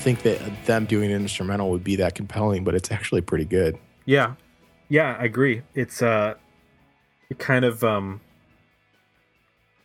Think 0.07 0.21
that 0.21 0.65
them 0.65 0.85
doing 0.85 1.11
an 1.11 1.19
instrumental 1.21 1.69
would 1.69 1.83
be 1.83 1.97
that 1.97 2.15
compelling, 2.15 2.63
but 2.63 2.73
it's 2.73 2.89
actually 2.91 3.19
pretty 3.19 3.43
good. 3.43 3.77
Yeah. 4.05 4.35
Yeah, 4.87 5.17
I 5.19 5.25
agree. 5.25 5.63
It's 5.75 6.01
uh 6.01 6.35
it 7.29 7.39
kind 7.39 7.65
of 7.65 7.83
um 7.83 8.21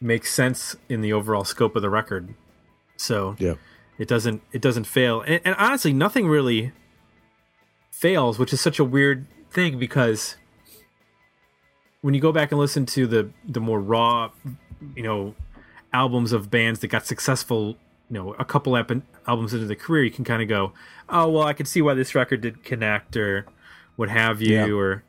makes 0.00 0.32
sense 0.32 0.76
in 0.88 1.00
the 1.00 1.12
overall 1.12 1.42
scope 1.42 1.74
of 1.74 1.82
the 1.82 1.90
record. 1.90 2.34
So 2.96 3.34
Yeah. 3.40 3.54
it 3.98 4.06
doesn't 4.06 4.42
it 4.52 4.62
doesn't 4.62 4.84
fail. 4.84 5.22
And, 5.22 5.40
and 5.44 5.56
honestly, 5.56 5.92
nothing 5.92 6.28
really 6.28 6.70
fails, 7.90 8.38
which 8.38 8.52
is 8.52 8.60
such 8.60 8.78
a 8.78 8.84
weird 8.84 9.26
thing 9.50 9.76
because 9.76 10.36
when 12.00 12.14
you 12.14 12.20
go 12.20 12.30
back 12.30 12.52
and 12.52 12.60
listen 12.60 12.86
to 12.86 13.08
the 13.08 13.30
the 13.44 13.60
more 13.60 13.80
raw, 13.80 14.30
you 14.94 15.02
know, 15.02 15.34
albums 15.92 16.30
of 16.32 16.48
bands 16.48 16.78
that 16.78 16.88
got 16.88 17.06
successful, 17.06 17.76
you 18.12 18.18
know, 18.18 18.34
a 18.34 18.44
couple 18.44 18.76
ep- 18.76 18.92
albums 19.26 19.54
into 19.54 19.64
the 19.64 19.74
career, 19.74 20.04
you 20.04 20.10
can 20.10 20.22
kind 20.22 20.42
of 20.42 20.48
go, 20.48 20.74
"Oh, 21.08 21.30
well, 21.30 21.44
I 21.44 21.54
can 21.54 21.64
see 21.64 21.80
why 21.80 21.94
this 21.94 22.14
record 22.14 22.42
did 22.42 22.62
connect 22.62 23.16
or 23.16 23.46
what 23.96 24.10
have 24.10 24.42
you." 24.42 24.52
Yeah. 24.52 24.70
Or 24.70 25.02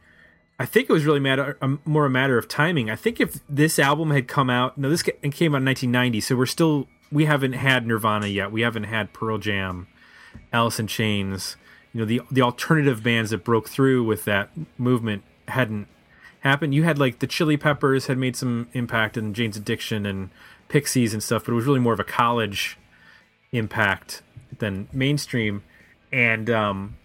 I 0.57 0.65
think 0.65 0.89
it 0.89 0.93
was 0.93 1.03
really 1.03 1.19
matter 1.19 1.57
um, 1.61 1.81
more 1.83 2.05
a 2.05 2.09
matter 2.09 2.37
of 2.37 2.47
timing. 2.47 2.89
I 2.89 2.95
think 2.95 3.19
if 3.19 3.45
this 3.49 3.77
album 3.77 4.11
had 4.11 4.29
come 4.29 4.49
out, 4.49 4.77
no, 4.77 4.89
this 4.89 5.03
came 5.03 5.19
out 5.53 5.59
in 5.59 5.65
1990, 5.65 6.21
so 6.21 6.37
we're 6.37 6.45
still 6.45 6.87
we 7.11 7.25
haven't 7.25 7.53
had 7.53 7.85
Nirvana 7.85 8.27
yet. 8.27 8.53
We 8.53 8.61
haven't 8.61 8.85
had 8.85 9.11
Pearl 9.11 9.37
Jam, 9.37 9.87
Alice 10.53 10.79
in 10.79 10.87
Chains. 10.87 11.57
You 11.91 11.99
know, 11.99 12.05
the 12.05 12.21
the 12.31 12.41
alternative 12.41 13.03
bands 13.03 13.31
that 13.31 13.43
broke 13.43 13.67
through 13.67 14.05
with 14.05 14.23
that 14.23 14.49
movement 14.77 15.23
hadn't 15.49 15.89
happened. 16.39 16.73
You 16.73 16.83
had 16.83 16.99
like 16.99 17.19
the 17.19 17.27
Chili 17.27 17.57
Peppers 17.57 18.07
had 18.07 18.17
made 18.17 18.37
some 18.37 18.69
impact 18.71 19.17
in 19.17 19.33
Jane's 19.33 19.57
Addiction 19.57 20.05
and 20.05 20.29
Pixies 20.69 21.13
and 21.13 21.21
stuff, 21.21 21.43
but 21.43 21.51
it 21.51 21.55
was 21.55 21.65
really 21.65 21.81
more 21.81 21.91
of 21.91 21.99
a 21.99 22.05
college 22.05 22.77
impact 23.53 24.21
than 24.59 24.89
mainstream. 24.91 25.63
And 26.11 26.49
um, 26.49 26.97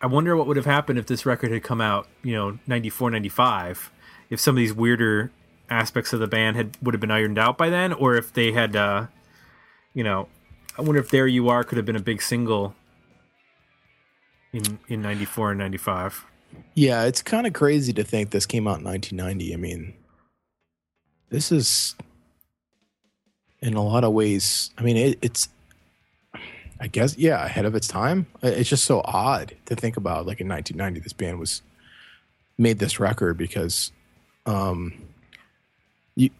I 0.00 0.06
wonder 0.06 0.36
what 0.36 0.46
would 0.46 0.56
have 0.56 0.66
happened 0.66 0.98
if 0.98 1.06
this 1.06 1.26
record 1.26 1.50
had 1.50 1.64
come 1.64 1.80
out, 1.80 2.06
you 2.22 2.34
know, 2.34 2.58
94, 2.66 3.10
95, 3.10 3.90
if 4.30 4.38
some 4.38 4.54
of 4.54 4.58
these 4.58 4.72
weirder 4.72 5.32
aspects 5.70 6.12
of 6.12 6.20
the 6.20 6.26
band 6.26 6.56
had 6.56 6.76
would 6.82 6.94
have 6.94 7.00
been 7.00 7.10
ironed 7.10 7.38
out 7.38 7.58
by 7.58 7.68
then, 7.68 7.92
or 7.92 8.14
if 8.14 8.32
they 8.32 8.52
had, 8.52 8.76
uh, 8.76 9.06
you 9.94 10.04
know, 10.04 10.28
I 10.78 10.82
wonder 10.82 11.00
if 11.00 11.10
"There 11.10 11.26
You 11.26 11.48
Are" 11.48 11.64
could 11.64 11.76
have 11.76 11.84
been 11.86 11.96
a 11.96 12.00
big 12.00 12.22
single 12.22 12.74
in 14.52 14.78
in 14.88 15.02
94 15.02 15.52
and 15.52 15.58
95. 15.58 16.24
Yeah, 16.74 17.04
it's 17.04 17.22
kind 17.22 17.46
of 17.46 17.52
crazy 17.52 17.92
to 17.92 18.04
think 18.04 18.30
this 18.30 18.46
came 18.46 18.66
out 18.66 18.78
in 18.78 18.84
1990. 18.84 19.52
I 19.52 19.56
mean, 19.56 19.94
this 21.30 21.52
is 21.52 21.94
in 23.60 23.74
a 23.74 23.82
lot 23.84 24.04
of 24.04 24.12
ways. 24.12 24.70
I 24.78 24.82
mean, 24.82 24.96
it, 24.96 25.18
it's, 25.22 25.48
I 26.80 26.86
guess, 26.86 27.16
yeah, 27.18 27.44
ahead 27.44 27.64
of 27.64 27.74
its 27.74 27.88
time. 27.88 28.26
It's 28.42 28.68
just 28.68 28.84
so 28.84 29.00
odd 29.04 29.54
to 29.66 29.74
think 29.74 29.96
about. 29.96 30.26
Like 30.26 30.40
in 30.40 30.48
1990, 30.48 31.00
this 31.00 31.12
band 31.12 31.38
was 31.40 31.62
made 32.56 32.78
this 32.78 33.00
record 33.00 33.36
because, 33.36 33.90
um, 34.46 34.94
you 36.14 36.30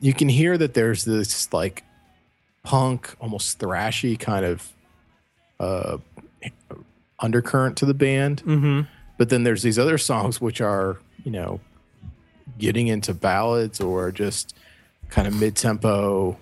you 0.00 0.12
can 0.12 0.28
hear 0.28 0.58
that 0.58 0.74
there's 0.74 1.04
this 1.04 1.50
like 1.52 1.84
punk, 2.64 3.14
almost 3.20 3.58
thrashy 3.58 4.18
kind 4.18 4.44
of 4.44 4.72
uh 5.60 5.96
undercurrent 7.20 7.76
to 7.78 7.86
the 7.86 7.94
band 7.94 8.42
Mm-hmm. 8.44 8.80
but 9.16 9.28
then 9.28 9.44
there's 9.44 9.62
these 9.62 9.78
other 9.78 9.96
songs 9.96 10.40
which 10.40 10.60
are 10.60 10.98
you 11.24 11.30
know 11.30 11.60
getting 12.58 12.88
into 12.88 13.14
ballads 13.14 13.80
or 13.80 14.10
just 14.10 14.54
kind 15.08 15.28
of 15.28 15.34
mid-tempo 15.38 16.36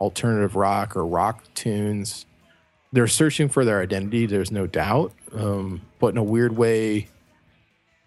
alternative 0.00 0.54
rock 0.56 0.96
or 0.96 1.06
rock 1.06 1.42
tunes 1.54 2.24
they're 2.92 3.06
searching 3.08 3.48
for 3.48 3.64
their 3.64 3.80
identity 3.82 4.26
there's 4.26 4.50
no 4.50 4.66
doubt 4.66 5.12
um, 5.34 5.80
but 5.98 6.08
in 6.08 6.16
a 6.18 6.22
weird 6.22 6.56
way 6.56 7.08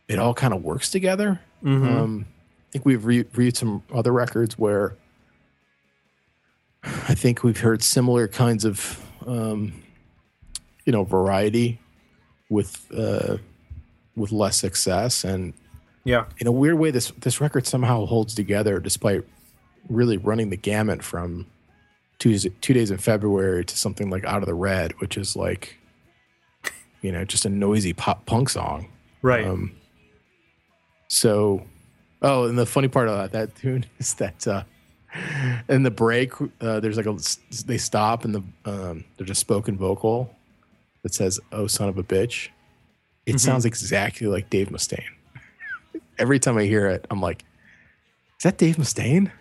it 0.07 0.17
all 0.19 0.33
kind 0.33 0.53
of 0.53 0.63
works 0.63 0.89
together 0.89 1.39
Mm-hmm. 1.63 1.87
um, 1.95 2.25
i 2.27 2.71
think 2.71 2.85
we've 2.87 3.05
re- 3.05 3.25
read 3.35 3.55
some 3.55 3.83
other 3.93 4.11
records 4.11 4.57
where 4.57 4.95
i 6.83 7.13
think 7.13 7.43
we've 7.43 7.59
heard 7.59 7.83
similar 7.83 8.27
kinds 8.27 8.65
of 8.65 9.05
um, 9.27 9.83
you 10.85 10.91
know 10.91 11.03
variety 11.03 11.79
with 12.49 12.87
uh, 12.97 13.37
with 14.15 14.31
less 14.31 14.57
success 14.57 15.23
and 15.23 15.53
yeah. 16.03 16.25
in 16.39 16.47
a 16.47 16.51
weird 16.51 16.79
way 16.79 16.89
this 16.89 17.11
this 17.19 17.39
record 17.39 17.67
somehow 17.67 18.05
holds 18.07 18.33
together 18.33 18.79
despite 18.79 19.23
really 19.87 20.17
running 20.17 20.49
the 20.49 20.57
gamut 20.57 21.03
from 21.03 21.45
two 22.21 22.29
days, 22.29 22.47
two 22.61 22.73
days 22.73 22.91
in 22.91 22.99
February 22.99 23.65
to 23.65 23.75
something 23.75 24.11
like 24.11 24.23
Out 24.25 24.43
of 24.43 24.45
the 24.45 24.53
Red, 24.53 24.93
which 24.99 25.17
is 25.17 25.35
like 25.35 25.77
you 27.01 27.11
know 27.11 27.25
just 27.25 27.45
a 27.45 27.49
noisy 27.49 27.93
pop 27.93 28.25
punk 28.27 28.49
song. 28.49 28.87
Right. 29.23 29.45
Um, 29.45 29.75
so, 31.07 31.65
oh, 32.21 32.45
and 32.45 32.57
the 32.57 32.65
funny 32.65 32.87
part 32.87 33.07
about 33.07 33.31
that 33.31 33.55
tune 33.55 33.85
is 33.99 34.13
that 34.15 34.47
uh, 34.47 34.63
in 35.67 35.81
the 35.81 35.91
break, 35.91 36.33
uh, 36.61 36.79
there's 36.79 36.95
like 36.95 37.07
a 37.07 37.17
they 37.65 37.79
stop 37.79 38.23
and 38.23 38.35
the 38.35 38.43
um, 38.65 39.03
there's 39.17 39.31
a 39.31 39.35
spoken 39.35 39.75
vocal 39.75 40.33
that 41.01 41.15
says 41.15 41.39
"Oh 41.51 41.65
son 41.65 41.89
of 41.89 41.97
a 41.97 42.03
bitch." 42.03 42.49
It 43.25 43.39
sounds 43.39 43.65
exactly 43.65 44.27
like 44.27 44.49
Dave 44.49 44.69
Mustaine. 44.69 45.03
Every 46.17 46.39
time 46.39 46.57
I 46.57 46.63
hear 46.63 46.87
it, 46.87 47.07
I'm 47.09 47.21
like, 47.21 47.43
"Is 48.37 48.43
that 48.43 48.59
Dave 48.59 48.77
Mustaine?" 48.77 49.31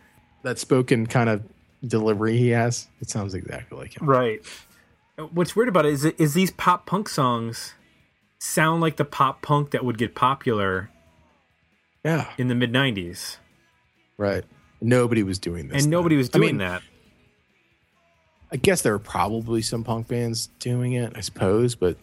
That 0.42 0.58
spoken 0.58 1.06
kind 1.06 1.28
of 1.28 1.42
delivery 1.86 2.36
he 2.36 2.48
has, 2.50 2.88
it 3.00 3.10
sounds 3.10 3.34
exactly 3.34 3.78
like 3.78 3.96
him. 3.96 4.06
Right. 4.08 4.40
Uh, 5.18 5.24
what's 5.24 5.54
weird 5.56 5.68
about 5.68 5.86
it 5.86 5.92
is 5.92 6.04
is 6.04 6.34
these 6.34 6.50
pop 6.50 6.86
punk 6.86 7.08
songs 7.08 7.74
sound 8.38 8.80
like 8.80 8.96
the 8.96 9.04
pop 9.04 9.42
punk 9.42 9.70
that 9.72 9.84
would 9.84 9.98
get 9.98 10.14
popular 10.14 10.90
Yeah, 12.04 12.30
in 12.38 12.48
the 12.48 12.54
mid 12.54 12.72
'90s, 12.72 13.36
right. 14.16 14.44
Nobody 14.80 15.22
was 15.22 15.38
doing 15.38 15.68
this, 15.68 15.82
and 15.82 15.90
nobody 15.90 16.14
then. 16.14 16.18
was 16.20 16.30
I 16.30 16.38
doing 16.38 16.46
mean, 16.56 16.58
that. 16.58 16.82
I 18.52 18.56
guess 18.56 18.82
there 18.82 18.92
were 18.92 18.98
probably 18.98 19.62
some 19.62 19.84
punk 19.84 20.08
bands 20.08 20.48
doing 20.58 20.94
it, 20.94 21.12
I 21.14 21.20
suppose, 21.20 21.74
but 21.74 21.96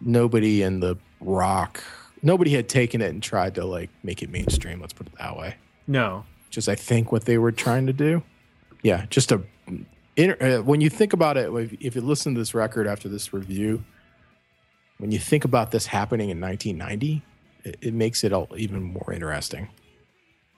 nobody 0.00 0.62
in 0.62 0.80
the 0.80 0.96
rock, 1.20 1.82
nobody 2.22 2.50
had 2.52 2.68
taken 2.68 3.00
it 3.00 3.10
and 3.10 3.22
tried 3.22 3.54
to 3.56 3.64
like 3.64 3.90
make 4.02 4.22
it 4.22 4.30
mainstream. 4.30 4.80
Let's 4.80 4.92
put 4.92 5.06
it 5.06 5.12
that 5.18 5.36
way. 5.36 5.54
No. 5.86 6.24
Just 6.50 6.68
I 6.68 6.74
think 6.74 7.12
what 7.12 7.24
they 7.24 7.38
were 7.38 7.52
trying 7.52 7.86
to 7.86 7.92
do. 7.92 8.22
Yeah, 8.82 9.06
just 9.10 9.32
a. 9.32 9.42
Uh, 10.18 10.58
when 10.58 10.80
you 10.80 10.90
think 10.90 11.12
about 11.12 11.36
it, 11.36 11.50
if, 11.52 11.72
if 11.80 11.94
you 11.94 12.02
listen 12.02 12.34
to 12.34 12.40
this 12.40 12.52
record 12.54 12.86
after 12.86 13.08
this 13.08 13.32
review, 13.32 13.82
when 14.98 15.12
you 15.12 15.18
think 15.18 15.44
about 15.44 15.70
this 15.70 15.86
happening 15.86 16.28
in 16.28 16.40
1990, 16.40 17.22
it, 17.64 17.76
it 17.80 17.94
makes 17.94 18.24
it 18.24 18.32
all 18.32 18.48
even 18.56 18.82
more 18.82 19.12
interesting. 19.12 19.68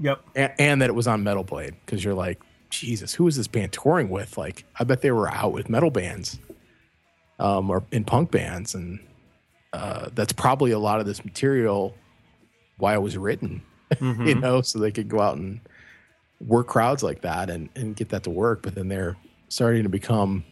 Yep. 0.00 0.20
and, 0.34 0.52
and 0.58 0.82
that 0.82 0.90
it 0.90 0.94
was 0.94 1.06
on 1.06 1.22
Metal 1.22 1.44
Blade 1.44 1.74
because 1.84 2.02
you're 2.02 2.14
like, 2.14 2.40
Jesus, 2.70 3.14
who 3.14 3.28
is 3.28 3.36
this 3.36 3.46
band 3.46 3.72
touring 3.72 4.08
with? 4.08 4.36
Like, 4.36 4.64
I 4.80 4.84
bet 4.84 5.02
they 5.02 5.12
were 5.12 5.30
out 5.30 5.52
with 5.52 5.68
metal 5.68 5.90
bands, 5.90 6.40
um, 7.38 7.70
or 7.70 7.84
in 7.92 8.04
punk 8.04 8.30
bands, 8.30 8.74
and 8.74 8.98
uh, 9.72 10.08
that's 10.14 10.32
probably 10.32 10.72
a 10.72 10.78
lot 10.78 10.98
of 10.98 11.06
this 11.06 11.24
material 11.24 11.94
why 12.78 12.94
it 12.94 13.02
was 13.02 13.16
written, 13.16 13.62
you 14.00 14.34
know, 14.34 14.62
so 14.62 14.78
they 14.78 14.90
could 14.90 15.08
go 15.08 15.20
out 15.20 15.36
and 15.36 15.60
work 16.46 16.66
crowds 16.66 17.02
like 17.02 17.22
that 17.22 17.50
and 17.50 17.68
and 17.76 17.96
get 17.96 18.10
that 18.10 18.24
to 18.24 18.30
work. 18.30 18.62
But 18.62 18.74
then 18.74 18.88
they're 18.88 19.16
starting 19.48 19.82
to 19.82 19.88
become 19.88 20.44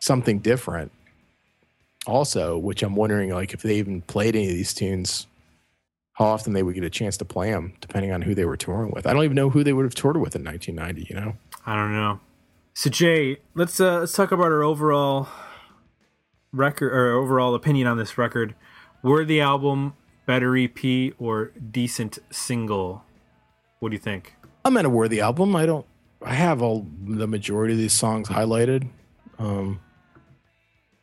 something 0.00 0.38
different. 0.40 0.92
also, 2.06 2.58
which 2.58 2.82
I'm 2.82 2.94
wondering 2.96 3.30
like 3.30 3.54
if 3.54 3.62
they 3.62 3.76
even 3.76 4.02
played 4.02 4.36
any 4.36 4.48
of 4.48 4.54
these 4.54 4.74
tunes, 4.74 5.26
how 6.14 6.26
often 6.26 6.52
they 6.52 6.62
would 6.62 6.74
get 6.74 6.84
a 6.84 6.90
chance 6.90 7.16
to 7.18 7.24
play 7.24 7.50
them, 7.50 7.74
depending 7.80 8.12
on 8.12 8.22
who 8.22 8.34
they 8.34 8.44
were 8.44 8.56
touring 8.56 8.92
with. 8.92 9.06
I 9.06 9.12
don't 9.12 9.24
even 9.24 9.34
know 9.34 9.50
who 9.50 9.64
they 9.64 9.72
would 9.72 9.84
have 9.84 9.94
toured 9.94 10.18
with 10.18 10.36
in 10.36 10.44
1990. 10.44 11.06
You 11.08 11.20
know? 11.20 11.36
I 11.64 11.74
don't 11.74 11.92
know. 11.92 12.20
So 12.74 12.90
Jay, 12.90 13.38
let's 13.54 13.80
uh, 13.80 14.00
let's 14.00 14.12
talk 14.12 14.32
about 14.32 14.46
our 14.46 14.62
overall 14.62 15.28
record 16.52 16.92
or 16.92 17.12
overall 17.12 17.54
opinion 17.54 17.86
on 17.86 17.96
this 17.96 18.18
record. 18.18 18.54
Were 19.02 19.24
the 19.24 19.40
album, 19.40 19.94
better 20.26 20.56
EP, 20.56 21.12
or 21.18 21.52
decent 21.70 22.18
single? 22.30 23.04
What 23.80 23.90
do 23.90 23.94
you 23.94 24.00
think? 24.00 24.34
I'm 24.64 24.76
at 24.76 24.84
a 24.84 24.90
worthy 24.90 25.20
album. 25.20 25.54
I 25.54 25.66
don't. 25.66 25.86
I 26.22 26.34
have 26.34 26.62
all 26.62 26.86
the 27.02 27.26
majority 27.26 27.74
of 27.74 27.78
these 27.78 27.92
songs 27.92 28.28
highlighted 28.28 28.88
um, 29.38 29.80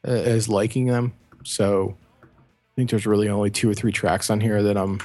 as 0.04 0.50
liking 0.50 0.88
them. 0.88 1.14
So 1.44 1.96
I 2.24 2.28
think 2.76 2.90
there's 2.90 3.06
really 3.06 3.30
only 3.30 3.52
two 3.52 3.70
or 3.70 3.76
three 3.76 3.92
tracks 3.92 4.30
on 4.32 4.42
here 4.42 4.64
that 4.64 4.78
I'm. 4.78 5.00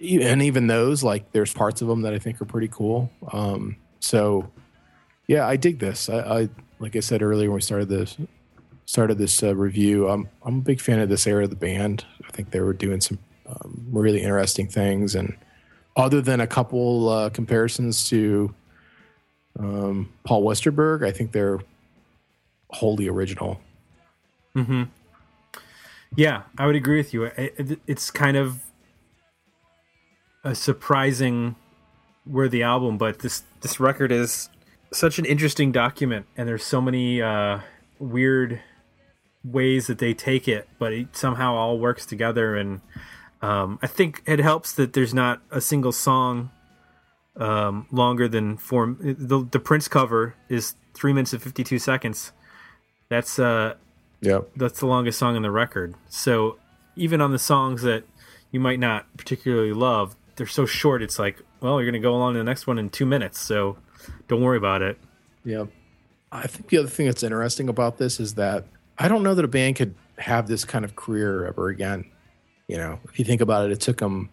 And 0.00 0.42
even 0.42 0.66
those, 0.66 1.02
like, 1.02 1.30
there's 1.32 1.54
parts 1.54 1.80
of 1.80 1.88
them 1.88 2.02
that 2.02 2.12
I 2.12 2.18
think 2.18 2.40
are 2.42 2.44
pretty 2.44 2.68
cool. 2.68 3.10
Um, 3.32 3.76
so, 4.00 4.50
yeah, 5.28 5.46
I 5.46 5.56
dig 5.56 5.78
this. 5.78 6.08
I, 6.08 6.18
I 6.18 6.48
like 6.80 6.96
I 6.96 7.00
said 7.00 7.22
earlier 7.22 7.48
when 7.48 7.54
we 7.54 7.60
started 7.60 7.88
this 7.88 8.16
started 8.84 9.16
this 9.16 9.42
uh, 9.42 9.54
review. 9.54 10.08
I'm 10.08 10.28
I'm 10.44 10.58
a 10.58 10.62
big 10.62 10.80
fan 10.80 10.98
of 10.98 11.08
this 11.08 11.26
era 11.26 11.44
of 11.44 11.50
the 11.50 11.56
band. 11.56 12.04
I 12.28 12.30
think 12.32 12.50
they 12.50 12.60
were 12.60 12.72
doing 12.74 13.00
some 13.00 13.18
um, 13.46 13.86
really 13.90 14.22
interesting 14.22 14.68
things, 14.68 15.14
and 15.14 15.36
other 15.96 16.20
than 16.20 16.40
a 16.40 16.46
couple 16.46 17.08
uh, 17.08 17.30
comparisons 17.30 18.08
to 18.08 18.54
um, 19.58 20.08
Paul 20.24 20.42
Westerberg, 20.44 21.04
I 21.06 21.12
think 21.12 21.32
they're 21.32 21.60
wholly 22.70 23.08
original. 23.08 23.60
Mm-hmm. 24.56 24.84
Yeah, 26.16 26.42
I 26.58 26.66
would 26.66 26.76
agree 26.76 26.96
with 26.98 27.12
you. 27.14 27.24
It- 27.24 27.80
It's 27.86 28.10
kind 28.10 28.36
of 28.36 28.62
a 30.44 30.54
surprising 30.54 31.56
worthy 32.26 32.62
album, 32.62 32.98
but 32.98 33.20
this 33.20 33.42
this 33.60 33.78
record 33.80 34.10
is 34.12 34.48
such 34.92 35.18
an 35.18 35.24
interesting 35.24 35.72
document, 35.72 36.26
and 36.36 36.48
there's 36.48 36.64
so 36.64 36.80
many 36.80 37.22
uh, 37.22 37.60
weird 37.98 38.60
ways 39.44 39.86
that 39.86 39.98
they 39.98 40.14
take 40.14 40.46
it, 40.48 40.68
but 40.78 40.92
it 40.92 41.16
somehow 41.16 41.54
all 41.54 41.78
works 41.78 42.04
together. 42.06 42.56
And 42.56 42.80
um, 43.42 43.78
I 43.82 43.86
think 43.88 44.22
it 44.26 44.38
helps 44.38 44.72
that 44.74 44.92
there's 44.92 45.12
not 45.12 45.42
a 45.50 45.60
single 45.60 45.92
song 45.92 46.50
um, 47.36 47.86
longer 47.90 48.28
than 48.28 48.56
four. 48.56 48.96
The, 49.00 49.46
the 49.50 49.58
Prince 49.58 49.88
cover 49.88 50.34
is 50.48 50.74
three 50.94 51.12
minutes 51.12 51.32
and 51.32 51.42
fifty 51.42 51.64
two 51.64 51.78
seconds. 51.78 52.32
That's 53.08 53.38
uh, 53.38 53.74
Yep. 54.20 54.50
that's 54.54 54.78
the 54.78 54.86
longest 54.86 55.18
song 55.18 55.34
in 55.34 55.42
the 55.42 55.50
record. 55.50 55.94
So 56.08 56.56
even 56.94 57.20
on 57.20 57.32
the 57.32 57.38
songs 57.40 57.82
that 57.82 58.04
you 58.52 58.60
might 58.60 58.78
not 58.78 59.06
particularly 59.16 59.72
love, 59.72 60.14
they're 60.36 60.46
so 60.46 60.64
short. 60.64 61.02
It's 61.02 61.18
like, 61.18 61.42
well, 61.60 61.80
you're 61.80 61.90
going 61.90 62.00
to 62.00 62.06
go 62.06 62.14
along 62.14 62.34
to 62.34 62.38
the 62.38 62.44
next 62.44 62.68
one 62.68 62.78
in 62.78 62.88
two 62.88 63.04
minutes, 63.06 63.40
so 63.40 63.78
don't 64.28 64.40
worry 64.40 64.58
about 64.58 64.80
it. 64.82 64.96
Yeah, 65.44 65.64
I 66.30 66.46
think 66.46 66.68
the 66.68 66.78
other 66.78 66.88
thing 66.88 67.06
that's 67.06 67.24
interesting 67.24 67.68
about 67.68 67.98
this 67.98 68.20
is 68.20 68.34
that 68.34 68.64
I 68.96 69.08
don't 69.08 69.24
know 69.24 69.34
that 69.34 69.44
a 69.44 69.48
band 69.48 69.74
could 69.74 69.96
have 70.18 70.46
this 70.46 70.64
kind 70.64 70.84
of 70.84 70.94
career 70.94 71.44
ever 71.46 71.68
again. 71.68 72.04
You 72.72 72.78
know, 72.78 72.98
if 73.04 73.18
you 73.18 73.24
think 73.26 73.42
about 73.42 73.66
it, 73.66 73.72
it 73.72 73.80
took 73.80 73.98
them 73.98 74.30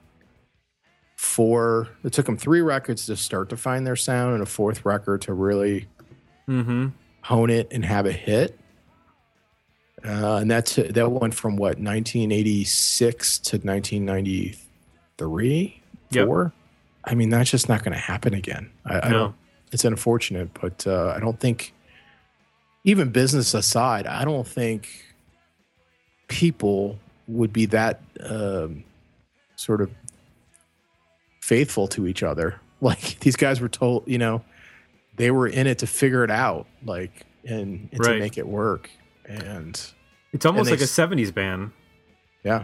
four, 1.17 1.89
it 2.05 2.13
took 2.13 2.25
them 2.25 2.37
three 2.37 2.61
records 2.61 3.05
to 3.07 3.17
start 3.17 3.49
to 3.49 3.57
find 3.57 3.85
their 3.85 3.97
sound, 3.97 4.35
and 4.35 4.41
a 4.41 4.45
fourth 4.45 4.85
record 4.85 5.21
to 5.23 5.33
really 5.33 5.87
Mm-hmm. 6.47 6.87
hone 7.23 7.49
it 7.49 7.67
and 7.71 7.83
have 7.83 8.05
a 8.05 8.13
hit. 8.13 8.57
Uh, 10.05 10.37
and 10.37 10.49
that's 10.49 10.75
that 10.77 11.11
went 11.11 11.33
from 11.33 11.57
what 11.57 11.77
1986 11.79 13.39
to 13.39 13.57
1993, 13.57 15.81
Yep. 16.11 16.25
four. 16.25 16.53
I 17.03 17.15
mean, 17.15 17.29
that's 17.29 17.51
just 17.51 17.67
not 17.67 17.83
going 17.83 17.91
to 17.91 17.99
happen 17.99 18.33
again. 18.33 18.69
I, 18.85 18.99
I 19.01 19.09
No. 19.09 19.17
don't. 19.17 19.35
It's 19.73 19.83
unfortunate, 19.83 20.49
but 20.61 20.87
uh, 20.87 21.13
I 21.15 21.19
don't 21.19 21.37
think, 21.39 21.73
even 22.85 23.09
business 23.09 23.53
aside, 23.53 24.07
I 24.07 24.23
don't 24.23 24.47
think 24.47 24.87
people 26.29 26.97
would 27.29 27.53
be 27.53 27.65
that 27.67 28.01
um, 28.23 28.83
sort 29.55 29.81
of 29.81 29.89
faithful 31.41 31.87
to 31.89 32.07
each 32.07 32.23
other. 32.23 32.59
Like 32.81 33.19
these 33.19 33.35
guys 33.35 33.59
were 33.59 33.67
told, 33.67 34.07
you 34.07 34.17
know, 34.17 34.41
they 35.17 35.31
were 35.31 35.47
in 35.49 35.67
it 35.67 35.79
to 35.79 35.85
figure 35.87 36.23
it 36.23 36.31
out, 36.31 36.65
like 36.85 37.25
and, 37.43 37.89
and 37.91 37.99
Right. 37.99 38.13
to 38.13 38.19
make 38.19 38.37
it 38.37 38.47
work. 38.47 38.89
And 39.25 39.77
It's 40.31 40.45
almost 40.45 40.67
they 40.69 40.71
like 40.77 40.79
a 40.79 40.85
'70s 40.85 41.33
band. 41.33 41.71
yeah. 42.41 42.63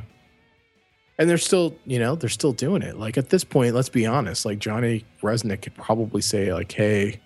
And 1.20 1.30
they're 1.30 1.38
still, 1.38 1.76
you 1.86 2.00
know, 2.00 2.16
they're 2.16 2.30
still 2.30 2.54
doing 2.54 2.82
it. 2.82 2.98
Like 2.98 3.18
at 3.18 3.28
this 3.30 3.44
point, 3.44 3.76
let's 3.76 3.90
be 3.90 4.06
honest, 4.06 4.46
like 4.46 4.60
Johnny 4.60 5.04
Rzeznik 5.22 5.62
could 5.64 5.76
probably 5.76 6.22
say, 6.22 6.54
like, 6.54 6.72
hey, 6.72 7.20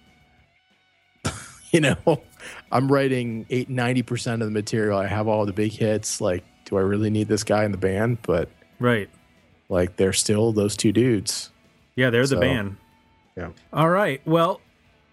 you 1.71 1.81
know, 1.81 1.95
I'm 2.71 2.91
writing 2.91 3.45
eight, 3.51 3.69
90% 3.69 4.33
of 4.33 4.39
the 4.39 4.49
material. 4.49 4.97
I 4.97 5.05
have 5.05 5.27
all 5.27 5.45
the 5.45 5.53
big 5.53 5.73
hits. 5.73 6.19
Like, 6.21 6.43
do 6.69 6.77
I 6.77 6.81
really 6.81 7.09
need 7.09 7.27
this 7.27 7.43
guy 7.43 7.63
in 7.65 7.71
the 7.71 7.77
band? 7.77 8.19
But 8.21 8.49
Right. 8.79 9.09
like 9.67 9.97
they're 9.97 10.13
still 10.13 10.51
those 10.53 10.77
two 10.77 10.91
dudes. 10.91 11.49
Yeah, 11.95 12.09
they're 12.09 12.25
the 12.25 12.37
band. 12.37 12.77
yeah. 13.35 13.49
All 13.73 13.89
right. 13.89 14.21
Well, 14.25 14.61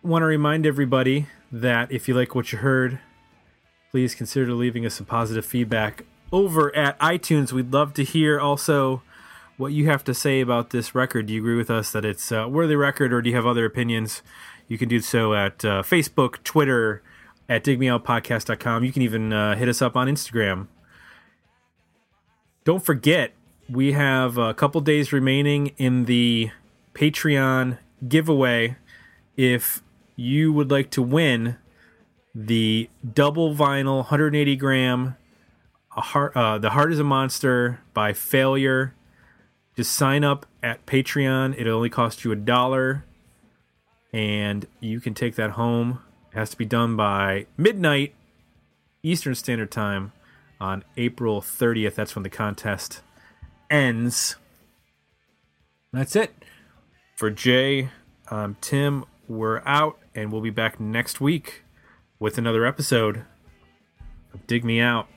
want 0.03 0.23
to 0.23 0.27
remind 0.27 0.67
everybody 0.67 1.27
that 1.51 1.91
if 1.91 2.07
you 2.09 2.15
like 2.15 2.35
what 2.35 2.53
you 2.53 2.59
heard, 2.59 3.01
please 3.91 4.15
consider 4.15 4.53
leaving 4.53 4.85
us 4.87 4.95
some 4.95 5.07
positive 5.07 5.45
feedback 5.45 6.05
over 6.33 6.75
at 6.77 6.99
iTunes. 7.01 7.53
We'd 7.53 7.73
love 7.73 7.93
to 7.95 8.05
hear 8.05 8.39
also 8.39 9.03
what 9.57 9.73
you 9.73 9.87
have 9.87 10.05
to 10.05 10.15
say 10.15 10.41
about 10.41 10.71
this 10.71 10.95
record. 10.95 11.27
Do 11.27 11.35
you 11.35 11.41
agree 11.41 11.57
with 11.57 11.71
us 11.71 11.91
that 11.93 12.05
it's 12.05 12.31
a 12.31 12.47
worthy 12.47 12.77
record, 12.77 13.13
or 13.13 13.23
do 13.23 13.31
you 13.31 13.37
have 13.37 13.47
other 13.47 13.65
opinions? 13.65 14.23
You 14.69 14.77
can 14.79 14.89
do 14.89 15.01
so 15.01 15.35
at 15.35 15.65
uh, 15.65 15.83
Facebook, 15.83 16.43
Twitter, 16.45 17.03
at 17.49 17.65
digmeoutpodcast.com. 17.65 18.85
You 18.85 18.93
can 18.93 19.03
even 19.03 19.33
uh, 19.33 19.57
hit 19.57 19.69
us 19.69 19.81
up 19.81 19.97
on 19.97 20.09
Instagram. 20.09 20.67
Don't 22.67 22.85
forget, 22.85 23.33
we 23.71 23.93
have 23.93 24.39
a 24.39 24.53
couple 24.53 24.81
days 24.81 25.13
remaining 25.13 25.69
in 25.77 26.07
the 26.07 26.51
Patreon 26.95 27.79
giveaway. 28.09 28.77
If 29.37 29.85
you 30.17 30.53
would 30.53 30.69
like 30.69 30.91
to 30.91 31.01
win 31.01 31.59
the 32.35 32.91
double 33.15 33.55
vinyl 33.55 33.99
180 33.99 34.57
gram 34.57 35.17
heart, 35.91 36.37
uh, 36.37 36.59
the 36.59 36.71
heart 36.71 36.93
is 36.93 36.99
a 36.99 37.05
monster 37.05 37.83
by 37.95 38.13
failure. 38.13 38.97
Just 39.77 39.93
sign 39.93 40.25
up 40.25 40.45
at 40.61 40.85
patreon. 40.87 41.57
It 41.57 41.69
only 41.69 41.89
costs 41.89 42.25
you 42.25 42.33
a 42.33 42.37
dollar. 42.37 43.05
And 44.13 44.67
you 44.81 44.99
can 44.99 45.15
take 45.15 45.37
that 45.37 45.51
home. 45.51 46.01
It 46.33 46.39
has 46.39 46.51
to 46.51 46.57
be 46.57 46.65
done 46.65 46.97
by 46.97 47.47
midnight 47.57 48.17
eastern 49.05 49.37
standard 49.37 49.71
time 49.71 50.11
on 50.61 50.85
april 50.97 51.41
30th 51.41 51.95
that's 51.95 52.15
when 52.15 52.23
the 52.23 52.31
contest 52.31 53.03
ends. 53.71 54.37
That's 55.93 56.17
it. 56.17 56.33
For 57.17 57.31
jay 57.31 57.91
i'm 58.31 58.57
tim 58.61 59.05
we're 59.29 59.63
out 59.67 59.99
and 60.15 60.33
we'll 60.33 60.41
be 60.41 60.51
back 60.51 60.81
next 60.81 61.21
week 61.21 61.63
with 62.19 62.39
another 62.39 62.65
episode 62.65 63.25
of 64.33 64.47
dig 64.47 64.65
me 64.65 64.81
out. 64.81 65.09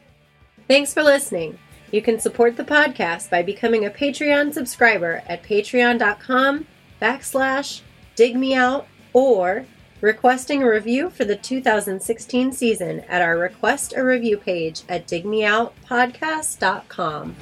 Thanks 0.68 0.94
for 0.94 1.04
listening. 1.04 1.58
You 1.92 2.02
can 2.02 2.20
support 2.20 2.58
the 2.58 2.64
podcast 2.64 3.30
by 3.30 3.42
becoming 3.42 3.86
a 3.86 3.90
Patreon 3.90 4.54
subscriber 4.54 5.24
at 5.26 5.44
patreon.com 5.44 6.68
backslash 7.02 7.82
dig 8.16 8.36
me 8.36 8.54
out 8.54 8.88
or 9.14 9.66
requesting 10.02 10.64
a 10.64 10.70
review 10.70 11.10
for 11.10 11.26
the 11.26 11.36
2016 11.36 12.52
season 12.52 13.00
at 13.02 13.22
our 13.22 13.38
request 13.38 13.94
a 13.96 14.04
review 14.04 14.38
page 14.38 14.82
at 14.88 15.08
digmeoutpodcast.com. 15.08 17.36